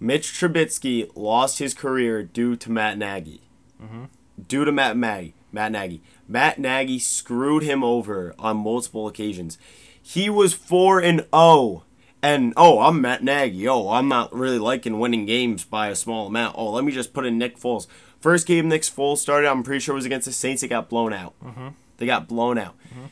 Mitch 0.00 0.32
Trubisky 0.32 1.10
lost 1.14 1.58
his 1.58 1.74
career 1.74 2.22
due 2.22 2.56
to 2.56 2.70
Matt 2.70 2.98
Nagy. 2.98 3.42
Mm-hmm. 3.82 4.04
Due 4.46 4.64
to 4.64 4.72
Matt 4.72 4.96
Nagy. 4.96 5.34
Matt 5.52 5.72
Nagy. 5.72 6.00
Matt 6.26 6.58
Nagy 6.58 6.98
screwed 6.98 7.62
him 7.62 7.84
over 7.84 8.34
on 8.38 8.56
multiple 8.58 9.06
occasions. 9.06 9.58
He 10.00 10.28
was 10.28 10.52
4 10.52 11.00
and 11.00 11.26
0. 11.34 11.84
And 12.22 12.54
oh, 12.56 12.80
I'm 12.80 13.00
Matt 13.00 13.22
Nagy. 13.22 13.68
Oh, 13.68 13.90
I'm 13.90 14.08
not 14.08 14.34
really 14.34 14.58
liking 14.58 14.98
winning 14.98 15.26
games 15.26 15.64
by 15.64 15.88
a 15.88 15.94
small 15.94 16.26
amount. 16.26 16.56
Oh, 16.58 16.70
let 16.70 16.84
me 16.84 16.92
just 16.92 17.12
put 17.12 17.26
in 17.26 17.38
Nick 17.38 17.58
Foles. 17.58 17.86
First 18.18 18.46
game 18.46 18.68
Nick 18.68 18.82
Foles 18.82 19.18
started, 19.18 19.48
I'm 19.48 19.62
pretty 19.62 19.80
sure 19.80 19.94
it 19.94 19.96
was 19.96 20.06
against 20.06 20.26
the 20.26 20.32
Saints. 20.32 20.62
It 20.62 20.68
got 20.68 20.88
blown 20.88 21.12
out. 21.12 21.34
Mm-hmm. 21.44 21.68
They 21.98 22.06
got 22.06 22.26
blown 22.26 22.58
out. 22.58 22.74
Mm-hmm. 22.88 23.06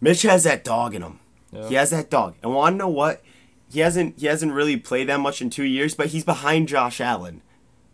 Mitch 0.00 0.22
has 0.22 0.44
that 0.44 0.62
dog 0.62 0.94
in 0.94 1.02
him. 1.02 1.18
Yeah. 1.52 1.68
He 1.68 1.74
has 1.74 1.90
that 1.90 2.10
dog. 2.10 2.36
And 2.42 2.54
want 2.54 2.74
to 2.74 2.78
know 2.78 2.88
what? 2.88 3.22
He 3.70 3.80
hasn't 3.80 4.18
he 4.18 4.26
hasn't 4.26 4.52
really 4.52 4.76
played 4.76 5.08
that 5.08 5.20
much 5.20 5.42
in 5.42 5.50
two 5.50 5.64
years, 5.64 5.94
but 5.94 6.08
he's 6.08 6.24
behind 6.24 6.68
Josh 6.68 7.00
Allen. 7.00 7.42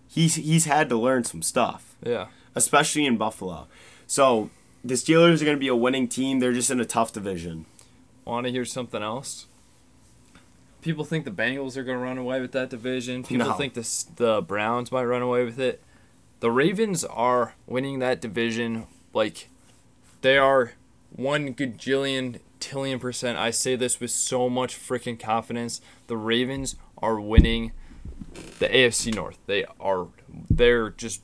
He's 0.07 0.35
he's 0.37 0.67
had 0.67 0.89
to 0.91 0.97
learn 0.97 1.25
some 1.25 1.43
stuff, 1.43 1.97
Yeah. 2.05 2.27
especially 2.55 3.07
in 3.07 3.17
Buffalo. 3.17 3.67
So 4.07 4.51
the 4.85 4.95
Steelers 4.95 5.41
are 5.41 5.45
going 5.47 5.57
to 5.57 5.61
be 5.61 5.69
a 5.69 5.77
winning 5.77 6.09
team. 6.09 6.41
They're 6.41 6.53
just 6.53 6.71
in 6.71 6.81
a 6.81 6.85
tough 6.85 7.13
division. 7.13 7.65
Want 8.25 8.45
to 8.47 8.53
hear 8.53 8.65
something 8.65 9.03
else? 9.03 9.47
People 10.83 11.05
think 11.05 11.25
the 11.25 11.31
Bengals 11.31 11.77
are 11.77 11.85
going 11.85 11.97
to 11.99 12.03
run 12.05 12.19
away 12.19 12.41
with 12.41 12.53
that 12.53 12.69
division. 12.69 13.23
People 13.23 13.47
No. 13.47 13.53
think 13.55 13.75
the 13.75 14.05
the 14.17 14.43
Browns 14.43 14.91
might 14.93 15.05
run 15.05 15.23
away 15.23 15.45
with 15.45 15.59
it. 15.59 15.81
The 16.41 16.51
Ravens 16.51 17.05
are 17.05 17.55
winning 17.67 18.01
that 18.01 18.21
division 18.21 18.87
like 19.15 19.49
they 20.23 20.37
are 20.37 20.73
one 21.11 21.55
gajillion 21.55 22.41
tillion 22.63 23.01
percent. 23.01 23.39
I 23.39 23.51
say 23.51 23.77
this 23.77 24.01
with 24.01 24.11
so 24.11 24.49
much 24.49 24.77
freaking 24.77 25.19
confidence. 25.19 25.81
The 26.07 26.17
Ravens 26.17 26.77
are 26.99 27.21
winning 27.21 27.73
the 28.59 28.69
AFC 28.69 29.15
North. 29.15 29.39
They 29.47 29.65
are 29.81 30.09
they're 30.49 30.91
just 30.91 31.23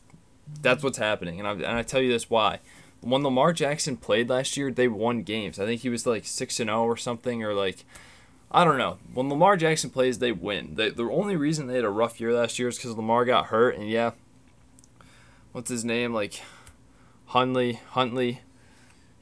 that's 0.61 0.83
what's 0.83 0.99
happening. 0.99 1.39
And 1.39 1.49
I 1.49 1.53
and 1.53 1.67
I 1.67 1.83
tell 1.83 2.01
you 2.01 2.11
this 2.11 2.29
why. 2.29 2.61
When 3.01 3.23
Lamar 3.23 3.53
Jackson 3.53 3.97
played 3.97 4.29
last 4.29 4.57
year, 4.57 4.73
they 4.73 4.89
won 4.89 5.23
games. 5.23 5.61
I 5.61 5.67
think 5.67 5.83
he 5.83 5.89
was 5.89 6.05
like 6.05 6.27
6 6.27 6.59
and 6.59 6.69
0 6.69 6.83
or 6.83 6.97
something 6.97 7.45
or 7.45 7.55
like 7.55 7.85
I 8.51 8.65
don't 8.65 8.79
know. 8.79 8.99
When 9.13 9.29
Lamar 9.29 9.57
Jackson 9.57 9.91
plays, 9.91 10.19
they 10.19 10.33
win. 10.33 10.75
They, 10.75 10.91
the 10.91 11.05
only 11.05 11.37
reason 11.37 11.67
they 11.67 11.75
had 11.75 11.85
a 11.85 11.91
rough 11.91 12.21
year 12.21 12.33
last 12.33 12.59
year 12.59 12.69
is 12.69 12.79
because 12.79 12.97
Lamar 12.97 13.27
got 13.27 13.47
hurt, 13.47 13.77
and 13.77 13.89
yeah, 13.89 14.13
what's 15.53 15.69
his 15.71 15.85
name? 15.85 16.15
Like 16.15 16.41
Huntley, 17.27 17.81
Huntley. 17.91 18.41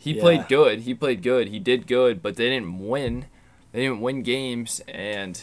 He 0.07 0.15
Yeah. 0.15 0.21
played 0.23 0.49
good. 0.49 0.81
He 0.83 0.95
played 0.95 1.21
good. 1.23 1.49
He 1.49 1.59
did 1.59 1.89
good, 1.89 2.23
but 2.23 2.37
they 2.37 2.49
didn't 2.49 2.79
win. 2.87 3.27
They 3.73 3.81
didn't 3.83 4.01
win 4.01 4.23
games, 4.23 4.81
and 4.87 5.43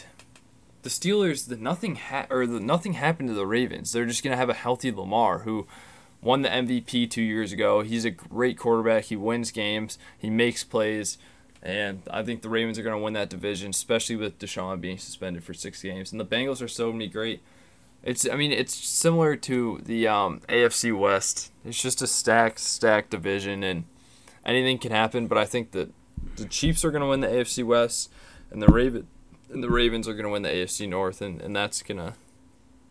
the 0.82 0.88
Steelers, 0.88 1.48
the 1.48 1.56
nothing 1.56 1.96
ha- 1.96 2.26
or 2.30 2.46
the 2.46 2.60
nothing 2.60 2.94
happened 2.94 3.28
to 3.28 3.34
the 3.34 3.46
Ravens. 3.46 3.92
They're 3.92 4.06
just 4.06 4.24
gonna 4.24 4.36
have 4.38 4.48
a 4.48 4.54
healthy 4.54 4.90
Lamar 4.90 5.40
who 5.40 5.66
won 6.22 6.40
the 6.40 6.48
MVP 6.50 7.06
two 7.06 7.20
years 7.22 7.52
ago. 7.52 7.82
He's 7.82 8.06
a 8.06 8.10
great 8.10 8.56
quarterback. 8.56 9.04
He 9.04 9.16
wins 9.16 9.50
games. 9.50 9.98
He 10.18 10.30
makes 10.30 10.64
plays. 10.64 11.18
And 11.62 12.00
I 12.10 12.22
think 12.22 12.40
the 12.40 12.48
Ravens 12.48 12.78
are 12.78 12.82
going 12.82 12.96
to 12.98 13.02
win 13.02 13.12
that 13.14 13.30
division, 13.30 13.70
especially 13.70 14.16
with 14.16 14.38
Deshaun 14.38 14.80
being 14.82 14.98
suspended 14.98 15.44
for 15.44 15.52
six 15.54 15.82
games. 15.82 16.10
And 16.12 16.20
the 16.20 16.24
Bengals 16.26 16.60
are 16.62 16.68
so 16.68 16.92
many 16.92 17.06
great. 17.08 17.40
It's 18.02 18.28
I 18.28 18.36
mean 18.36 18.52
it's 18.52 18.74
similar 18.74 19.34
to 19.36 19.80
the 19.84 20.06
um, 20.08 20.40
AFC 20.48 20.92
West. 20.98 21.50
It's 21.64 21.80
just 21.80 22.02
a 22.02 22.06
stacked 22.06 22.58
stacked 22.58 23.10
division, 23.10 23.62
and 23.62 23.84
anything 24.44 24.78
can 24.78 24.92
happen. 24.92 25.26
But 25.26 25.38
I 25.38 25.44
think 25.44 25.72
that 25.72 25.92
the 26.36 26.44
Chiefs 26.46 26.84
are 26.84 26.90
going 26.90 27.02
to 27.02 27.08
win 27.08 27.20
the 27.20 27.28
AFC 27.28 27.64
West, 27.64 28.10
and 28.50 28.60
the 28.62 28.68
Raven 28.68 29.06
and 29.50 29.62
the 29.62 29.70
Ravens 29.70 30.08
are 30.08 30.14
going 30.14 30.24
to 30.24 30.30
win 30.30 30.42
the 30.42 30.48
AFC 30.48 30.88
North, 30.88 31.20
and, 31.22 31.40
and 31.40 31.54
that's 31.54 31.82
gonna 31.82 32.14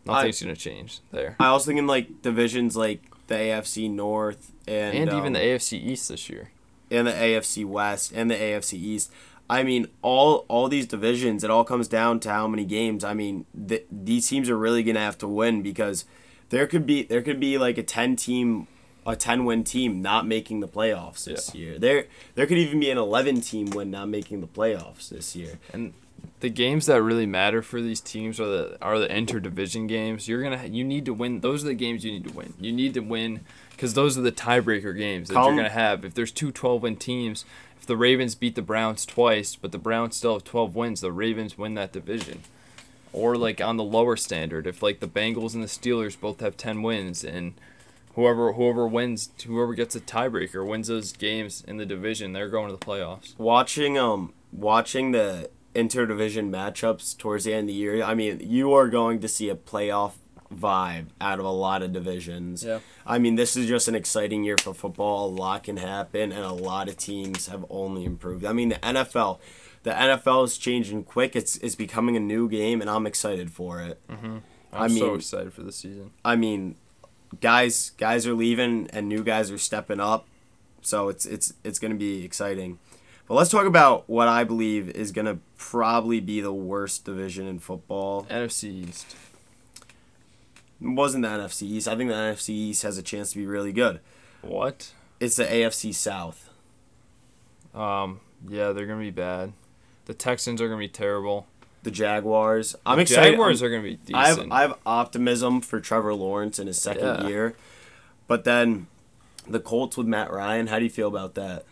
nothing's 0.05 0.41
going 0.41 0.53
to 0.53 0.59
change 0.59 0.99
there. 1.11 1.35
I 1.39 1.51
was 1.51 1.65
thinking 1.65 1.87
like 1.87 2.21
divisions 2.21 2.75
like 2.75 3.01
the 3.27 3.35
AFC 3.35 3.89
North 3.89 4.51
and 4.67 4.95
And, 4.95 5.09
even 5.09 5.27
um, 5.27 5.33
the 5.33 5.39
AFC 5.39 5.73
East 5.81 6.09
this 6.09 6.29
year. 6.29 6.51
and 6.91 7.07
the 7.07 7.11
AFC 7.11 7.65
West 7.65 8.11
and 8.13 8.29
the 8.29 8.35
AFC 8.35 8.73
East. 8.73 9.11
I 9.49 9.63
mean, 9.63 9.87
all 10.01 10.45
all 10.47 10.67
these 10.69 10.87
divisions, 10.87 11.43
it 11.43 11.49
all 11.49 11.63
comes 11.65 11.87
down 11.87 12.19
to 12.21 12.29
how 12.29 12.47
many 12.47 12.65
games. 12.65 13.03
I 13.03 13.13
mean, 13.13 13.45
th- 13.67 13.85
these 13.91 14.27
teams 14.27 14.49
are 14.49 14.57
really 14.57 14.83
gonna 14.83 14.99
have 14.99 15.17
to 15.19 15.27
win 15.27 15.61
because 15.61 16.05
there 16.49 16.65
could 16.65 16.85
be 16.85 17.03
there 17.03 17.21
could 17.21 17.39
be 17.39 17.57
like 17.57 17.77
a 17.77 17.83
ten 17.83 18.15
team, 18.15 18.67
a 19.05 19.15
ten 19.15 19.45
win 19.45 19.63
team 19.63 20.01
not 20.01 20.25
making 20.27 20.59
the 20.59 20.67
playoffs 20.67 21.25
this 21.25 21.53
year. 21.53 21.77
There 21.77 22.05
there 22.35 22.45
could 22.45 22.57
even 22.57 22.79
be 22.79 22.89
an 22.89 22.97
eleven 22.97 23.41
team 23.41 23.67
win 23.71 23.91
not 23.91 24.09
making 24.09 24.41
the 24.41 24.47
playoffs 24.47 25.09
this 25.09 25.35
year. 25.35 25.59
And 25.73 25.93
the 26.39 26.49
games 26.49 26.87
that 26.87 27.01
really 27.01 27.25
matter 27.25 27.61
for 27.61 27.81
these 27.81 28.01
teams 28.01 28.39
are 28.39 28.47
the 28.47 28.77
are 28.81 28.99
the 28.99 29.07
interdivision 29.07 29.87
games. 29.87 30.27
You're 30.27 30.43
gonna 30.43 30.65
you 30.65 30.83
need 30.83 31.05
to 31.05 31.13
win. 31.13 31.39
Those 31.39 31.63
are 31.63 31.67
the 31.67 31.73
games 31.73 32.03
you 32.03 32.11
need 32.11 32.25
to 32.25 32.33
win. 32.33 32.53
You 32.59 32.71
need 32.71 32.93
to 32.95 32.99
win 32.99 33.41
because 33.71 33.93
those 33.93 34.17
are 34.17 34.21
the 34.21 34.31
tiebreaker 34.31 34.95
games 34.97 35.29
that 35.29 35.35
Colin- 35.35 35.55
you're 35.55 35.63
gonna 35.63 35.73
have. 35.73 36.05
If 36.05 36.13
there's 36.13 36.31
two 36.31 36.51
12 36.51 36.81
win 36.81 36.95
teams, 36.95 37.45
if 37.79 37.85
the 37.85 37.97
Ravens 37.97 38.35
beat 38.35 38.55
the 38.55 38.61
Browns 38.61 39.05
twice, 39.05 39.55
but 39.55 39.71
the 39.71 39.77
Browns 39.77 40.15
still 40.15 40.33
have 40.33 40.43
12 40.43 40.75
wins, 40.75 41.01
the 41.01 41.11
Ravens 41.11 41.57
win 41.57 41.73
that 41.75 41.91
division. 41.91 42.43
Or 43.11 43.35
like 43.35 43.61
on 43.61 43.77
the 43.77 43.83
lower 43.83 44.15
standard, 44.15 44.65
if 44.65 44.81
like 44.81 44.99
the 44.99 45.07
Bengals 45.07 45.53
and 45.53 45.61
the 45.61 45.67
Steelers 45.67 46.19
both 46.19 46.39
have 46.39 46.57
10 46.57 46.81
wins 46.81 47.23
and 47.23 47.53
whoever 48.15 48.53
whoever 48.53 48.87
wins 48.87 49.29
whoever 49.45 49.73
gets 49.73 49.95
a 49.95 49.99
tiebreaker 50.01 50.65
wins 50.67 50.87
those 50.87 51.11
games 51.13 51.63
in 51.67 51.77
the 51.77 51.85
division, 51.85 52.33
they're 52.33 52.49
going 52.49 52.69
to 52.69 52.75
the 52.77 52.85
playoffs. 52.85 53.37
Watching 53.37 53.97
um 53.97 54.33
watching 54.51 55.11
the 55.11 55.49
interdivision 55.75 56.49
matchups 56.51 57.17
towards 57.17 57.45
the 57.45 57.53
end 57.53 57.63
of 57.63 57.67
the 57.67 57.73
year, 57.73 58.03
I 58.03 58.13
mean, 58.13 58.39
you 58.43 58.73
are 58.73 58.87
going 58.87 59.19
to 59.21 59.27
see 59.27 59.49
a 59.49 59.55
playoff 59.55 60.13
vibe 60.53 61.07
out 61.19 61.39
of 61.39 61.45
a 61.45 61.51
lot 61.51 61.81
of 61.81 61.91
divisions. 61.91 62.63
Yeah. 62.63 62.79
I 63.07 63.17
mean, 63.17 63.35
this 63.35 63.57
is 63.57 63.67
just 63.67 63.87
an 63.87 63.95
exciting 63.95 64.43
year 64.43 64.55
for 64.57 64.73
football. 64.73 65.25
A 65.27 65.31
lot 65.31 65.63
can 65.63 65.77
happen, 65.77 66.31
and 66.31 66.43
a 66.43 66.53
lot 66.53 66.89
of 66.89 66.97
teams 66.97 67.47
have 67.47 67.65
only 67.71 68.05
improved. 68.05 68.45
I 68.45 68.53
mean, 68.53 68.69
the 68.69 68.75
NFL, 68.75 69.39
the 69.81 69.91
NFL 69.91 70.45
is 70.45 70.57
changing 70.59 71.05
quick. 71.05 71.35
It's 71.35 71.57
it's 71.57 71.73
becoming 71.75 72.15
a 72.15 72.19
new 72.19 72.47
game, 72.47 72.81
and 72.81 72.89
I'm 72.89 73.07
excited 73.07 73.51
for 73.51 73.81
it. 73.81 73.99
I'm 74.07 74.43
I 74.71 74.87
so 74.87 74.93
mean- 75.07 75.15
excited 75.15 75.53
for 75.53 75.63
the 75.63 75.71
season. 75.71 76.11
I 76.23 76.35
mean, 76.35 76.75
guys 77.41 77.91
guys 77.97 78.25
are 78.27 78.33
leaving, 78.33 78.89
and 78.91 79.07
new 79.07 79.23
guys 79.23 79.51
are 79.51 79.57
stepping 79.57 79.99
up, 79.99 80.27
so 80.81 81.09
it's 81.09 81.25
it's 81.25 81.53
it's 81.63 81.79
going 81.79 81.91
to 81.91 81.97
be 81.97 82.23
exciting. 82.23 82.79
But 83.27 83.35
let's 83.35 83.49
talk 83.49 83.65
about 83.65 84.09
what 84.09 84.27
I 84.27 84.43
believe 84.43 84.89
is 84.89 85.11
going 85.11 85.25
to 85.25 85.39
probably 85.57 86.19
be 86.19 86.41
the 86.41 86.53
worst 86.53 87.05
division 87.05 87.47
in 87.47 87.59
football. 87.59 88.25
NFC 88.29 88.65
East. 88.65 89.15
It 90.81 90.89
wasn't 90.89 91.23
the 91.23 91.29
NFC 91.29 91.63
East. 91.63 91.87
I 91.87 91.95
think 91.95 92.09
the 92.09 92.15
NFC 92.15 92.49
East 92.49 92.83
has 92.83 92.97
a 92.97 93.01
chance 93.01 93.31
to 93.31 93.37
be 93.37 93.45
really 93.45 93.71
good. 93.71 94.01
What? 94.41 94.91
It's 95.21 95.37
the 95.37 95.45
AFC 95.45 95.95
South. 95.95 96.49
Um, 97.73 98.19
yeah, 98.47 98.71
they're 98.73 98.85
gonna 98.85 98.99
be 98.99 99.09
bad. 99.09 99.53
The 100.05 100.13
Texans 100.13 100.61
are 100.61 100.67
gonna 100.67 100.79
be 100.79 100.89
terrible. 100.89 101.47
The 101.83 101.91
Jaguars. 101.91 102.75
I'm 102.85 102.95
The 102.97 103.01
excited. 103.03 103.31
Jaguars 103.31 103.61
I'm- 103.61 103.67
are 103.71 103.75
gonna 103.77 103.97
be 103.97 104.13
I 104.13 104.27
have. 104.29 104.51
I 104.51 104.61
have 104.61 104.77
optimism 104.85 105.61
for 105.61 105.79
Trevor 105.79 106.13
Lawrence 106.13 106.57
in 106.59 106.67
his 106.67 106.81
second 106.81 107.03
Yeah. 107.21 107.27
year. 107.27 107.55
But 108.27 108.45
then 108.45 108.87
the 109.47 109.59
Colts 109.59 109.97
with 109.97 110.07
Matt 110.07 110.31
Ryan, 110.31 110.67
how 110.67 110.79
do 110.79 110.85
you 110.85 110.89
feel 110.89 111.09
about 111.09 111.35
that? 111.35 111.65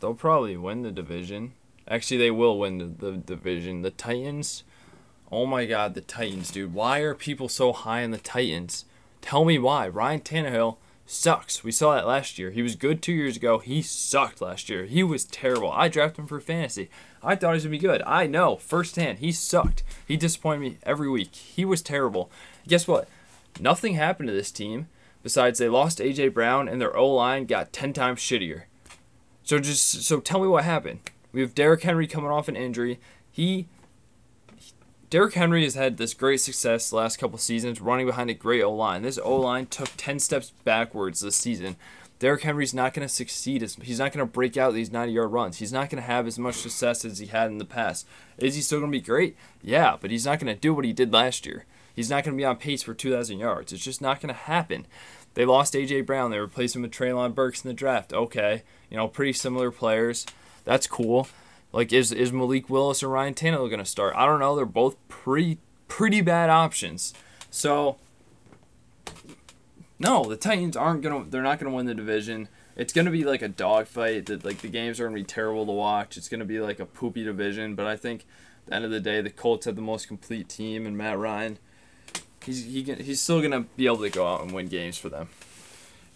They'll 0.00 0.14
probably 0.14 0.56
win 0.56 0.82
the 0.82 0.90
division. 0.90 1.52
Actually, 1.86 2.16
they 2.18 2.30
will 2.30 2.58
win 2.58 2.78
the, 2.78 2.84
the 2.86 3.12
division. 3.18 3.82
The 3.82 3.90
Titans. 3.90 4.62
Oh 5.30 5.44
my 5.44 5.66
God, 5.66 5.94
the 5.94 6.00
Titans, 6.00 6.50
dude! 6.50 6.72
Why 6.72 7.00
are 7.00 7.14
people 7.14 7.48
so 7.50 7.72
high 7.74 8.02
on 8.04 8.10
the 8.12 8.18
Titans? 8.18 8.86
Tell 9.20 9.44
me 9.44 9.58
why. 9.58 9.86
Ryan 9.88 10.20
Tannehill 10.20 10.76
sucks. 11.08 11.64
We 11.64 11.72
saw 11.72 11.94
that 11.94 12.06
last 12.06 12.38
year. 12.38 12.50
He 12.50 12.62
was 12.62 12.76
good 12.76 13.02
two 13.02 13.12
years 13.12 13.36
ago. 13.36 13.58
He 13.58 13.82
sucked 13.82 14.40
last 14.40 14.68
year. 14.68 14.84
He 14.84 15.02
was 15.02 15.24
terrible. 15.24 15.72
I 15.72 15.88
drafted 15.88 16.20
him 16.20 16.26
for 16.26 16.40
fantasy. 16.40 16.90
I 17.22 17.34
thought 17.34 17.50
he 17.50 17.54
was 17.54 17.64
gonna 17.64 17.70
be 17.70 17.78
good. 17.78 18.02
I 18.06 18.26
know 18.26 18.56
firsthand. 18.56 19.18
He 19.18 19.32
sucked. 19.32 19.82
He 20.06 20.16
disappointed 20.16 20.60
me 20.60 20.78
every 20.82 21.08
week. 21.08 21.34
He 21.34 21.64
was 21.64 21.82
terrible. 21.82 22.30
Guess 22.66 22.86
what? 22.86 23.08
Nothing 23.58 23.94
happened 23.94 24.28
to 24.28 24.34
this 24.34 24.50
team. 24.50 24.88
Besides, 25.22 25.58
they 25.58 25.68
lost 25.68 25.98
AJ 25.98 26.34
Brown 26.34 26.68
and 26.68 26.80
their 26.80 26.96
O 26.96 27.08
line 27.08 27.46
got 27.46 27.72
ten 27.72 27.92
times 27.92 28.20
shittier. 28.20 28.64
So 29.42 29.58
just 29.58 30.02
so 30.04 30.20
tell 30.20 30.40
me 30.40 30.46
what 30.46 30.64
happened. 30.64 31.00
We 31.32 31.40
have 31.40 31.54
Derrick 31.54 31.82
Henry 31.82 32.06
coming 32.06 32.30
off 32.30 32.48
an 32.48 32.56
injury. 32.56 33.00
He 33.30 33.66
Derrick 35.10 35.34
Henry 35.34 35.64
has 35.64 35.74
had 35.74 35.96
this 35.96 36.12
great 36.12 36.40
success 36.40 36.90
the 36.90 36.96
last 36.96 37.18
couple 37.18 37.38
seasons 37.38 37.80
running 37.80 38.04
behind 38.04 38.28
a 38.28 38.34
great 38.34 38.62
O 38.62 38.72
line. 38.72 39.02
This 39.02 39.18
O 39.22 39.36
line 39.36 39.64
took 39.66 39.88
10 39.96 40.18
steps 40.18 40.52
backwards 40.64 41.20
this 41.20 41.36
season. 41.36 41.76
Derrick 42.18 42.42
Henry's 42.42 42.74
not 42.74 42.92
going 42.92 43.08
to 43.08 43.14
succeed. 43.14 43.62
He's 43.62 43.98
not 43.98 44.12
going 44.12 44.26
to 44.26 44.30
break 44.30 44.58
out 44.58 44.74
these 44.74 44.92
90 44.92 45.12
yard 45.12 45.32
runs. 45.32 45.58
He's 45.58 45.72
not 45.72 45.88
going 45.88 46.02
to 46.02 46.06
have 46.06 46.26
as 46.26 46.38
much 46.38 46.56
success 46.56 47.06
as 47.06 47.20
he 47.20 47.26
had 47.26 47.50
in 47.50 47.56
the 47.56 47.64
past. 47.64 48.06
Is 48.36 48.54
he 48.54 48.60
still 48.60 48.80
going 48.80 48.92
to 48.92 48.98
be 48.98 49.04
great? 49.04 49.34
Yeah, 49.62 49.96
but 49.98 50.10
he's 50.10 50.26
not 50.26 50.40
going 50.40 50.54
to 50.54 50.60
do 50.60 50.74
what 50.74 50.84
he 50.84 50.92
did 50.92 51.12
last 51.12 51.46
year. 51.46 51.64
He's 51.94 52.10
not 52.10 52.24
going 52.24 52.36
to 52.36 52.40
be 52.40 52.44
on 52.44 52.56
pace 52.56 52.82
for 52.82 52.92
2,000 52.92 53.38
yards. 53.38 53.72
It's 53.72 53.84
just 53.84 54.02
not 54.02 54.20
going 54.20 54.34
to 54.34 54.40
happen. 54.40 54.86
They 55.34 55.46
lost 55.46 55.74
A.J. 55.74 56.02
Brown. 56.02 56.30
They 56.30 56.38
replaced 56.38 56.76
him 56.76 56.82
with 56.82 56.90
Treylon 56.90 57.34
Burks 57.34 57.64
in 57.64 57.68
the 57.68 57.74
draft. 57.74 58.12
Okay, 58.12 58.62
you 58.90 58.96
know, 58.96 59.08
pretty 59.08 59.32
similar 59.32 59.70
players. 59.70 60.26
That's 60.64 60.86
cool. 60.86 61.28
Like, 61.72 61.92
is 61.92 62.12
is 62.12 62.32
Malik 62.32 62.70
Willis 62.70 63.02
or 63.02 63.08
Ryan 63.08 63.34
Tannehill 63.34 63.68
going 63.68 63.78
to 63.78 63.84
start? 63.84 64.14
I 64.16 64.26
don't 64.26 64.40
know. 64.40 64.56
They're 64.56 64.64
both 64.64 64.96
pretty 65.08 65.58
pretty 65.88 66.20
bad 66.20 66.50
options. 66.50 67.12
So, 67.50 67.96
no, 69.98 70.24
the 70.24 70.36
Titans 70.36 70.76
aren't 70.76 71.02
gonna. 71.02 71.24
They're 71.24 71.42
not 71.42 71.58
gonna 71.58 71.74
win 71.74 71.86
the 71.86 71.94
division. 71.94 72.48
It's 72.76 72.92
gonna 72.92 73.10
be 73.10 73.24
like 73.24 73.42
a 73.42 73.48
dogfight. 73.48 74.26
That 74.26 74.44
like 74.44 74.58
the 74.58 74.68
games 74.68 75.00
are 75.00 75.04
gonna 75.04 75.16
be 75.16 75.24
terrible 75.24 75.66
to 75.66 75.72
watch. 75.72 76.16
It's 76.16 76.28
gonna 76.28 76.44
be 76.44 76.60
like 76.60 76.78
a 76.78 76.86
poopy 76.86 77.24
division. 77.24 77.74
But 77.74 77.86
I 77.86 77.96
think 77.96 78.20
at 78.66 78.70
the 78.70 78.74
end 78.76 78.84
of 78.84 78.90
the 78.90 79.00
day, 79.00 79.20
the 79.20 79.30
Colts 79.30 79.66
have 79.66 79.76
the 79.76 79.82
most 79.82 80.06
complete 80.06 80.48
team, 80.48 80.86
and 80.86 80.96
Matt 80.96 81.18
Ryan, 81.18 81.58
he's 82.44 82.64
he, 82.64 82.84
can, 82.84 83.00
he's 83.00 83.20
still 83.20 83.42
gonna 83.42 83.62
be 83.76 83.86
able 83.86 83.98
to 83.98 84.10
go 84.10 84.26
out 84.26 84.42
and 84.42 84.52
win 84.52 84.68
games 84.68 84.96
for 84.96 85.08
them. 85.08 85.28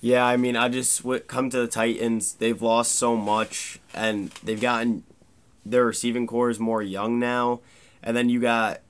Yeah, 0.01 0.25
I 0.25 0.37
mean, 0.37 0.57
I 0.57 0.69
just 0.69 1.05
come 1.27 1.51
to 1.51 1.59
the 1.59 1.69
Titans. 1.69 2.35
They've 2.35 2.61
lost 2.61 2.93
so 2.97 3.17
much, 3.17 3.81
and 3.95 4.31
they've 4.43 4.61
gotten 4.61 5.05
their 5.65 5.85
receiving 5.87 6.27
corps 6.27 6.51
is 6.51 6.61
more 6.61 6.83
young 6.83 7.19
now, 7.19 7.61
and 8.03 8.17
then 8.17 8.29
you 8.29 8.41
got 8.41 8.81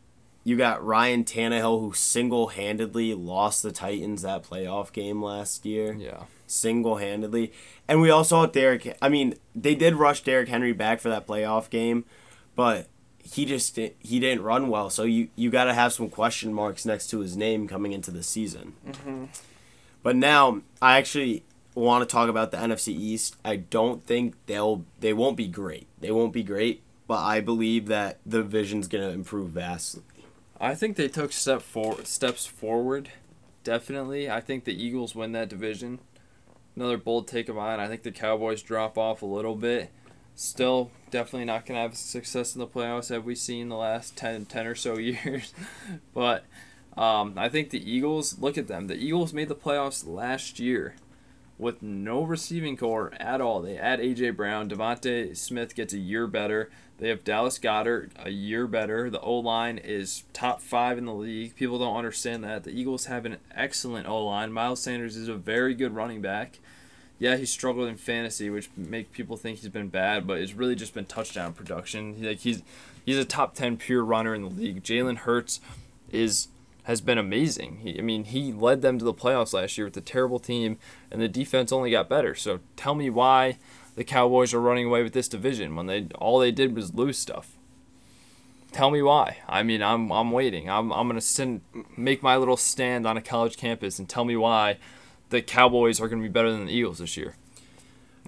you 0.44 0.56
got 0.56 0.84
Ryan 0.84 1.24
Tannehill 1.24 1.80
who 1.80 1.92
single 1.92 2.48
handedly 2.48 3.14
lost 3.14 3.62
the 3.62 3.72
Titans 3.72 4.22
that 4.22 4.42
playoff 4.42 4.92
game 4.92 5.22
last 5.22 5.64
year. 5.64 5.94
Yeah, 5.94 6.24
single 6.46 6.96
handedly, 6.96 7.52
and 7.88 8.00
we 8.00 8.10
also 8.10 8.40
had 8.40 8.52
Derrick. 8.52 8.96
I 9.00 9.08
mean, 9.08 9.34
they 9.54 9.74
did 9.74 9.94
rush 9.94 10.22
Derrick 10.22 10.48
Henry 10.48 10.72
back 10.72 11.00
for 11.00 11.08
that 11.08 11.26
playoff 11.26 11.70
game, 11.70 12.04
but 12.54 12.88
he 13.22 13.44
just 13.44 13.76
he 13.76 14.20
didn't 14.20 14.42
run 14.42 14.68
well. 14.68 14.90
So 14.90 15.04
you 15.04 15.28
you 15.36 15.50
got 15.50 15.64
to 15.64 15.74
have 15.74 15.92
some 15.92 16.10
question 16.10 16.52
marks 16.52 16.84
next 16.84 17.08
to 17.10 17.20
his 17.20 17.36
name 17.36 17.68
coming 17.68 17.92
into 17.92 18.10
the 18.10 18.22
season. 18.22 18.74
Mm-hmm. 18.86 19.24
But 20.02 20.16
now 20.16 20.62
I 20.80 20.98
actually 20.98 21.44
want 21.74 22.08
to 22.08 22.12
talk 22.12 22.28
about 22.28 22.50
the 22.50 22.56
NFC 22.56 22.88
East. 22.88 23.36
I 23.44 23.56
don't 23.56 24.04
think 24.04 24.34
they'll 24.46 24.84
they 25.00 25.12
won't 25.12 25.36
be 25.36 25.48
great. 25.48 25.86
They 26.00 26.10
won't 26.10 26.32
be 26.32 26.42
great, 26.42 26.82
but 27.06 27.20
I 27.20 27.40
believe 27.40 27.86
that 27.86 28.18
the 28.26 28.38
division's 28.38 28.88
gonna 28.88 29.10
improve 29.10 29.50
vastly. 29.50 30.02
I 30.60 30.74
think 30.74 30.96
they 30.96 31.08
took 31.08 31.32
step 31.32 31.62
for 31.62 32.04
steps 32.04 32.46
forward. 32.46 33.10
Definitely, 33.64 34.30
I 34.30 34.40
think 34.40 34.64
the 34.64 34.74
Eagles 34.74 35.14
win 35.14 35.32
that 35.32 35.48
division. 35.48 36.00
Another 36.76 36.96
bold 36.96 37.28
take 37.28 37.48
of 37.48 37.56
mine. 37.56 37.80
I 37.80 37.88
think 37.88 38.02
the 38.02 38.12
Cowboys 38.12 38.62
drop 38.62 38.96
off 38.96 39.22
a 39.22 39.26
little 39.26 39.56
bit. 39.56 39.90
Still, 40.34 40.90
definitely 41.10 41.44
not 41.44 41.66
gonna 41.66 41.80
have 41.80 41.96
success 41.96 42.54
in 42.54 42.60
the 42.60 42.66
playoffs 42.66 43.10
have 43.10 43.24
we've 43.24 43.38
seen 43.38 43.68
the 43.68 43.76
last 43.76 44.16
10, 44.16 44.46
10 44.46 44.66
or 44.66 44.74
so 44.74 44.96
years. 44.98 45.52
but 46.14 46.44
um, 46.96 47.34
I 47.36 47.48
think 47.48 47.70
the 47.70 47.90
Eagles. 47.90 48.38
Look 48.38 48.58
at 48.58 48.68
them. 48.68 48.86
The 48.86 48.96
Eagles 48.96 49.32
made 49.32 49.48
the 49.48 49.54
playoffs 49.54 50.06
last 50.06 50.58
year 50.58 50.94
with 51.62 51.80
no 51.80 52.22
receiving 52.22 52.76
corps 52.76 53.12
at 53.18 53.40
all. 53.40 53.62
They 53.62 53.78
add 53.78 54.00
AJ 54.00 54.36
Brown, 54.36 54.68
DeVonta 54.68 55.36
Smith 55.36 55.74
gets 55.74 55.94
a 55.94 55.98
year 55.98 56.26
better. 56.26 56.70
They 56.98 57.08
have 57.08 57.24
Dallas 57.24 57.58
Goedert 57.58 58.10
a 58.18 58.30
year 58.30 58.66
better. 58.66 59.08
The 59.08 59.20
O 59.20 59.34
line 59.36 59.78
is 59.78 60.24
top 60.32 60.60
five 60.60 60.98
in 60.98 61.06
the 61.06 61.14
league. 61.14 61.56
People 61.56 61.78
don't 61.78 61.96
understand 61.96 62.44
that. 62.44 62.64
The 62.64 62.70
Eagles 62.70 63.06
have 63.06 63.24
an 63.24 63.38
excellent 63.54 64.06
O 64.06 64.26
line. 64.26 64.52
Miles 64.52 64.82
Sanders 64.82 65.16
is 65.16 65.28
a 65.28 65.34
very 65.34 65.74
good 65.74 65.94
running 65.94 66.20
back. 66.20 66.58
Yeah, 67.18 67.36
he 67.36 67.46
struggled 67.46 67.88
in 67.88 67.96
fantasy, 67.96 68.50
which 68.50 68.68
make 68.76 69.12
people 69.12 69.36
think 69.36 69.60
he's 69.60 69.68
been 69.68 69.88
bad, 69.88 70.26
but 70.26 70.38
it's 70.38 70.54
really 70.54 70.74
just 70.74 70.94
been 70.94 71.04
touchdown 71.04 71.52
production. 71.52 72.22
Like 72.22 72.40
he's 72.40 72.62
he's 73.04 73.18
a 73.18 73.24
top 73.24 73.54
ten 73.54 73.76
pure 73.76 74.04
runner 74.04 74.34
in 74.34 74.42
the 74.42 74.48
league. 74.48 74.82
Jalen 74.82 75.18
Hurts 75.18 75.60
is 76.10 76.48
has 76.84 77.00
been 77.00 77.18
amazing. 77.18 77.78
He, 77.82 77.98
I 77.98 78.02
mean, 78.02 78.24
he 78.24 78.52
led 78.52 78.82
them 78.82 78.98
to 78.98 79.04
the 79.04 79.14
playoffs 79.14 79.52
last 79.52 79.78
year 79.78 79.86
with 79.86 79.96
a 79.96 80.00
terrible 80.00 80.38
team, 80.38 80.78
and 81.10 81.20
the 81.20 81.28
defense 81.28 81.72
only 81.72 81.90
got 81.90 82.08
better. 82.08 82.34
So 82.34 82.60
tell 82.76 82.94
me 82.94 83.08
why 83.10 83.58
the 83.94 84.04
Cowboys 84.04 84.54
are 84.54 84.60
running 84.60 84.86
away 84.86 85.02
with 85.02 85.12
this 85.12 85.28
division 85.28 85.76
when 85.76 85.86
they 85.86 86.08
all 86.16 86.38
they 86.38 86.50
did 86.50 86.74
was 86.74 86.94
lose 86.94 87.18
stuff. 87.18 87.56
Tell 88.72 88.90
me 88.90 89.02
why. 89.02 89.38
I 89.48 89.62
mean, 89.62 89.82
I'm 89.82 90.10
I'm 90.10 90.30
waiting. 90.30 90.68
I'm 90.68 90.92
I'm 90.92 91.06
gonna 91.06 91.20
send 91.20 91.60
make 91.96 92.22
my 92.22 92.36
little 92.36 92.56
stand 92.56 93.06
on 93.06 93.16
a 93.16 93.22
college 93.22 93.56
campus 93.56 93.98
and 93.98 94.08
tell 94.08 94.24
me 94.24 94.34
why 94.34 94.78
the 95.28 95.42
Cowboys 95.42 96.00
are 96.00 96.08
gonna 96.08 96.22
be 96.22 96.28
better 96.28 96.50
than 96.50 96.66
the 96.66 96.72
Eagles 96.72 96.98
this 96.98 97.16
year. 97.16 97.36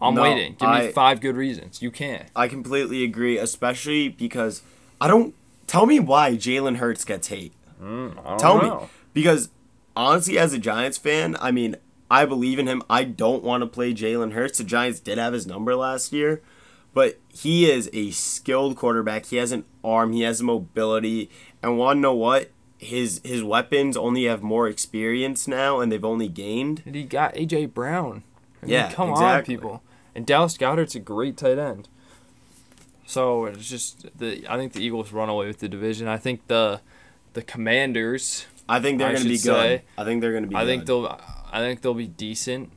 I'm 0.03 0.15
no, 0.15 0.23
waiting. 0.23 0.57
Give 0.59 0.69
I, 0.69 0.87
me 0.87 0.93
five 0.93 1.21
good 1.21 1.37
reasons. 1.37 1.81
You 1.81 1.91
can't. 1.91 2.29
I 2.35 2.49
completely 2.49 3.05
agree, 3.05 3.39
especially 3.39 4.09
because 4.09 4.63
I 5.01 5.09
don't. 5.09 5.35
Tell 5.67 5.87
me 5.87 5.99
why 5.99 6.33
Jalen 6.33 6.77
Hurts 6.77 7.05
gets 7.05 7.29
hate. 7.29 7.53
Mm, 7.85 8.39
Tell 8.39 8.63
know. 8.63 8.81
me. 8.81 8.87
Because 9.13 9.51
honestly, 9.95 10.39
as 10.39 10.53
a 10.53 10.59
Giants 10.59 10.99
fan, 10.99 11.37
I 11.41 11.51
mean, 11.51 11.77
I 12.11 12.25
believe 12.25 12.59
in 12.59 12.67
him. 12.67 12.83
I 12.89 13.05
don't 13.05 13.43
want 13.43 13.63
to 13.63 13.67
play 13.67 13.93
Jalen 13.93 14.33
Hurts. 14.33 14.59
The 14.59 14.65
Giants 14.65 15.01
did 15.01 15.19
have 15.19 15.33
his 15.33 15.47
number 15.47 15.75
last 15.75 16.13
year, 16.13 16.43
but 16.93 17.19
he 17.29 17.71
is 17.71 17.91
a 17.93 18.11
skilled 18.11 18.77
quarterback. 18.77 19.27
He 19.27 19.37
has 19.37 19.53
an 19.53 19.65
arm, 19.83 20.13
he 20.13 20.23
has 20.23 20.43
mobility, 20.43 21.31
and 21.63 21.79
want 21.79 21.97
to 21.99 22.01
know 22.01 22.15
what? 22.15 22.51
His 22.79 23.21
his 23.25 23.43
weapons 23.43 23.97
only 23.97 24.25
have 24.25 24.43
more 24.43 24.69
experience 24.69 25.49
now, 25.49 25.81
and 25.81 25.91
they've 25.91 26.05
only 26.05 26.29
gained. 26.29 26.83
And 26.85 26.95
he 26.95 27.05
got 27.05 27.35
AJ 27.35 27.73
Brown. 27.73 28.25
I 28.63 28.67
mean, 28.67 28.73
yeah, 28.75 28.93
come 28.93 29.11
exactly. 29.11 29.55
on, 29.55 29.61
people. 29.61 29.83
And 30.15 30.27
Dallas 30.27 30.57
Goedert's 30.59 30.95
a 30.95 31.01
great 31.01 31.37
tight 31.37 31.59
end. 31.59 31.89
So 33.07 33.47
it's 33.47 33.69
just 33.69 34.07
the 34.19 34.45
I 34.49 34.57
think 34.57 34.73
the 34.73 34.81
Eagles 34.81 35.13
run 35.13 35.29
away 35.29 35.47
with 35.47 35.59
the 35.59 35.69
division. 35.69 36.09
I 36.09 36.19
think 36.19 36.47
the 36.49 36.81
the 37.35 37.43
Commanders. 37.43 38.47
I 38.69 38.81
think 38.81 38.99
they're 38.99 39.11
going 39.11 39.23
to 39.23 39.29
be 39.29 39.39
good. 39.39 39.83
I 39.99 40.05
think 40.05 40.23
they're 40.23 40.33
going 40.33 40.45
to 40.45 40.49
be. 40.49 40.57
I 40.57 40.65
good. 40.65 40.69
think 40.69 40.87
they'll. 40.87 41.21
I 41.53 41.59
think 41.61 41.83
they'll 41.83 41.95
be 41.95 42.09
decent. 42.09 42.73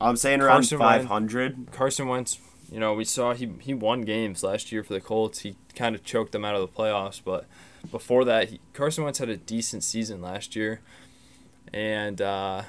I'm 0.00 0.16
saying 0.16 0.40
around 0.40 0.62
Carson 0.62 0.78
500. 0.78 1.56
Wentz, 1.56 1.76
Carson 1.76 2.08
Wentz. 2.08 2.38
You 2.70 2.80
know, 2.80 2.92
we 2.92 3.04
saw 3.04 3.32
he 3.32 3.50
he 3.60 3.72
won 3.72 4.02
games 4.02 4.42
last 4.42 4.72
year 4.72 4.82
for 4.82 4.92
the 4.92 5.00
Colts. 5.00 5.40
He 5.40 5.56
kind 5.74 5.94
of 5.94 6.04
choked 6.04 6.32
them 6.32 6.44
out 6.44 6.54
of 6.54 6.60
the 6.60 6.68
playoffs, 6.68 7.20
but 7.24 7.46
before 7.90 8.24
that, 8.24 8.50
he, 8.50 8.60
Carson 8.74 9.04
Wentz 9.04 9.20
had 9.20 9.30
a 9.30 9.36
decent 9.36 9.84
season 9.84 10.20
last 10.20 10.54
year, 10.54 10.80
and 11.72 12.20
uh, 12.20 12.62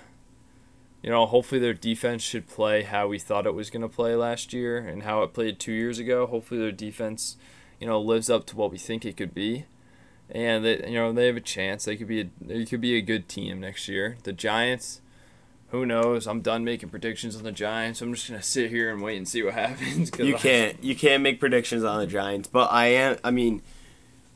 you 1.02 1.10
know, 1.10 1.26
hopefully 1.26 1.60
their 1.60 1.74
defense 1.74 2.22
should 2.22 2.48
play 2.48 2.84
how 2.84 3.08
we 3.08 3.20
thought 3.20 3.46
it 3.46 3.54
was 3.54 3.70
going 3.70 3.82
to 3.82 3.90
play 3.90 4.16
last 4.16 4.54
year 4.54 4.78
and 4.78 5.04
how 5.04 5.24
it 5.24 5.34
played 5.34 5.60
two 5.60 5.74
years 5.74 6.00
ago. 6.00 6.26
Hopefully 6.28 6.62
their 6.62 6.72
defense, 6.72 7.36
you 7.80 7.88
know, 7.88 8.00
lives 8.00 8.30
up 8.30 8.46
to 8.48 8.56
what 8.56 8.72
we 8.72 8.78
think 8.78 9.06
it 9.06 9.18
could 9.18 9.34
be 9.34 9.66
and 10.32 10.63
they, 10.63 10.88
you 10.88 10.95
know 10.95 11.11
they 11.11 11.27
have 11.27 11.38
a 11.38 11.41
chance. 11.41 11.86
They 11.86 11.97
could 11.97 12.07
be 12.07 12.21
a 12.21 12.30
they 12.41 12.65
could 12.65 12.82
be 12.82 12.95
a 12.97 13.01
good 13.01 13.27
team 13.27 13.59
next 13.59 13.88
year. 13.88 14.17
The 14.23 14.34
Giants, 14.34 15.01
who 15.69 15.86
knows? 15.86 16.27
I'm 16.27 16.41
done 16.41 16.63
making 16.63 16.89
predictions 16.89 17.36
on 17.36 17.43
the 17.43 17.51
Giants. 17.51 18.01
I'm 18.01 18.13
just 18.13 18.27
gonna 18.27 18.41
sit 18.41 18.69
here 18.69 18.91
and 18.91 19.01
wait 19.01 19.17
and 19.17 19.27
see 19.27 19.43
what 19.43 19.53
happens. 19.55 20.11
You 20.17 20.36
can't 20.36 20.82
you 20.84 20.95
can't 20.95 21.23
make 21.23 21.39
predictions 21.39 21.84
on 21.84 21.99
the 21.99 22.07
Giants, 22.07 22.47
but 22.47 22.71
I 22.71 22.88
am. 22.88 23.17
I 23.23 23.32
mean, 23.32 23.61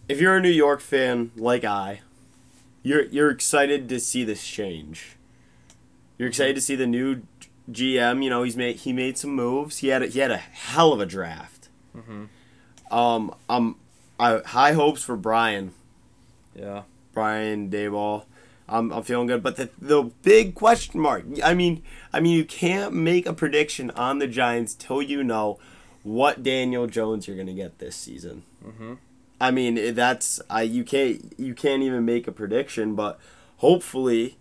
if 0.10 0.20
you're 0.20 0.38
a 0.38 0.42
New 0.42 0.50
York 0.50 0.82
fan 0.82 1.32
like 1.36 1.64
I, 1.64 2.02
you're 2.82 3.04
you're 3.06 3.30
excited 3.30 3.88
to 3.90 4.00
see 4.00 4.24
this 4.24 4.46
change. 4.46 5.18
You're 6.18 6.30
excited 6.30 6.56
to 6.56 6.62
see 6.62 6.76
the 6.76 6.88
new 6.88 7.24
GM. 7.72 8.24
You 8.24 8.30
know 8.30 8.44
he's 8.44 8.58
made 8.58 8.78
he 8.78 8.94
made 8.94 9.18
some 9.18 9.32
moves. 9.32 9.78
He 9.80 9.90
had 9.90 10.02
a, 10.02 10.08
he 10.08 10.20
had 10.20 10.32
a 10.32 10.38
hell 10.38 10.92
of 10.92 11.00
a 11.00 11.06
draft. 11.06 11.70
Mm-hmm. 11.96 12.26
Um, 12.94 13.36
um, 13.50 13.76
I 14.20 14.40
high 14.46 14.74
hopes 14.74 15.04
for 15.04 15.16
Brian 15.16 15.72
yeah. 16.56 16.84
Brian 17.14 17.70
Daboll. 17.70 18.26
I'm, 18.68 18.92
I'm 18.94 19.04
feeling 19.04 19.28
good, 19.28 19.44
but 19.44 19.58
the 19.58 19.70
the 19.80 20.04
big 20.04 20.56
question 20.56 21.00
mark. 21.00 21.26
I 21.44 21.54
mean, 21.54 21.84
I 22.14 22.20
mean, 22.20 22.36
you 22.36 22.46
can't 22.46 22.94
make 22.94 23.26
a 23.26 23.34
prediction 23.34 23.92
on 23.92 24.20
the 24.20 24.28
Giants 24.28 24.74
till 24.74 25.02
you 25.02 25.24
know 25.24 25.60
what 26.04 26.44
Daniel 26.44 26.88
Jones 26.88 27.28
you're 27.28 27.38
gonna 27.38 27.54
get 27.54 27.80
this 27.80 27.96
season. 27.96 28.44
Mm-hmm. 28.66 28.94
I 29.40 29.52
mean, 29.52 29.96
that's 29.96 30.42
I 30.50 30.62
you 30.62 30.84
can't 30.84 31.34
you 31.38 31.54
can't 31.54 31.84
even 31.84 32.06
make 32.06 32.28
a 32.28 32.32
prediction, 32.32 32.96
but 32.96 33.20
hopefully, 33.58 34.38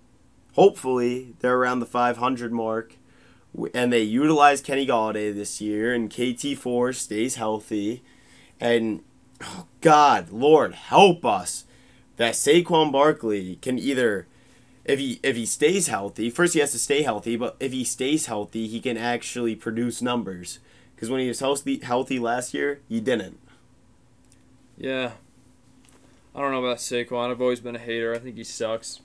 hopefully 0.55 1.35
they're 1.41 1.57
around 1.57 1.81
the 1.81 1.87
500 1.87 2.53
mark, 2.53 2.97
and 3.75 3.93
they 3.93 4.03
utilize 4.03 4.61
Kenny 4.61 4.87
Golladay 4.87 5.35
this 5.35 5.61
year, 5.61 5.93
and 5.93 6.09
KT 6.09 6.57
four 6.57 6.93
stays 6.93 7.35
healthy, 7.35 8.05
and 8.61 9.03
oh 9.43 9.67
God, 9.81 10.31
Lord 10.31 10.75
help 10.75 11.25
us 11.25 11.65
that 12.17 12.35
Saquon 12.35 12.93
Barkley 12.93 13.57
can 13.57 13.79
either 13.79 14.27
if 14.85 14.99
he 14.99 15.21
if 15.23 15.37
he 15.37 15.47
stays 15.47 15.87
healthy, 15.87 16.31
first 16.31 16.55
he 16.55 16.61
has 16.61 16.73
to 16.73 16.79
stay 16.79 17.03
healthy, 17.03 17.37
but 17.37 17.57
if 17.61 17.73
he 17.73 17.85
stays 17.85 18.27
healthy, 18.27 18.67
he 18.67 18.81
can 18.81 18.97
actually 18.97 19.55
produce 19.55 20.03
numbers. 20.03 20.59
Because 20.95 21.11
when 21.11 21.21
he 21.21 21.29
was 21.29 21.41
healthy 21.41 21.79
healthy 21.79 22.19
last 22.19 22.55
year, 22.55 22.81
he 22.89 23.01
didn't. 23.01 23.39
Yeah. 24.77 25.13
I 26.35 26.41
don't 26.41 26.51
know 26.51 26.65
about 26.65 26.79
Saquon. 26.79 27.31
I've 27.31 27.43
always 27.43 27.61
been 27.61 27.77
a 27.77 27.81
hater. 27.81 28.15
I 28.15 28.19
think 28.19 28.37
he 28.37 28.45
sucks. 28.45 29.01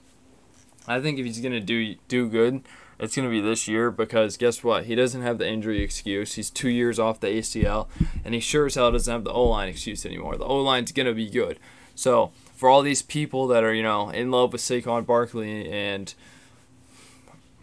I 0.88 1.01
think 1.01 1.20
if 1.20 1.26
he's 1.26 1.41
gonna 1.41 1.60
do 1.60 1.95
do 2.08 2.30
good, 2.30 2.62
it's 2.99 3.16
gonna 3.16 3.30
be 3.30 3.41
this 3.41 3.68
year 3.68 3.91
because 3.91 4.38
guess 4.38 4.64
what? 4.64 4.86
He 4.86 4.95
doesn't 4.95 5.22
have 5.22 5.38
the 5.38 5.47
injury 5.47 5.84
excuse. 5.84 6.36
He's 6.36 6.49
two 6.49 6.70
years 6.70 6.97
off 6.97 7.20
the 7.20 7.28
ACL, 7.28 7.88
and 8.24 8.34
he 8.34 8.39
sure 8.39 8.66
as 8.66 8.76
hell 8.76 8.91
doesn't 8.91 9.12
have 9.12 9.24
the 9.26 9.32
O 9.32 9.43
line 9.43 9.70
excuse 9.70 10.05
anymore. 10.05 10.38
The 10.38 10.45
O 10.45 10.58
line's 10.58 10.91
gonna 10.91 11.14
be 11.14 11.30
good. 11.30 11.60
So 11.93 12.32
for 12.58 12.68
all 12.68 12.82
these 12.82 13.03
people 13.03 13.47
that 13.47 13.64
are 13.64 13.74
you 13.74 13.84
know 13.84 14.10
in 14.10 14.32
love 14.32 14.51
with 14.51 14.62
Saquon 14.62 15.05
Barkley, 15.05 15.72
and 15.72 16.14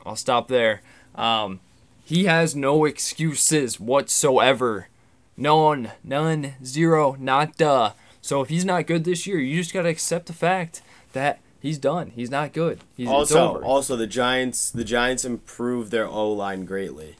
I'll 0.06 0.16
stop 0.16 0.48
there. 0.48 0.80
Um, 1.14 1.60
he 2.04 2.24
has 2.24 2.54
no 2.56 2.84
excuses 2.84 3.78
whatsoever. 3.80 4.88
None, 5.36 5.90
none, 6.04 6.54
zero, 6.64 7.16
not 7.18 7.56
duh. 7.56 7.92
So 8.22 8.40
if 8.40 8.48
he's 8.48 8.64
not 8.64 8.86
good 8.86 9.04
this 9.04 9.26
year, 9.26 9.38
you 9.38 9.56
just 9.60 9.74
gotta 9.74 9.88
accept 9.88 10.26
the 10.26 10.32
fact 10.32 10.80
that 11.12 11.40
he's 11.60 11.76
done. 11.76 12.12
He's 12.14 12.30
not 12.30 12.52
good. 12.52 12.80
He's 12.96 13.08
Also, 13.08 13.60
also 13.62 13.96
the 13.96 14.06
Giants 14.06 14.70
the 14.70 14.84
Giants 14.84 15.24
improved 15.24 15.90
their 15.90 16.06
O 16.06 16.30
line 16.32 16.64
greatly. 16.64 17.16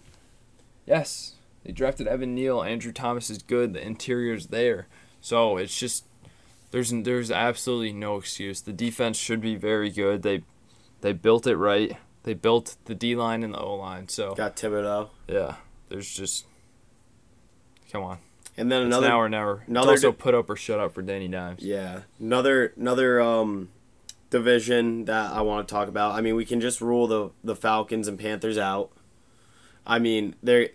Yes, 0.86 1.32
they 1.64 1.72
drafted 1.72 2.06
Evan 2.06 2.34
Neal. 2.34 2.62
Andrew 2.62 2.92
Thomas 2.92 3.30
is 3.30 3.42
good. 3.42 3.72
The 3.72 3.84
interior's 3.84 4.46
there. 4.46 4.86
So 5.20 5.56
it's 5.56 5.76
just 5.76 6.04
there's 6.74 6.90
there's 6.90 7.30
absolutely 7.30 7.92
no 7.92 8.16
excuse. 8.16 8.60
The 8.60 8.72
defense 8.72 9.16
should 9.16 9.40
be 9.40 9.54
very 9.54 9.90
good. 9.90 10.22
They 10.22 10.42
they 11.02 11.12
built 11.12 11.46
it 11.46 11.56
right. 11.56 11.96
They 12.24 12.34
built 12.34 12.76
the 12.86 12.94
D 12.96 13.14
line 13.14 13.42
and 13.44 13.54
the 13.54 13.60
O 13.60 13.76
line. 13.76 14.08
So 14.08 14.34
Got 14.34 14.56
Thibodeaux. 14.56 15.10
yeah, 15.28 15.56
there's 15.88 16.12
just 16.12 16.46
come 17.92 18.02
on. 18.02 18.18
And 18.56 18.70
then 18.72 18.82
It's 18.82 18.86
another 18.88 19.08
now 19.08 19.20
or 19.20 19.28
never. 19.28 19.60
It's 19.60 19.68
another 19.68 19.90
also 19.92 20.10
di- 20.10 20.16
put 20.16 20.34
up 20.34 20.50
or 20.50 20.56
shut 20.56 20.80
up 20.80 20.94
for 20.94 21.02
Danny 21.02 21.28
Dimes. 21.28 21.62
Yeah, 21.62 22.00
another 22.18 22.72
another 22.76 23.20
um 23.20 23.68
division 24.30 25.04
that 25.04 25.32
I 25.32 25.42
want 25.42 25.68
to 25.68 25.72
talk 25.72 25.86
about. 25.88 26.14
I 26.16 26.20
mean, 26.22 26.34
we 26.34 26.44
can 26.44 26.60
just 26.60 26.80
rule 26.80 27.06
the 27.06 27.30
the 27.44 27.54
Falcons 27.54 28.08
and 28.08 28.18
Panthers 28.18 28.58
out. 28.58 28.90
I 29.86 29.98
mean, 30.00 30.34
they're 30.42 30.70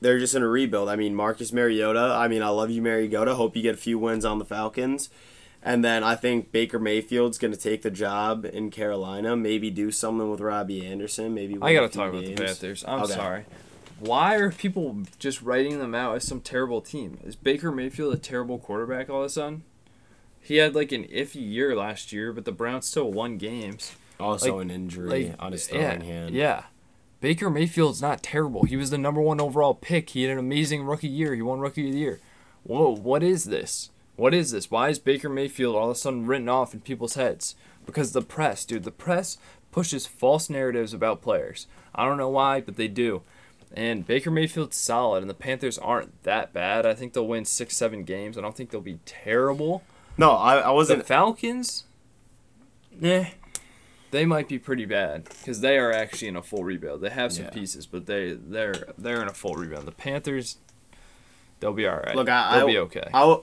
they're 0.00 0.18
just 0.18 0.34
in 0.34 0.42
a 0.42 0.48
rebuild. 0.48 0.88
I 0.88 0.96
mean, 0.96 1.14
Marcus 1.14 1.52
Mariota. 1.52 2.00
I 2.18 2.26
mean, 2.28 2.42
I 2.42 2.48
love 2.48 2.70
you, 2.70 2.82
Mariota. 2.82 3.34
Hope 3.36 3.54
you 3.56 3.62
get 3.62 3.74
a 3.74 3.78
few 3.78 3.98
wins 3.98 4.24
on 4.24 4.38
the 4.38 4.44
Falcons. 4.44 5.10
And 5.66 5.82
then 5.82 6.04
I 6.04 6.14
think 6.14 6.52
Baker 6.52 6.78
Mayfield's 6.78 7.38
going 7.38 7.52
to 7.52 7.58
take 7.58 7.80
the 7.82 7.90
job 7.90 8.44
in 8.44 8.70
Carolina. 8.70 9.34
Maybe 9.34 9.70
do 9.70 9.90
something 9.90 10.30
with 10.30 10.40
Robbie 10.40 10.86
Anderson. 10.86 11.32
Maybe 11.34 11.56
I 11.62 11.72
gotta 11.72 11.88
few 11.88 12.00
talk 12.02 12.10
about 12.12 12.24
the. 12.24 12.34
Panthers. 12.34 12.84
I'm 12.86 13.02
Okay. 13.04 13.14
sorry. 13.14 13.44
Why 13.98 14.34
are 14.34 14.50
people 14.50 14.98
just 15.18 15.40
writing 15.40 15.78
them 15.78 15.94
out 15.94 16.16
as 16.16 16.24
some 16.26 16.40
terrible 16.42 16.82
team? 16.82 17.18
Is 17.24 17.34
Baker 17.36 17.72
Mayfield 17.72 18.12
a 18.12 18.18
terrible 18.18 18.58
quarterback 18.58 19.08
all 19.08 19.20
of 19.20 19.26
a 19.26 19.28
sudden? 19.30 19.62
He 20.40 20.56
had 20.56 20.74
like 20.74 20.92
an 20.92 21.04
iffy 21.04 21.36
year 21.50 21.74
last 21.74 22.12
year, 22.12 22.30
but 22.34 22.44
the 22.44 22.52
Browns 22.52 22.86
still 22.86 23.10
won 23.10 23.38
games. 23.38 23.92
Also, 24.20 24.56
Like- 24.56 24.64
an 24.66 24.70
injury 24.70 25.28
Like 25.28 25.36
on 25.42 25.52
his 25.52 25.70
yeah, 25.72 25.92
throwing 25.94 26.00
hand. 26.02 26.34
yeah. 26.34 26.64
Baker 27.22 27.48
Mayfield's 27.48 28.02
not 28.02 28.22
terrible. 28.22 28.64
He 28.64 28.76
was 28.76 28.90
the 28.90 28.98
number 28.98 29.22
one 29.22 29.40
overall 29.40 29.72
pick. 29.74 30.10
He 30.10 30.24
had 30.24 30.32
an 30.32 30.38
amazing 30.38 30.82
rookie 30.84 31.08
year. 31.08 31.34
He 31.34 31.40
won 31.40 31.58
rookie 31.60 31.86
of 31.86 31.92
the 31.94 31.98
year. 31.98 32.20
Whoa, 32.64 32.94
what 32.94 33.22
is 33.22 33.44
this? 33.44 33.88
What 34.16 34.34
is 34.34 34.52
this? 34.52 34.70
Why 34.70 34.88
is 34.90 34.98
Baker 34.98 35.28
Mayfield 35.28 35.74
all 35.74 35.90
of 35.90 35.96
a 35.96 35.98
sudden 35.98 36.26
written 36.26 36.48
off 36.48 36.72
in 36.74 36.80
people's 36.80 37.14
heads? 37.14 37.54
Because 37.84 38.12
the 38.12 38.22
press, 38.22 38.64
dude, 38.64 38.84
the 38.84 38.90
press 38.90 39.38
pushes 39.72 40.06
false 40.06 40.48
narratives 40.48 40.94
about 40.94 41.20
players. 41.20 41.66
I 41.94 42.04
don't 42.06 42.18
know 42.18 42.28
why, 42.28 42.60
but 42.60 42.76
they 42.76 42.88
do. 42.88 43.22
And 43.76 44.06
Baker 44.06 44.30
Mayfield's 44.30 44.76
solid, 44.76 45.22
and 45.22 45.28
the 45.28 45.34
Panthers 45.34 45.78
aren't 45.78 46.22
that 46.22 46.52
bad. 46.52 46.86
I 46.86 46.94
think 46.94 47.12
they'll 47.12 47.26
win 47.26 47.44
six, 47.44 47.76
seven 47.76 48.04
games. 48.04 48.38
I 48.38 48.40
don't 48.40 48.56
think 48.56 48.70
they'll 48.70 48.80
be 48.80 49.00
terrible. 49.04 49.82
No, 50.16 50.30
I, 50.30 50.58
I 50.58 50.70
wasn't. 50.70 51.04
Falcons, 51.06 51.84
eh, 53.02 53.30
they 54.12 54.24
might 54.24 54.48
be 54.48 54.60
pretty 54.60 54.84
bad 54.84 55.24
because 55.24 55.60
they 55.60 55.76
are 55.76 55.90
actually 55.90 56.28
in 56.28 56.36
a 56.36 56.42
full 56.42 56.62
rebuild. 56.62 57.00
They 57.00 57.10
have 57.10 57.32
some 57.32 57.46
Yeah. 57.46 57.50
pieces, 57.50 57.84
but 57.86 58.06
they 58.06 58.34
they're 58.34 58.92
they're 58.96 59.20
in 59.20 59.26
a 59.28 59.34
full 59.34 59.54
rebuild. 59.54 59.86
The 59.86 59.92
Panthers, 59.92 60.58
they'll 61.58 61.72
be 61.72 61.86
all 61.88 61.96
right. 61.96 62.14
Look, 62.14 62.28
I, 62.28 62.56
they'll 62.58 62.68
I, 62.68 62.70
be 62.70 62.78
okay. 62.78 63.10
I 63.12 63.38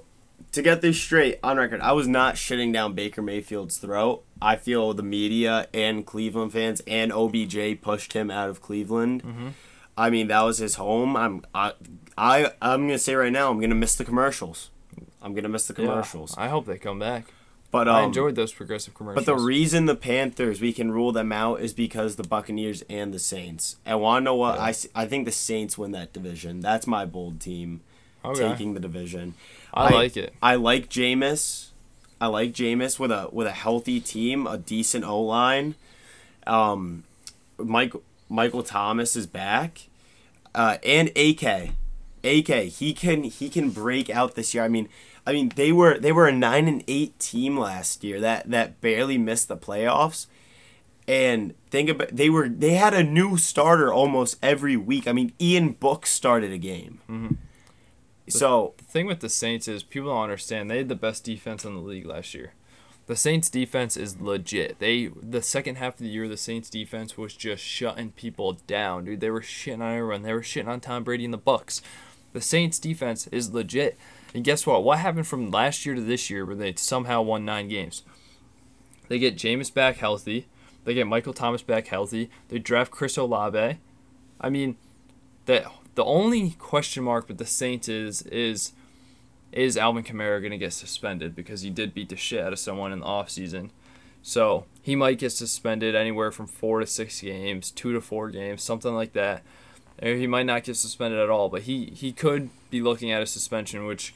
to 0.52 0.62
get 0.62 0.82
this 0.82 1.00
straight 1.00 1.40
on 1.44 1.58
record, 1.58 1.82
I 1.82 1.92
was 1.94 2.08
not 2.08 2.36
shitting 2.36 2.74
down 2.74 2.94
Baker 2.94 3.22
Mayfield's 3.22 3.78
throat. 3.78 4.24
I 4.42 4.56
feel 4.56 4.94
the 4.94 5.04
media 5.04 5.68
and 5.74 6.06
Cleveland 6.06 6.52
fans 6.54 6.82
and 6.88 7.12
OBJ 7.12 7.82
pushed 7.82 8.14
him 8.14 8.30
out 8.32 8.50
of 8.50 8.62
Cleveland. 8.62 9.24
Mm-hmm. 9.24 9.48
I 9.98 10.10
mean, 10.10 10.28
that 10.30 10.42
was 10.42 10.58
his 10.58 10.76
home. 10.76 11.16
I'm 11.16 11.44
I, 11.54 11.74
I 12.18 12.52
I'm 12.62 12.82
gonna 12.88 12.98
say 12.98 13.16
right 13.16 13.32
now, 13.32 13.50
I'm 13.52 13.60
gonna 13.60 13.76
miss 13.76 13.96
the 13.96 14.06
commercials. 14.06 14.70
I'm 15.22 15.34
gonna 15.34 15.50
miss 15.50 15.68
the 15.68 15.74
Yeah, 15.80 15.88
commercials. 15.90 16.36
I 16.38 16.48
hope 16.48 16.66
they 16.66 16.78
come 16.78 17.00
back. 17.00 17.26
But 17.70 17.88
um, 17.88 17.96
I 17.96 18.04
enjoyed 18.04 18.36
those 18.36 18.52
progressive 18.52 18.94
commercials. 18.94 19.26
But 19.26 19.34
the 19.34 19.42
reason 19.42 19.86
the 19.86 19.96
Panthers 19.96 20.60
we 20.60 20.74
can 20.74 20.92
rule 20.92 21.14
them 21.14 21.32
out 21.32 21.62
is 21.62 21.72
because 21.74 22.18
the 22.18 22.24
Buccaneers 22.24 22.84
and 22.90 23.14
the 23.14 23.20
Saints. 23.20 23.78
And 23.86 24.02
want 24.02 24.22
to 24.22 24.26
know 24.26 24.36
what 24.36 24.56
Yeah. 24.56 24.64
I 24.96 25.04
I 25.04 25.06
think 25.06 25.26
the 25.26 25.32
Saints 25.32 25.78
win 25.78 25.92
that 25.92 26.12
division. 26.12 26.60
That's 26.60 26.86
my 26.88 27.06
bold 27.06 27.40
team 27.40 27.82
okay. 28.24 28.50
taking 28.50 28.74
the 28.74 28.80
division. 28.80 29.34
I, 29.74 29.90
like 29.90 30.18
it. 30.18 30.34
I 30.42 30.56
like 30.56 30.90
Jameis. 30.90 31.70
I 32.20 32.28
like 32.28 32.54
Jameis 32.54 33.00
with 33.00 33.12
a 33.12 33.30
with 33.32 33.48
a 33.48 33.52
healthy 33.52 34.00
team, 34.00 34.46
a 34.46 34.58
decent 34.58 35.06
O 35.06 35.22
line. 35.22 35.76
Um, 36.46 37.04
Mike 37.58 37.94
Michael 38.30 38.64
Thomas 38.64 39.16
is 39.16 39.28
back, 39.28 39.88
uh, 40.54 40.78
and 40.84 41.10
AK, 41.18 41.72
AK 42.24 42.48
he 42.66 42.94
can 42.94 43.24
he 43.24 43.50
can 43.50 43.72
break 43.72 44.10
out 44.10 44.36
this 44.36 44.54
year. 44.54 44.64
I 44.64 44.68
mean, 44.68 44.88
I 45.26 45.34
mean 45.34 45.52
they 45.56 45.72
were 45.72 45.98
they 45.98 46.12
were 46.12 46.28
a 46.28 46.32
nine 46.32 46.68
and 46.68 46.84
eight 46.88 47.18
team 47.20 47.58
last 47.58 48.04
year 48.04 48.20
that 48.20 48.50
that 48.52 48.82
barely 48.82 49.18
missed 49.18 49.48
the 49.48 49.58
playoffs. 49.58 50.28
And 51.08 51.56
think 51.72 51.90
about 51.90 52.16
they 52.16 52.30
were 52.30 52.48
they 52.48 52.76
had 52.76 52.94
a 52.94 53.04
new 53.04 53.36
starter 53.38 53.92
almost 53.92 54.38
every 54.44 54.78
week. 54.78 55.08
I 55.08 55.12
mean, 55.12 55.34
Ian 55.42 55.72
Book 55.72 56.06
started 56.06 56.52
a 56.52 56.58
game. 56.60 57.00
Mhm. 58.28 58.34
So 58.34 58.74
The 58.78 58.84
thing 58.86 59.06
with 59.08 59.20
the 59.20 59.30
Saints 59.30 59.68
is 59.68 59.84
people 59.84 60.10
don't 60.10 60.24
understand. 60.24 60.70
They 60.70 60.78
had 60.78 60.90
the 60.90 60.96
best 60.96 61.24
defense 61.24 61.66
in 61.66 61.74
the 61.76 61.82
league 61.82 62.06
last 62.06 62.34
year. 62.34 62.54
The 63.08 63.16
Saints 63.16 63.50
defense 63.50 63.98
is 63.98 64.22
legit. 64.22 64.80
They 64.80 65.08
the 65.22 65.42
second 65.42 65.76
half 65.76 65.96
of 65.96 66.00
the 66.00 66.08
year 66.08 66.28
the 66.28 66.38
Saints 66.38 66.70
defense 66.70 67.18
was 67.18 67.34
just 67.36 67.64
shutting 67.64 68.12
people 68.12 68.54
down, 68.68 69.06
dude. 69.06 69.20
They 69.22 69.32
were 69.32 69.42
shitting 69.42 69.82
on 69.82 69.96
everyone. 69.96 70.22
They 70.22 70.34
were 70.34 70.42
shitting 70.42 70.68
on 70.68 70.80
Tom 70.80 71.04
Brady 71.04 71.26
and 71.26 71.34
the 71.34 71.38
Bucs. 71.40 71.82
The 72.34 72.42
Saints 72.42 72.80
defense 72.80 73.28
is 73.28 73.52
legit. 73.52 73.98
And 74.34 74.46
guess 74.46 74.66
what? 74.66 74.84
What 74.84 75.00
happened 75.00 75.28
from 75.28 75.52
last 75.52 75.86
year 75.86 75.96
to 75.96 76.02
this 76.02 76.30
year 76.30 76.46
where 76.46 76.56
they 76.56 76.74
somehow 76.76 77.22
won 77.22 77.44
nine 77.44 77.68
games? 77.68 78.04
They 79.10 79.20
get 79.20 79.36
Jameis 79.36 79.74
back 79.74 79.98
healthy. 79.98 80.48
They 80.86 80.94
get 80.94 81.08
Michael 81.08 81.34
Thomas 81.34 81.62
back 81.62 81.88
healthy. 81.88 82.30
They 82.48 82.60
draft 82.60 82.92
Chris 82.92 83.18
Olave. 83.18 83.78
I 84.40 84.50
mean, 84.50 84.78
the 85.46 85.70
the 85.96 86.06
only 86.06 86.52
question 86.52 87.04
mark 87.04 87.28
with 87.28 87.38
the 87.38 87.46
Saints 87.46 87.88
is 87.88 88.22
is 88.24 88.74
is 89.52 89.78
Alvin 89.78 90.04
Kamara 90.04 90.40
going 90.40 90.52
to 90.52 90.58
get 90.58 90.74
suspended 90.74 91.36
because 91.36 91.62
he 91.62 91.70
did 91.70 91.94
beat 91.94 92.10
the 92.10 92.16
shit 92.16 92.44
out 92.44 92.54
of 92.54 92.60
someone 92.60 92.94
in 92.94 93.00
the 93.02 93.06
offseason. 93.06 93.70
So 94.22 94.66
he 94.82 94.96
might 94.96 95.18
get 95.18 95.32
suspended 95.32 95.96
anywhere 95.96 96.32
from 96.32 96.48
four 96.48 96.80
to 96.80 96.88
six 96.88 97.20
games, 97.22 97.72
two 97.72 97.92
to 97.92 98.02
four 98.02 98.30
games, 98.30 98.64
something 98.64 98.94
like 98.94 99.14
that. 99.14 99.44
Or 100.02 100.16
he 100.16 100.28
might 100.28 100.46
not 100.46 100.64
get 100.64 100.78
suspended 100.78 101.20
at 101.20 101.30
all, 101.30 101.50
but 101.50 101.64
he, 101.64 101.86
he 101.88 102.12
could 102.12 102.50
be 102.70 102.82
looking 102.82 103.12
at 103.12 103.22
a 103.22 103.26
suspension, 103.26 103.86
which 103.86 104.14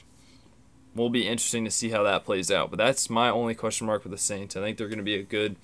will 0.95 1.09
be 1.09 1.27
interesting 1.27 1.65
to 1.65 1.71
see 1.71 1.89
how 1.89 2.03
that 2.03 2.23
plays 2.23 2.49
out. 2.49 2.69
But 2.69 2.77
that's 2.77 3.09
my 3.09 3.29
only 3.29 3.55
question 3.55 3.87
mark 3.87 4.03
with 4.03 4.11
the 4.11 4.17
Saints. 4.17 4.55
I 4.55 4.61
think 4.61 4.77
they're 4.77 4.87
going 4.87 4.99
to 4.99 5.03
be 5.03 5.15
a 5.15 5.23
good 5.23 5.57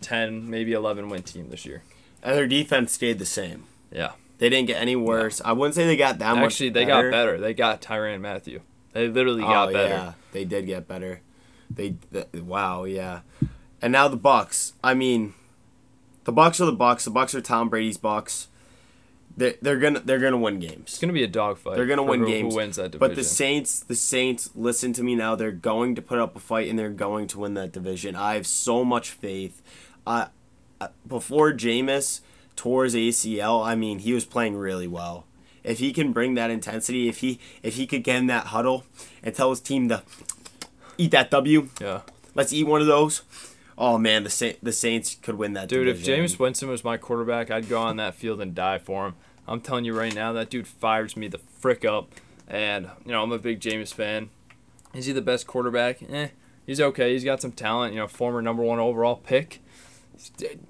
10, 0.00 0.48
maybe 0.48 0.72
11 0.72 1.08
win 1.08 1.22
team 1.22 1.48
this 1.50 1.66
year. 1.66 1.82
and 2.22 2.36
their 2.36 2.46
defense 2.46 2.92
stayed 2.92 3.18
the 3.18 3.26
same. 3.26 3.64
Yeah. 3.90 4.12
They 4.38 4.48
didn't 4.48 4.68
get 4.68 4.80
any 4.80 4.96
worse. 4.96 5.40
I 5.44 5.52
wouldn't 5.52 5.74
say 5.74 5.86
they 5.86 5.96
got 5.96 6.18
that 6.20 6.36
much. 6.36 6.52
Actually, 6.52 6.70
they 6.70 6.84
better. 6.84 7.10
got 7.10 7.16
better. 7.16 7.38
They 7.38 7.54
got 7.54 7.82
Tyrann 7.82 8.20
Mathieu. 8.20 8.60
They 8.92 9.08
literally 9.08 9.42
oh, 9.42 9.48
got 9.48 9.68
oh, 9.68 9.72
better. 9.72 9.94
Yeah, 9.94 10.12
they 10.32 10.44
did 10.44 10.66
get 10.66 10.88
better. 10.88 11.20
They 11.70 11.96
th- 12.12 12.32
wow, 12.34 12.84
yeah. 12.84 13.20
And 13.82 13.92
now 13.92 14.08
the 14.08 14.18
Bucs. 14.18 14.72
I 14.82 14.94
mean, 14.94 15.34
the 16.24 16.32
Bucs 16.32 16.60
are 16.60 16.66
the 16.66 16.76
Bucs. 16.76 17.04
The 17.04 17.10
Bucs 17.10 17.34
are 17.34 17.40
Tom 17.40 17.68
Brady's 17.68 17.98
Bucs. 17.98 18.46
They're, 19.36 19.54
they're 19.62 19.78
gonna 19.78 20.00
they're 20.00 20.18
gonna 20.18 20.38
win 20.38 20.58
games. 20.58 20.82
It's 20.86 20.98
going 20.98 21.10
to 21.10 21.14
be 21.14 21.22
a 21.22 21.28
dogfight. 21.28 21.76
They're 21.76 21.86
gonna 21.86 22.02
win 22.02 22.20
who, 22.20 22.26
games. 22.26 22.52
Who 22.52 22.58
wins 22.58 22.76
that 22.76 22.90
division? 22.90 23.08
But 23.08 23.14
the 23.14 23.22
Saints, 23.22 23.80
the 23.80 23.94
Saints, 23.94 24.50
listen 24.56 24.92
to 24.94 25.04
me 25.04 25.14
now. 25.14 25.36
They're 25.36 25.52
going 25.52 25.94
to 25.94 26.02
put 26.02 26.18
up 26.18 26.34
a 26.34 26.40
fight 26.40 26.68
and 26.68 26.76
they're 26.76 26.90
going 26.90 27.28
to 27.28 27.38
win 27.38 27.54
that 27.54 27.70
division. 27.70 28.16
I 28.16 28.34
have 28.34 28.46
so 28.48 28.84
much 28.84 29.10
faith. 29.10 29.62
I 30.06 30.28
I- 30.80 30.88
before 31.06 31.52
Jameis 31.52 32.20
tore 32.58 32.84
his 32.84 32.94
ACL, 32.94 33.64
I 33.64 33.74
mean, 33.74 34.00
he 34.00 34.12
was 34.12 34.24
playing 34.24 34.56
really 34.56 34.88
well. 34.88 35.24
If 35.62 35.78
he 35.78 35.92
can 35.92 36.12
bring 36.12 36.34
that 36.34 36.50
intensity, 36.50 37.08
if 37.08 37.18
he 37.18 37.38
if 37.62 37.76
he 37.76 37.86
could 37.86 38.02
get 38.02 38.16
in 38.16 38.26
that 38.26 38.46
huddle 38.46 38.84
and 39.22 39.34
tell 39.34 39.50
his 39.50 39.60
team 39.60 39.88
to 39.88 40.02
eat 40.96 41.12
that 41.12 41.30
W, 41.30 41.68
yeah. 41.80 42.02
let's 42.34 42.52
eat 42.52 42.66
one 42.66 42.80
of 42.80 42.86
those. 42.86 43.22
Oh 43.76 43.96
man, 43.96 44.24
the 44.24 44.30
Sa- 44.30 44.58
the 44.62 44.72
Saints 44.72 45.16
could 45.22 45.36
win 45.36 45.52
that. 45.52 45.68
Dude, 45.68 45.86
if 45.86 45.98
division. 45.98 46.24
Jameis 46.24 46.38
Winston 46.38 46.68
was 46.68 46.82
my 46.82 46.96
quarterback, 46.96 47.50
I'd 47.50 47.68
go 47.68 47.80
on 47.80 47.96
that 47.96 48.14
field 48.14 48.40
and 48.40 48.54
die 48.54 48.78
for 48.78 49.06
him. 49.06 49.14
I'm 49.46 49.60
telling 49.60 49.84
you 49.84 49.96
right 49.96 50.14
now, 50.14 50.32
that 50.32 50.50
dude 50.50 50.66
fires 50.66 51.16
me 51.16 51.28
the 51.28 51.38
frick 51.38 51.84
up. 51.84 52.12
And, 52.46 52.88
you 53.04 53.12
know, 53.12 53.22
I'm 53.22 53.32
a 53.32 53.38
big 53.38 53.60
Jameis 53.60 53.94
fan. 53.94 54.30
Is 54.94 55.06
he 55.06 55.12
the 55.12 55.22
best 55.22 55.46
quarterback? 55.46 56.02
Eh, 56.02 56.28
he's 56.66 56.80
okay. 56.80 57.12
He's 57.12 57.24
got 57.24 57.40
some 57.40 57.52
talent, 57.52 57.94
you 57.94 58.00
know, 58.00 58.08
former 58.08 58.42
number 58.42 58.62
one 58.62 58.78
overall 58.78 59.16
pick. 59.16 59.60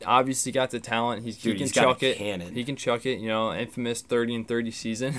Obviously 0.05 0.53
got 0.53 0.70
the 0.70 0.80
talent. 0.80 1.24
He's, 1.24 1.36
Dude, 1.36 1.55
he 1.55 1.59
can 1.59 1.66
he's 1.66 1.72
chuck 1.72 2.03
it. 2.03 2.18
cannon. 2.18 2.55
He 2.55 2.64
can 2.64 2.76
chuck 2.76 3.07
it, 3.07 3.18
you 3.18 3.28
know, 3.28 3.53
infamous 3.53 4.03
30 4.03 4.34
and 4.34 4.49
30 4.49 4.70
season. 4.70 5.14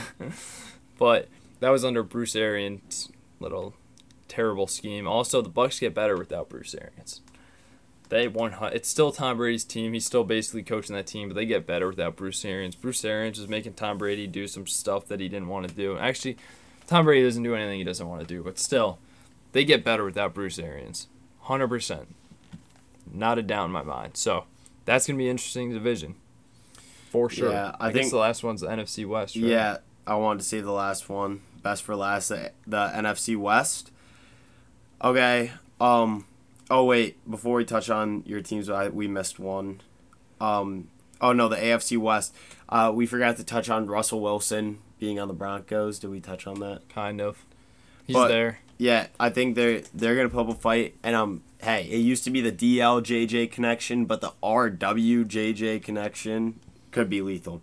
but 0.97 1.27
that 1.59 1.69
was 1.69 1.83
under 1.83 2.03
Bruce 2.03 2.35
Arians' 2.35 3.09
little 3.39 3.73
terrible 4.27 4.67
scheme. 4.67 5.07
Also, 5.07 5.41
the 5.41 5.49
Bucs 5.49 5.79
get 5.79 5.93
better 5.93 6.15
without 6.17 6.49
Bruce 6.49 6.75
Arians. 6.75 7.21
They 8.09 8.27
won. 8.27 8.55
It's 8.73 8.89
still 8.89 9.11
Tom 9.11 9.37
Brady's 9.37 9.63
team. 9.63 9.93
He's 9.93 10.05
still 10.05 10.23
basically 10.23 10.63
coaching 10.63 10.95
that 10.95 11.05
team, 11.05 11.29
but 11.29 11.35
they 11.35 11.45
get 11.45 11.67
better 11.67 11.87
without 11.87 12.15
Bruce 12.15 12.43
Arians. 12.43 12.75
Bruce 12.75 13.05
Arians 13.05 13.37
is 13.37 13.47
making 13.47 13.73
Tom 13.73 13.99
Brady 13.99 14.25
do 14.25 14.47
some 14.47 14.65
stuff 14.65 15.07
that 15.07 15.19
he 15.19 15.29
didn't 15.29 15.47
want 15.47 15.67
to 15.67 15.73
do. 15.73 15.97
Actually, 15.97 16.37
Tom 16.87 17.05
Brady 17.05 17.23
doesn't 17.23 17.43
do 17.43 17.53
anything 17.53 17.77
he 17.77 17.83
doesn't 17.83 18.07
want 18.07 18.21
to 18.21 18.27
do, 18.27 18.41
but 18.41 18.57
still, 18.57 18.97
they 19.51 19.63
get 19.63 19.83
better 19.83 20.03
without 20.03 20.33
Bruce 20.33 20.57
Arians. 20.57 21.07
100%. 21.45 22.07
Not 23.11 23.37
a 23.37 23.41
doubt 23.41 23.65
in 23.65 23.71
my 23.71 23.81
mind. 23.81 24.17
So, 24.17 24.45
that's 24.85 25.07
going 25.07 25.15
to 25.17 25.17
be 25.17 25.25
an 25.25 25.31
interesting 25.31 25.71
division. 25.71 26.15
For 27.11 27.29
sure. 27.29 27.51
Yeah, 27.51 27.75
I 27.79 27.87
I, 27.87 27.91
think- 27.91 28.11
the 28.11 28.17
last 28.17 28.43
one's 28.43 28.61
the 28.61 28.67
NFC 28.67 29.05
West, 29.07 29.35
right? 29.35 29.43
Yeah, 29.45 29.77
I 30.05 30.15
wanted 30.15 30.39
to 30.39 30.45
see 30.45 30.59
the 30.61 30.71
last 30.71 31.09
one. 31.09 31.41
Best 31.63 31.83
for 31.83 31.95
last, 31.95 32.29
the, 32.29 32.51
the 32.67 32.87
NFC 32.95 33.35
West. 33.35 33.91
Okay. 35.03 35.51
Um. 35.81 36.25
Oh 36.69 36.83
wait, 36.85 37.17
before 37.29 37.55
we 37.57 37.65
touch 37.65 37.89
on 37.89 38.23
your 38.25 38.41
teams, 38.41 38.69
I, 38.69 38.89
we 38.89 39.07
missed 39.07 39.39
one. 39.39 39.81
Um. 40.39 40.89
Oh 41.21 41.33
no, 41.33 41.47
the 41.47 41.55
AFC 41.55 41.97
West. 41.97 42.33
Uh, 42.69 42.91
we 42.93 43.05
forgot 43.05 43.37
to 43.37 43.43
touch 43.43 43.69
on 43.69 43.87
Russell 43.87 44.21
Wilson 44.21 44.79
being 44.99 45.19
on 45.19 45.27
the 45.27 45.33
Broncos. 45.33 45.99
Did 45.99 46.11
we 46.11 46.19
touch 46.19 46.45
on 46.47 46.59
that? 46.59 46.87
Kind 46.89 47.21
of. 47.21 47.43
He's 48.05 48.15
But- 48.15 48.27
there. 48.29 48.59
Yeah, 48.77 49.07
I 49.19 49.29
think 49.29 49.55
they're 49.55 49.81
they're 49.93 50.15
gonna 50.15 50.29
put 50.29 50.41
up 50.47 50.49
a 50.49 50.59
fight, 50.59 50.95
and 51.03 51.13
um, 51.15 51.41
hey, 51.61 51.83
it 51.89 51.97
used 51.97 52.23
to 52.25 52.29
be 52.29 52.41
the 52.41 52.51
DLJJ 52.51 53.51
connection, 53.51 54.05
but 54.05 54.21
the 54.21 54.33
RWJJ 54.43 55.81
connection 55.83 56.59
could 56.91 57.09
be 57.09 57.21
lethal. 57.21 57.61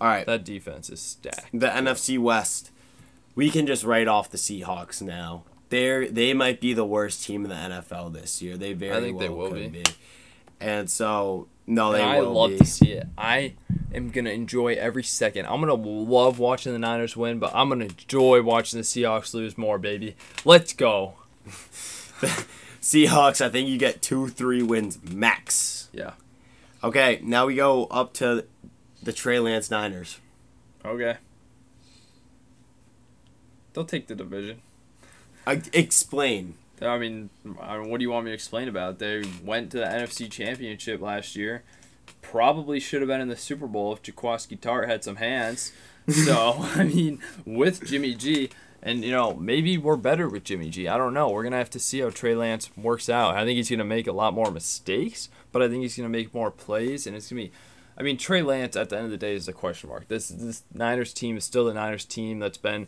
All 0.00 0.08
right, 0.08 0.24
That 0.26 0.44
defense 0.44 0.88
is 0.90 1.00
stacked. 1.00 1.46
the 1.52 1.66
NFC 1.68 2.18
West, 2.18 2.70
we 3.34 3.50
can 3.50 3.66
just 3.66 3.84
write 3.84 4.08
off 4.08 4.30
the 4.30 4.38
Seahawks 4.38 5.02
now. 5.02 5.44
They're 5.68 6.08
they 6.08 6.32
might 6.34 6.60
be 6.60 6.72
the 6.74 6.84
worst 6.84 7.24
team 7.24 7.44
in 7.44 7.50
the 7.50 7.54
NFL 7.56 8.12
this 8.12 8.40
year. 8.42 8.56
They 8.56 8.72
very 8.72 8.96
I 8.96 9.00
think 9.00 9.18
they 9.20 9.28
well 9.28 9.38
will 9.38 9.50
could 9.50 9.72
be. 9.72 9.82
be. 9.82 9.90
And 10.60 10.90
so 10.90 11.46
no, 11.66 11.92
they 11.92 12.00
And 12.02 12.10
I 12.10 12.20
will 12.20 12.32
love 12.32 12.50
be. 12.50 12.58
to 12.58 12.64
see 12.64 12.90
it. 12.92 13.06
I 13.16 13.54
am 13.94 14.10
gonna 14.10 14.30
enjoy 14.30 14.74
every 14.74 15.04
second. 15.04 15.46
I'm 15.46 15.60
gonna 15.60 15.74
love 15.74 16.38
watching 16.40 16.72
the 16.72 16.78
Niners 16.78 17.16
win, 17.16 17.38
but 17.38 17.52
I'm 17.54 17.68
gonna 17.68 17.84
enjoy 17.84 18.42
watching 18.42 18.78
the 18.80 18.84
Seahawks 18.84 19.32
lose 19.32 19.56
more, 19.56 19.78
baby. 19.78 20.16
Let's 20.44 20.72
go. 20.72 21.14
Seahawks, 22.80 23.44
I 23.44 23.48
think 23.48 23.68
you 23.68 23.78
get 23.78 24.00
two, 24.00 24.28
three 24.28 24.62
wins 24.62 24.98
max. 25.02 25.88
Yeah. 25.92 26.12
Okay, 26.82 27.20
now 27.22 27.46
we 27.46 27.56
go 27.56 27.84
up 27.86 28.14
to 28.14 28.46
the 29.02 29.12
Trey 29.12 29.38
Lance 29.38 29.70
Niners. 29.70 30.18
Okay. 30.84 31.18
They'll 33.72 33.84
take 33.84 34.06
the 34.06 34.14
division. 34.14 34.62
I, 35.46 35.62
explain. 35.72 36.54
I 36.80 36.96
mean, 36.96 37.28
I 37.60 37.78
mean, 37.78 37.90
what 37.90 37.98
do 37.98 38.02
you 38.04 38.10
want 38.10 38.24
me 38.24 38.30
to 38.30 38.34
explain 38.34 38.68
about? 38.68 38.98
They 38.98 39.22
went 39.44 39.70
to 39.72 39.78
the 39.78 39.84
NFC 39.84 40.30
Championship 40.30 41.00
last 41.00 41.36
year. 41.36 41.62
Probably 42.22 42.80
should 42.80 43.02
have 43.02 43.08
been 43.08 43.20
in 43.20 43.28
the 43.28 43.36
Super 43.36 43.66
Bowl 43.66 43.92
if 43.92 44.02
Jaquiski 44.02 44.58
Tartt 44.58 44.88
had 44.88 45.04
some 45.04 45.16
hands. 45.16 45.72
So, 46.08 46.54
I 46.74 46.84
mean, 46.84 47.20
with 47.44 47.84
Jimmy 47.86 48.14
G, 48.14 48.50
and, 48.82 49.04
you 49.04 49.10
know, 49.10 49.34
maybe 49.34 49.76
we're 49.76 49.96
better 49.96 50.28
with 50.28 50.44
Jimmy 50.44 50.70
G. 50.70 50.88
I 50.88 50.96
don't 50.96 51.14
know. 51.14 51.28
We're 51.28 51.42
to 51.52 51.58
have 51.58 51.70
to 51.70 51.78
see 51.78 52.00
how 52.00 52.10
Trey 52.10 52.34
Lance 52.34 52.70
works 52.76 53.08
out. 53.08 53.36
I 53.36 53.44
think 53.44 53.56
he's 53.56 53.68
to 53.68 53.84
make 53.84 54.06
a 54.06 54.12
lot 54.12 54.34
more 54.34 54.50
mistakes, 54.50 55.28
but 55.52 55.62
I 55.62 55.68
think 55.68 55.82
he's 55.82 55.96
to 55.96 56.08
make 56.08 56.34
more 56.34 56.50
plays, 56.50 57.06
and 57.06 57.14
it's 57.14 57.28
to 57.28 57.34
be. 57.34 57.52
I 57.98 58.02
mean, 58.02 58.16
Trey 58.16 58.40
Lance 58.40 58.76
at 58.76 58.88
the 58.88 58.96
end 58.96 59.06
of 59.06 59.10
the 59.10 59.18
day 59.18 59.34
is 59.34 59.48
a 59.48 59.52
question 59.52 59.90
mark. 59.90 60.08
This 60.08 60.28
this 60.28 60.62
Niners 60.72 61.12
team 61.12 61.36
is 61.36 61.44
still 61.44 61.66
the 61.66 61.74
Niners 61.74 62.06
team 62.06 62.38
that's 62.38 62.56
been 62.56 62.86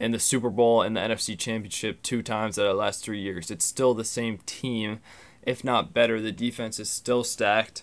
in 0.00 0.10
the 0.10 0.18
Super 0.18 0.50
Bowl 0.50 0.82
and 0.82 0.96
the 0.96 1.00
NFC 1.00 1.38
Championship 1.38 2.02
two 2.02 2.22
times 2.22 2.58
out 2.58 2.66
of 2.66 2.72
the 2.72 2.80
last 2.80 3.04
three 3.04 3.20
years. 3.20 3.50
It's 3.50 3.64
still 3.64 3.94
the 3.94 4.04
same 4.04 4.38
team, 4.46 5.00
if 5.42 5.62
not 5.62 5.94
better. 5.94 6.20
The 6.20 6.32
defense 6.32 6.80
is 6.80 6.90
still 6.90 7.24
stacked. 7.24 7.82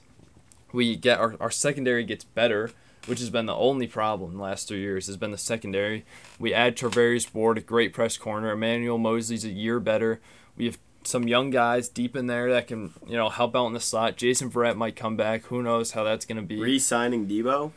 We 0.72 0.96
get 0.96 1.20
our, 1.20 1.36
our 1.40 1.52
secondary 1.52 2.04
gets 2.04 2.26
better, 2.26 2.72
which 3.06 3.20
has 3.20 3.30
been 3.30 3.46
the 3.46 3.56
only 3.56 3.88
problem 3.88 4.34
the 4.36 4.44
last 4.44 4.68
three 4.68 4.80
years, 4.80 5.08
has 5.08 5.18
been 5.18 5.32
the 5.32 5.38
secondary. 5.38 6.06
We 6.40 6.54
add 6.54 6.76
Charvarius 6.76 7.34
Ward, 7.34 7.58
a 7.58 7.62
great 7.62 7.94
press 7.94 8.18
corner. 8.18 8.52
Emmanuel 8.52 8.98
Moseley's 8.98 9.46
a 9.46 9.50
year 9.50 9.80
better. 9.80 10.20
We 10.58 10.66
have 10.66 10.78
some 11.04 11.28
young 11.28 11.50
guys 11.50 11.88
deep 11.88 12.16
in 12.16 12.28
there 12.28 12.50
that 12.52 12.68
can, 12.68 12.94
you 13.08 13.16
know, 13.16 13.30
help 13.30 13.56
out 13.56 13.68
in 13.68 13.74
the 13.74 13.80
slot. 13.80 14.18
Jason 14.18 14.50
Verrett 14.50 14.76
might 14.76 14.96
come 14.96 15.16
back. 15.16 15.46
Who 15.46 15.62
knows 15.62 15.92
how 15.92 16.04
that's 16.04 16.26
gonna 16.26 16.42
be. 16.42 16.60
Re-signing 16.60 17.28
Deebo. 17.28 17.72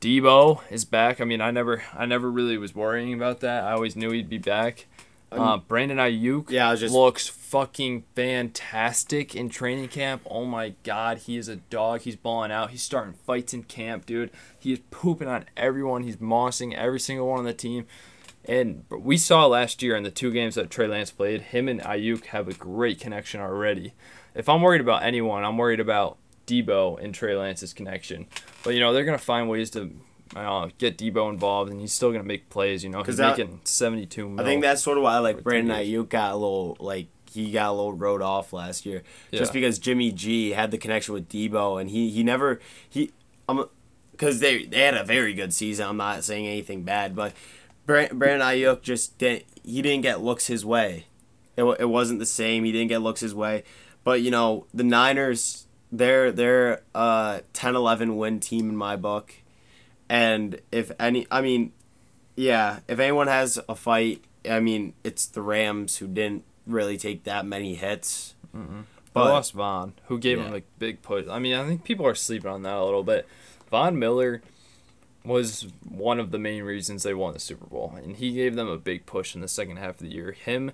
Deebo 0.00 0.60
is 0.70 0.84
back. 0.84 1.20
I 1.20 1.24
mean, 1.24 1.40
I 1.40 1.50
never, 1.50 1.82
I 1.94 2.06
never 2.06 2.30
really 2.30 2.58
was 2.58 2.74
worrying 2.74 3.14
about 3.14 3.40
that. 3.40 3.64
I 3.64 3.72
always 3.72 3.96
knew 3.96 4.10
he'd 4.10 4.28
be 4.28 4.38
back. 4.38 4.86
Uh, 5.40 5.58
Brandon 5.58 5.98
Aiyuk 5.98 6.50
Yeah, 6.50 6.68
I 6.68 6.70
was 6.72 6.80
just 6.80 6.94
looks 6.94 7.26
fucking 7.26 8.04
fantastic 8.14 9.34
in 9.34 9.48
training 9.48 9.88
camp. 9.88 10.22
Oh 10.28 10.44
my 10.44 10.74
god, 10.82 11.18
he 11.18 11.36
is 11.36 11.48
a 11.48 11.56
dog. 11.56 12.02
He's 12.02 12.16
balling 12.16 12.52
out. 12.52 12.70
He's 12.70 12.82
starting 12.82 13.14
fights 13.14 13.54
in 13.54 13.64
camp, 13.64 14.06
dude. 14.06 14.30
He 14.58 14.72
is 14.72 14.80
pooping 14.90 15.28
on 15.28 15.44
everyone. 15.56 16.02
He's 16.02 16.16
mossing 16.16 16.74
every 16.74 17.00
single 17.00 17.28
one 17.28 17.40
on 17.40 17.44
the 17.44 17.54
team. 17.54 17.86
And 18.46 18.84
we 18.90 19.16
saw 19.16 19.46
last 19.46 19.82
year 19.82 19.96
in 19.96 20.02
the 20.02 20.10
two 20.10 20.30
games 20.30 20.54
that 20.54 20.70
Trey 20.70 20.86
Lance 20.86 21.10
played, 21.10 21.40
him 21.40 21.68
and 21.68 21.80
Aiyuk 21.80 22.26
have 22.26 22.46
a 22.46 22.52
great 22.52 23.00
connection 23.00 23.40
already. 23.40 23.94
If 24.34 24.48
I'm 24.48 24.60
worried 24.60 24.82
about 24.82 25.02
anyone, 25.02 25.44
I'm 25.44 25.56
worried 25.56 25.80
about 25.80 26.18
Deebo 26.46 27.02
and 27.02 27.14
Trey 27.14 27.34
Lance's 27.36 27.72
connection. 27.72 28.26
But 28.62 28.74
you 28.74 28.80
know 28.80 28.92
they're 28.92 29.04
gonna 29.04 29.18
find 29.18 29.48
ways 29.48 29.70
to 29.70 29.96
uh, 30.34 30.68
get 30.78 30.98
Deebo 30.98 31.30
involved, 31.30 31.70
and 31.70 31.80
he's 31.80 31.92
still 31.92 32.10
gonna 32.12 32.24
make 32.24 32.48
plays. 32.50 32.82
You 32.84 32.90
know, 32.90 33.02
he's 33.02 33.16
that- 33.18 33.38
making 33.38 33.60
72. 33.64 34.36
I 34.38 34.44
think 34.44 34.62
that's 34.62 34.82
sort 34.82 34.98
of 34.98 35.04
why 35.04 35.18
like 35.18 35.36
two 35.36 35.42
Brandon. 35.42 35.76
Aiyuk 35.76 36.08
got 36.08 36.32
a 36.32 36.36
little 36.36 36.76
like 36.80 37.08
he 37.30 37.50
got 37.50 37.70
a 37.70 37.72
little 37.72 37.92
rode 37.92 38.22
off 38.22 38.52
last 38.52 38.86
year 38.86 39.02
just 39.32 39.52
because 39.52 39.78
Jimmy 39.80 40.12
G 40.12 40.50
had 40.50 40.70
the 40.70 40.78
connection 40.78 41.14
with 41.14 41.28
Deebo 41.28 41.80
and 41.80 41.90
he 41.90 42.08
he 42.10 42.22
never 42.22 42.60
he 42.88 43.10
um 43.48 43.68
because 44.12 44.38
they 44.40 44.64
they 44.64 44.80
had 44.80 44.94
a 44.94 45.04
very 45.04 45.34
good 45.34 45.52
season. 45.52 45.86
I'm 45.88 45.96
not 45.96 46.22
saying 46.24 46.46
anything 46.46 46.84
bad, 46.84 47.16
but 47.16 47.32
Brand- 47.86 48.18
Brandon 48.18 48.46
Aiyuk 48.46 48.82
just 48.82 49.18
didn't 49.18 49.44
he 49.64 49.82
didn't 49.82 50.02
get 50.02 50.20
looks 50.22 50.46
his 50.46 50.64
way. 50.64 51.06
It, 51.56 51.64
it 51.80 51.88
wasn't 51.88 52.18
the 52.18 52.26
same. 52.26 52.64
He 52.64 52.72
didn't 52.72 52.88
get 52.88 53.02
looks 53.02 53.20
his 53.20 53.34
way. 53.34 53.64
But 54.04 54.22
you 54.22 54.30
know 54.30 54.66
the 54.72 54.84
Niners 54.84 55.66
they're 55.90 56.32
they're 56.32 56.82
a 56.94 57.42
10-11 57.52 58.16
win 58.16 58.40
team 58.40 58.68
in 58.68 58.76
my 58.76 58.96
book. 58.96 59.34
And 60.08 60.60
if 60.70 60.90
any, 60.98 61.26
I 61.30 61.40
mean, 61.40 61.72
yeah, 62.36 62.80
if 62.88 62.98
anyone 62.98 63.28
has 63.28 63.58
a 63.68 63.74
fight, 63.74 64.24
I 64.48 64.60
mean, 64.60 64.94
it's 65.02 65.26
the 65.26 65.42
Rams 65.42 65.96
who 65.98 66.06
didn't 66.06 66.44
really 66.66 66.96
take 66.98 67.24
that 67.24 67.46
many 67.46 67.74
hits. 67.74 68.34
Mm-hmm. 68.54 68.80
But 69.12 69.24
But 69.24 69.30
lost 69.30 69.52
Von, 69.52 69.94
who 70.06 70.18
gave 70.18 70.40
him 70.40 70.54
a 70.54 70.62
big 70.78 71.00
push. 71.00 71.26
I 71.30 71.38
mean, 71.38 71.54
I 71.54 71.64
think 71.66 71.84
people 71.84 72.04
are 72.06 72.16
sleeping 72.16 72.50
on 72.50 72.62
that 72.62 72.74
a 72.74 72.84
little 72.84 73.04
bit. 73.04 73.28
Von 73.70 73.96
Miller 73.96 74.42
was 75.24 75.68
one 75.88 76.18
of 76.18 76.32
the 76.32 76.38
main 76.38 76.64
reasons 76.64 77.02
they 77.04 77.14
won 77.14 77.32
the 77.32 77.38
Super 77.38 77.66
Bowl, 77.66 77.94
and 77.96 78.16
he 78.16 78.32
gave 78.32 78.56
them 78.56 78.68
a 78.68 78.76
big 78.76 79.06
push 79.06 79.34
in 79.34 79.40
the 79.40 79.48
second 79.48 79.76
half 79.76 79.90
of 79.90 79.98
the 79.98 80.12
year. 80.12 80.32
Him 80.32 80.72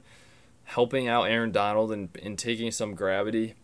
helping 0.65 1.07
out 1.07 1.25
Aaron 1.25 1.53
Donald 1.53 1.93
and, 1.93 2.09
and 2.23 2.39
taking 2.39 2.71
some 2.71 2.95
gravity 2.95 3.55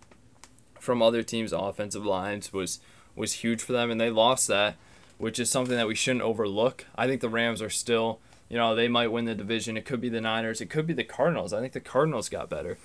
from 0.79 1.03
other 1.03 1.23
teams' 1.23 1.53
offensive 1.53 2.05
lines 2.05 2.53
was 2.53 2.81
was 3.15 3.33
huge 3.35 3.63
for 3.63 3.73
them, 3.73 3.91
and 3.91 3.99
they 3.99 4.11
lost 4.11 4.47
that, 4.49 4.77
which 5.19 5.39
is 5.39 5.51
something 5.51 5.77
that 5.77 5.87
we 5.87 5.95
shouldn't 5.95 6.23
overlook. 6.23 6.85
I 6.97 7.07
think 7.07 7.21
the 7.21 7.29
Rams 7.29 7.63
are 7.63 7.71
still, 7.71 8.21
you 8.49 8.57
know, 8.57 8.75
they 8.75 8.89
might 8.89 9.09
win 9.09 9.25
the 9.25 9.35
division. 9.35 9.77
It 9.77 9.85
could 9.85 10.01
be 10.01 10.09
the 10.09 10.21
Niners. 10.21 10.61
It 10.61 10.71
could 10.71 10.87
be 10.87 10.95
the 10.95 11.05
Cardinals. 11.05 11.53
I 11.53 11.61
think 11.61 11.73
the 11.73 11.81
Cardinals 11.81 12.29
got 12.29 12.49
better. 12.49 12.79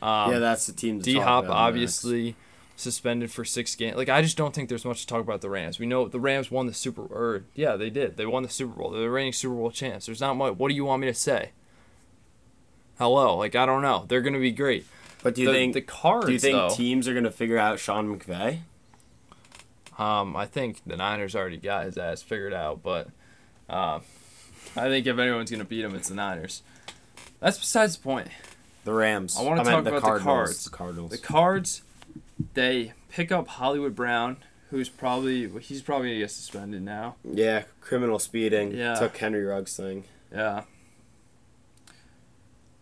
Um, 0.00 0.32
yeah, 0.32 0.38
that's 0.38 0.66
the 0.66 0.72
team. 0.72 1.00
D 1.00 1.14
Hop 1.14 1.44
about 1.44 1.54
next. 1.54 1.60
obviously 1.60 2.36
suspended 2.76 3.30
for 3.30 3.44
six 3.44 3.74
games. 3.74 3.96
Like 3.96 4.08
I 4.08 4.22
just 4.22 4.36
don't 4.36 4.54
think 4.54 4.68
there's 4.68 4.84
much 4.84 5.00
to 5.00 5.06
talk 5.06 5.20
about 5.20 5.40
the 5.40 5.50
Rams. 5.50 5.78
We 5.78 5.86
know 5.86 6.08
the 6.08 6.20
Rams 6.20 6.50
won 6.50 6.66
the 6.66 6.74
Super 6.74 7.02
or 7.02 7.44
yeah, 7.54 7.76
they 7.76 7.90
did. 7.90 8.16
They 8.16 8.26
won 8.26 8.42
the 8.42 8.48
Super 8.48 8.74
Bowl. 8.74 8.90
They're 8.90 9.02
the 9.02 9.10
reigning 9.10 9.32
Super 9.32 9.54
Bowl 9.54 9.70
champs. 9.70 10.06
There's 10.06 10.20
not 10.20 10.34
much. 10.34 10.56
What 10.56 10.68
do 10.68 10.74
you 10.74 10.84
want 10.84 11.00
me 11.00 11.08
to 11.08 11.14
say? 11.14 11.50
Hello, 12.98 13.36
like 13.36 13.54
I 13.54 13.66
don't 13.66 13.82
know. 13.82 14.04
They're 14.08 14.20
gonna 14.20 14.38
be 14.38 14.52
great. 14.52 14.86
But 15.22 15.34
do 15.34 15.42
you 15.42 15.48
the, 15.48 15.54
think 15.54 15.74
the 15.74 15.80
Cards 15.80 16.26
do 16.26 16.32
you 16.32 16.38
think 16.38 16.56
though? 16.56 16.68
teams 16.70 17.08
are 17.08 17.14
gonna 17.14 17.30
figure 17.30 17.58
out 17.58 17.78
Sean 17.78 18.16
McVay? 18.16 18.60
Um, 19.98 20.36
I 20.36 20.46
think 20.46 20.82
the 20.86 20.96
Niners 20.96 21.34
already 21.34 21.56
got 21.56 21.84
his 21.86 21.98
ass 21.98 22.22
figured 22.22 22.54
out, 22.54 22.82
but 22.82 23.08
uh, 23.68 24.00
I 24.76 24.88
think 24.88 25.06
if 25.06 25.18
anyone's 25.18 25.50
gonna 25.50 25.64
beat 25.64 25.84
him, 25.84 25.94
it's 25.94 26.08
the 26.08 26.14
Niners. 26.14 26.62
That's 27.40 27.58
besides 27.58 27.96
the 27.96 28.02
point. 28.02 28.28
The 28.84 28.92
Rams. 28.92 29.36
I 29.38 29.42
wanna 29.42 29.64
meant 29.64 29.68
talk 29.68 29.80
about 29.86 30.02
the 30.02 30.20
Cards. 30.20 30.64
The 30.64 30.70
Cardinals. 30.70 31.10
The 31.10 31.18
Cards, 31.18 31.82
they 32.54 32.92
pick 33.10 33.32
up 33.32 33.48
Hollywood 33.48 33.94
Brown, 33.94 34.38
who's 34.70 34.88
probably 34.88 35.48
he's 35.60 35.82
probably 35.82 36.08
gonna 36.08 36.20
get 36.20 36.30
suspended 36.30 36.82
now. 36.82 37.16
Yeah, 37.24 37.64
criminal 37.80 38.18
speeding. 38.18 38.72
Yeah. 38.72 38.94
Took 38.94 39.16
Henry 39.16 39.44
Ruggs 39.44 39.76
thing. 39.76 40.04
Yeah. 40.32 40.62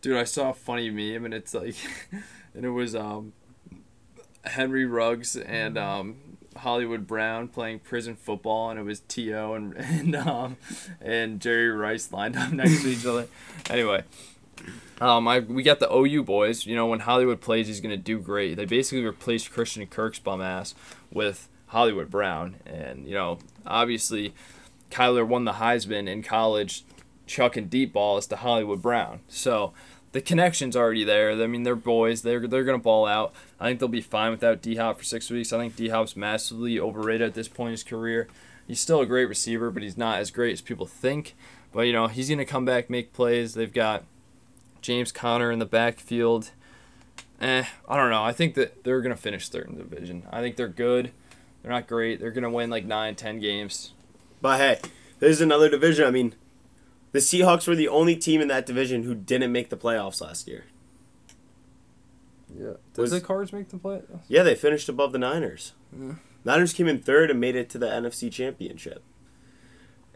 Dude, 0.01 0.17
I 0.17 0.25
saw 0.25 0.51
a 0.51 0.55
funny 0.55 0.91
meme 0.91 1.25
and 1.25 1.35
it's 1.35 1.55
like 1.55 1.77
and 2.55 2.65
it 2.65 2.71
was 2.71 2.95
um 2.95 3.33
Henry 4.45 4.85
Ruggs 4.85 5.37
and 5.37 5.77
um 5.79 6.17
Hollywood 6.57 7.07
Brown 7.07 7.49
playing 7.49 7.81
prison 7.81 8.17
football 8.17 8.71
and 8.71 8.79
it 8.79 8.83
was 8.83 9.01
T.O. 9.01 9.55
and 9.55 9.75
and 9.77 10.17
um 10.17 10.57
and 11.01 11.41
Jerry 11.41 11.71
Rice 11.71 12.13
lined 12.13 12.37
up 12.37 12.53
next 12.53 12.83
to 12.83 12.89
each 12.89 13.07
other. 13.07 13.29
Anyway. 13.71 14.05
Um, 15.01 15.29
I 15.29 15.41
we 15.41 15.63
got 15.63 15.81
the 15.81 15.95
OU 15.95 16.25
boys. 16.25 16.65
You 16.65 16.75
know, 16.75 16.87
when 16.87 17.01
Hollywood 17.01 17.41
plays, 17.43 17.67
he's 17.67 17.81
gonna 17.81 17.99
do 17.99 18.19
great. 18.19 18.57
They 18.57 18.65
basically 18.65 19.05
replaced 19.05 19.53
Christian 19.53 19.87
Kirk's 19.87 20.19
bum 20.19 20.41
ass 20.41 20.75
with 21.13 21.49
Hollywood 21.67 22.11
Brown, 22.11 22.57
and 22.65 23.07
you 23.07 23.13
know, 23.13 23.39
obviously, 23.67 24.35
Kyler 24.91 25.27
won 25.27 25.45
the 25.45 25.55
Heisman 25.55 26.09
in 26.09 26.23
college, 26.23 26.85
chucking 27.27 27.67
deep 27.67 27.93
balls 27.93 28.27
to 28.29 28.37
Hollywood 28.37 28.81
Brown. 28.81 29.21
So 29.29 29.75
the 30.17 30.23
connection's 30.23 30.75
already 30.75 31.05
there. 31.05 31.33
I 31.33 31.47
mean, 31.47 31.65
they're 31.65 31.77
boys. 31.77 32.23
They're 32.23 32.49
they're 32.49 32.65
gonna 32.65 32.79
ball 32.79 33.05
out. 33.05 33.35
I 33.61 33.69
think 33.69 33.81
they'll 33.81 33.89
be 33.91 34.01
fine 34.01 34.31
without 34.31 34.63
D 34.63 34.77
Hop 34.77 34.97
for 34.97 35.05
six 35.05 35.29
weeks. 35.29 35.53
I 35.53 35.59
think 35.59 35.77
D 35.77 35.91
Hop's 35.91 36.17
massively 36.17 36.81
overrated 36.81 37.29
at 37.29 37.35
this 37.35 37.49
point 37.49 37.69
in 37.69 37.73
his 37.73 37.85
career. 37.85 38.27
He's 38.67 38.81
still 38.81 39.03
a 39.03 39.07
great 39.07 39.27
receiver, 39.27 39.71
but 39.71 39.83
he's 39.83 39.99
not 39.99 40.19
as 40.19 40.31
great 40.31 40.55
as 40.55 40.63
people 40.63 40.87
think. 40.87 41.37
But 41.71 41.83
you 41.83 41.93
know, 41.93 42.07
he's 42.07 42.31
gonna 42.31 42.47
come 42.47 42.65
back, 42.65 42.89
make 42.89 43.13
plays. 43.13 43.53
They've 43.53 43.71
got 43.71 44.05
James 44.81 45.13
Conner 45.13 45.53
in 45.53 45.59
the 45.59 45.67
backfield. 45.67 46.51
Eh, 47.39 47.65
I 47.87 47.97
don't 47.97 48.09
know. 48.09 48.25
I 48.25 48.33
think 48.33 48.55
that 48.55 48.85
they're 48.85 49.03
gonna 49.03 49.17
finish 49.17 49.51
third 49.51 49.69
in 49.69 49.77
the 49.77 49.85
division. 49.85 50.23
I 50.31 50.41
think 50.41 50.57
they're 50.57 50.67
good. 50.67 51.11
They're 51.61 51.73
not 51.73 51.87
great. 51.87 52.21
They're 52.21 52.31
gonna 52.31 52.49
win 52.49 52.71
like 52.71 52.87
nine, 52.87 53.17
ten 53.17 53.39
games. 53.39 53.93
But 54.41 54.61
hey, 54.61 54.81
there's 55.19 55.43
another 55.43 55.69
division. 55.69 56.07
I 56.07 56.11
mean, 56.11 56.35
the 57.17 57.21
Seahawks 57.23 57.67
were 57.67 57.75
the 57.75 57.89
only 57.89 58.15
team 58.17 58.41
in 58.41 58.49
that 58.49 58.67
division 58.67 59.03
who 59.05 59.15
didn't 59.15 59.51
make 59.53 59.71
the 59.71 59.77
playoffs 59.77 60.21
last 60.21 60.47
year. 60.47 60.65
Yeah. 62.57 62.75
Was- 62.97 63.11
the 63.11 63.21
Cards 63.21 63.53
make 63.53 63.69
the 63.69 63.77
play? 63.79 64.03
Yeah, 64.29 64.43
they 64.43 64.55
finished 64.55 64.89
above 64.89 65.13
the 65.13 65.19
Niners. 65.19 65.73
Yeah. 65.99 66.15
Niners 66.45 66.73
came 66.73 66.87
in 66.89 67.01
third 67.01 67.31
and 67.31 67.41
made 67.41 67.57
it 67.57 67.69
to 67.71 67.79
the 67.79 67.87
NFC 67.87 68.31
Championship. 68.31 69.03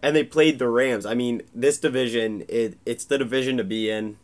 And 0.03 0.15
they 0.17 0.25
played 0.25 0.59
the 0.59 0.69
Rams. 0.69 1.05
I 1.05 1.15
mean, 1.15 1.43
this 1.55 1.79
division, 1.79 2.45
it, 2.49 2.79
it's 2.87 3.05
the 3.05 3.19
division 3.19 3.57
to 3.59 3.65
be 3.65 3.91
in. 3.91 4.17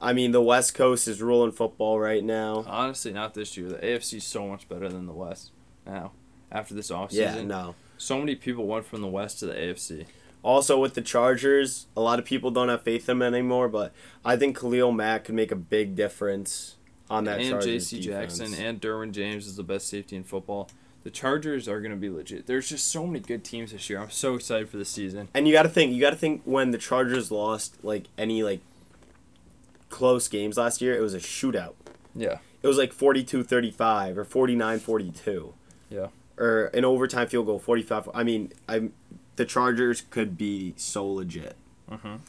I 0.00 0.12
mean, 0.12 0.32
the 0.32 0.42
West 0.42 0.74
Coast 0.74 1.08
is 1.08 1.22
ruling 1.22 1.50
football 1.52 1.98
right 1.98 2.22
now. 2.22 2.64
Honestly, 2.66 3.12
not 3.12 3.34
this 3.34 3.56
year. 3.56 3.68
The 3.70 3.76
AFC 3.78 4.14
is 4.18 4.24
so 4.24 4.46
much 4.46 4.68
better 4.68 4.88
than 4.88 5.06
the 5.06 5.12
West 5.12 5.50
now. 5.86 6.12
After 6.52 6.74
this 6.74 6.90
offseason, 6.90 7.12
Yeah, 7.36 7.42
no. 7.42 7.74
so 7.96 8.18
many 8.18 8.36
people 8.36 8.66
went 8.66 8.86
from 8.86 9.00
the 9.00 9.08
West 9.08 9.40
to 9.40 9.46
the 9.46 9.54
AFC. 9.54 10.06
Also, 10.44 10.78
with 10.78 10.92
the 10.94 11.00
Chargers, 11.00 11.86
a 11.96 12.00
lot 12.00 12.18
of 12.18 12.24
people 12.26 12.50
don't 12.50 12.68
have 12.68 12.82
faith 12.82 13.08
in 13.08 13.18
them 13.18 13.34
anymore, 13.34 13.66
but 13.68 13.92
I 14.24 14.36
think 14.36 14.58
Khalil 14.60 14.92
Mack 14.92 15.24
could 15.24 15.34
make 15.34 15.50
a 15.50 15.56
big 15.56 15.96
difference 15.96 16.76
on 17.08 17.24
that 17.24 17.40
and 17.40 17.48
Chargers 17.48 17.90
J.C. 17.90 18.02
defense. 18.02 18.38
Jackson 18.38 18.62
and 18.62 18.80
Derwin 18.80 19.12
James 19.12 19.46
is 19.46 19.56
the 19.56 19.62
best 19.62 19.88
safety 19.88 20.16
in 20.16 20.22
football. 20.22 20.68
The 21.02 21.10
Chargers 21.10 21.66
are 21.66 21.80
going 21.80 21.92
to 21.92 21.96
be 21.96 22.10
legit. 22.10 22.46
There's 22.46 22.68
just 22.68 22.90
so 22.90 23.06
many 23.06 23.20
good 23.20 23.42
teams 23.42 23.72
this 23.72 23.88
year. 23.88 23.98
I'm 23.98 24.10
so 24.10 24.34
excited 24.34 24.68
for 24.68 24.76
the 24.76 24.84
season. 24.84 25.28
And 25.34 25.48
you 25.48 25.52
got 25.54 25.64
to 25.64 25.68
think, 25.68 25.92
you 25.92 26.00
got 26.00 26.10
to 26.10 26.16
think 26.16 26.42
when 26.44 26.70
the 26.70 26.78
Chargers 26.78 27.30
lost 27.30 27.82
like 27.82 28.04
any 28.16 28.42
like 28.42 28.60
close 29.88 30.28
games 30.28 30.56
last 30.56 30.80
year, 30.82 30.94
it 30.96 31.00
was 31.00 31.14
a 31.14 31.18
shootout. 31.18 31.74
Yeah. 32.14 32.38
It 32.62 32.68
was 32.68 32.78
like 32.78 32.94
42-35 32.94 34.16
or 34.16 34.24
49-42. 34.24 35.52
Yeah. 35.90 36.08
Or 36.38 36.66
an 36.66 36.84
overtime 36.84 37.28
field 37.28 37.46
goal 37.46 37.58
45. 37.58 38.08
I 38.14 38.24
mean, 38.24 38.52
I 38.68 38.88
the 39.36 39.44
Chargers 39.44 40.00
could 40.10 40.36
be 40.36 40.74
so 40.76 41.06
legit. 41.06 41.56
Mhm. 41.90 42.20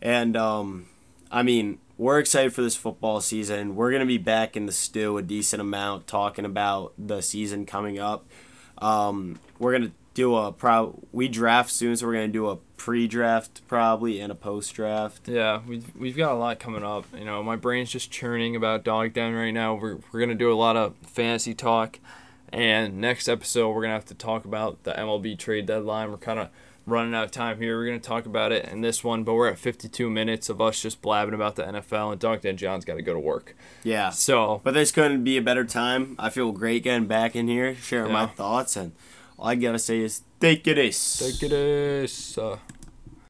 And 0.00 0.36
um 0.36 0.86
I 1.30 1.42
mean, 1.42 1.78
we're 1.98 2.18
excited 2.18 2.54
for 2.54 2.62
this 2.62 2.76
football 2.76 3.20
season. 3.20 3.76
We're 3.76 3.90
going 3.90 4.00
to 4.00 4.06
be 4.06 4.16
back 4.18 4.56
in 4.56 4.64
the 4.64 4.72
stew 4.72 5.18
a 5.18 5.22
decent 5.22 5.60
amount 5.60 6.06
talking 6.06 6.46
about 6.46 6.94
the 6.96 7.20
season 7.20 7.66
coming 7.66 7.98
up. 7.98 8.24
Um, 8.78 9.38
we're 9.58 9.72
going 9.72 9.90
to 9.90 9.92
do 10.14 10.34
a 10.36 10.50
pro 10.52 10.98
we 11.12 11.28
draft 11.28 11.70
soon 11.70 11.96
so 11.96 12.06
we're 12.06 12.14
going 12.14 12.28
to 12.28 12.32
do 12.32 12.48
a 12.48 12.56
pre-draft 12.76 13.60
probably 13.68 14.20
and 14.20 14.32
a 14.32 14.34
post-draft. 14.34 15.28
Yeah, 15.28 15.60
we've, 15.66 15.94
we've 15.96 16.16
got 16.16 16.32
a 16.32 16.36
lot 16.36 16.58
coming 16.58 16.82
up. 16.84 17.04
You 17.16 17.24
know, 17.24 17.42
my 17.42 17.56
brain's 17.56 17.90
just 17.90 18.10
churning 18.10 18.56
about 18.56 18.84
Dog 18.84 19.12
Den 19.12 19.34
right 19.34 19.50
now. 19.50 19.74
We're, 19.74 19.96
we're 20.10 20.20
going 20.20 20.30
to 20.30 20.34
do 20.34 20.50
a 20.50 20.54
lot 20.54 20.76
of 20.76 20.94
fantasy 21.06 21.54
talk. 21.54 21.98
And 22.52 23.00
next 23.00 23.28
episode, 23.28 23.68
we're 23.68 23.82
going 23.82 23.90
to 23.90 23.94
have 23.94 24.04
to 24.06 24.14
talk 24.14 24.44
about 24.44 24.84
the 24.84 24.92
MLB 24.92 25.38
trade 25.38 25.66
deadline. 25.66 26.10
We're 26.10 26.16
kind 26.16 26.38
of 26.38 26.48
running 26.86 27.14
out 27.14 27.24
of 27.24 27.30
time 27.30 27.60
here. 27.60 27.78
We're 27.78 27.86
going 27.86 28.00
to 28.00 28.08
talk 28.08 28.26
about 28.26 28.52
it 28.52 28.64
in 28.66 28.80
this 28.80 29.04
one, 29.04 29.24
but 29.24 29.34
we're 29.34 29.48
at 29.48 29.58
52 29.58 30.08
minutes 30.08 30.48
of 30.48 30.60
us 30.60 30.80
just 30.80 31.02
blabbing 31.02 31.34
about 31.34 31.56
the 31.56 31.64
NFL, 31.64 32.12
and 32.12 32.20
Dog 32.20 32.40
Dan 32.40 32.56
John's 32.56 32.84
got 32.84 32.94
to 32.94 33.02
go 33.02 33.12
to 33.12 33.20
work. 33.20 33.54
Yeah. 33.84 34.10
So, 34.10 34.60
But 34.64 34.74
this 34.74 34.90
couldn't 34.90 35.24
be 35.24 35.36
a 35.36 35.42
better 35.42 35.64
time. 35.64 36.16
I 36.18 36.30
feel 36.30 36.52
great 36.52 36.84
getting 36.84 37.06
back 37.06 37.36
in 37.36 37.48
here, 37.48 37.74
sharing 37.74 38.12
my 38.12 38.26
thoughts 38.26 38.76
and 38.76 38.92
all 39.38 39.48
I 39.48 39.54
got 39.54 39.72
to 39.72 39.78
say 39.78 40.00
is 40.00 40.22
take 40.40 40.66
it 40.66 40.78
is. 40.78 41.18
take 41.18 41.42
it 41.42 41.52
is. 41.52 42.36
Uh, 42.36 42.56